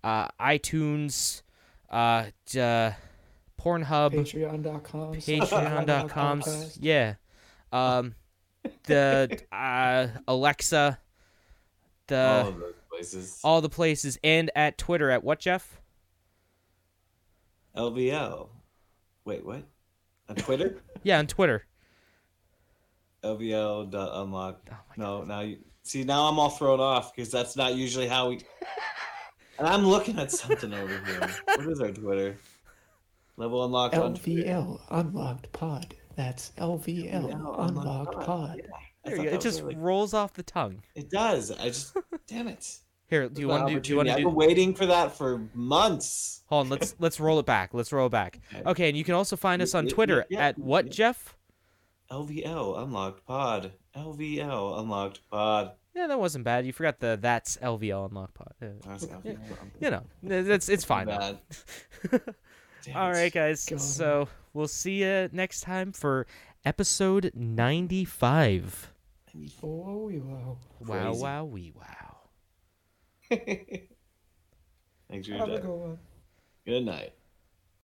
[0.03, 1.41] uh, iTunes,
[1.89, 2.91] uh, d- uh,
[3.61, 4.13] Pornhub.
[4.13, 5.13] Patreon.com.
[5.13, 6.77] patreon.com podcast.
[6.81, 7.13] yeah
[7.71, 8.15] um
[8.85, 10.97] the uh alexa
[12.07, 13.39] the All all, of those places.
[13.61, 15.79] the places and at twitter at what jeff
[17.77, 18.49] LVL.
[19.23, 19.63] Wait, what?
[20.27, 20.81] On Twitter?
[21.03, 21.65] yeah on twitter
[23.23, 24.61] LVL.unlock.
[24.71, 26.03] oh my No, now you see.
[26.03, 28.39] Now I'm all thrown off because that's not usually how we.
[29.59, 31.29] And I'm looking at something over here.
[31.45, 32.37] What is our Twitter?
[33.37, 34.43] Level unlocked on Twitter.
[34.43, 35.95] LVL Unlocked Pod.
[36.15, 38.57] That's LVL LVL Unlocked Pod.
[38.63, 38.69] Yeah,
[39.05, 39.35] There you go.
[39.35, 41.51] it just really- rolls off the tongue It does.
[41.51, 41.95] I just.
[42.27, 42.77] damn it.
[43.07, 44.85] here do you want to do do you want to do I've been waiting for
[44.87, 46.41] that for months.
[46.47, 48.63] hold on let's let's roll it back let's roll it back Okay.
[48.69, 50.91] okay and you can also find us on Yeah, yeah, twitter yeah, at what yeah.
[50.91, 51.35] jeff
[52.11, 53.71] LVL unlocked pod.
[53.95, 55.71] LVL unlocked pod.
[55.95, 59.37] yeah that wasn't bad you forgot the that's lvl unlocked pod Uh, That's LVL.
[59.81, 61.17] you know it's it's fine though.
[61.17, 61.39] Bad.
[62.83, 63.13] Damn All it.
[63.13, 63.65] right, guys.
[63.65, 63.79] God.
[63.81, 66.25] So we'll see you next time for
[66.65, 68.91] episode 95.
[69.63, 70.57] Oh, wow.
[70.79, 71.21] Wow, Crazy.
[71.21, 72.17] wow, wee, wow.
[75.09, 75.61] Thanks for your Have a time.
[75.61, 75.97] good one.
[76.65, 77.13] Good night.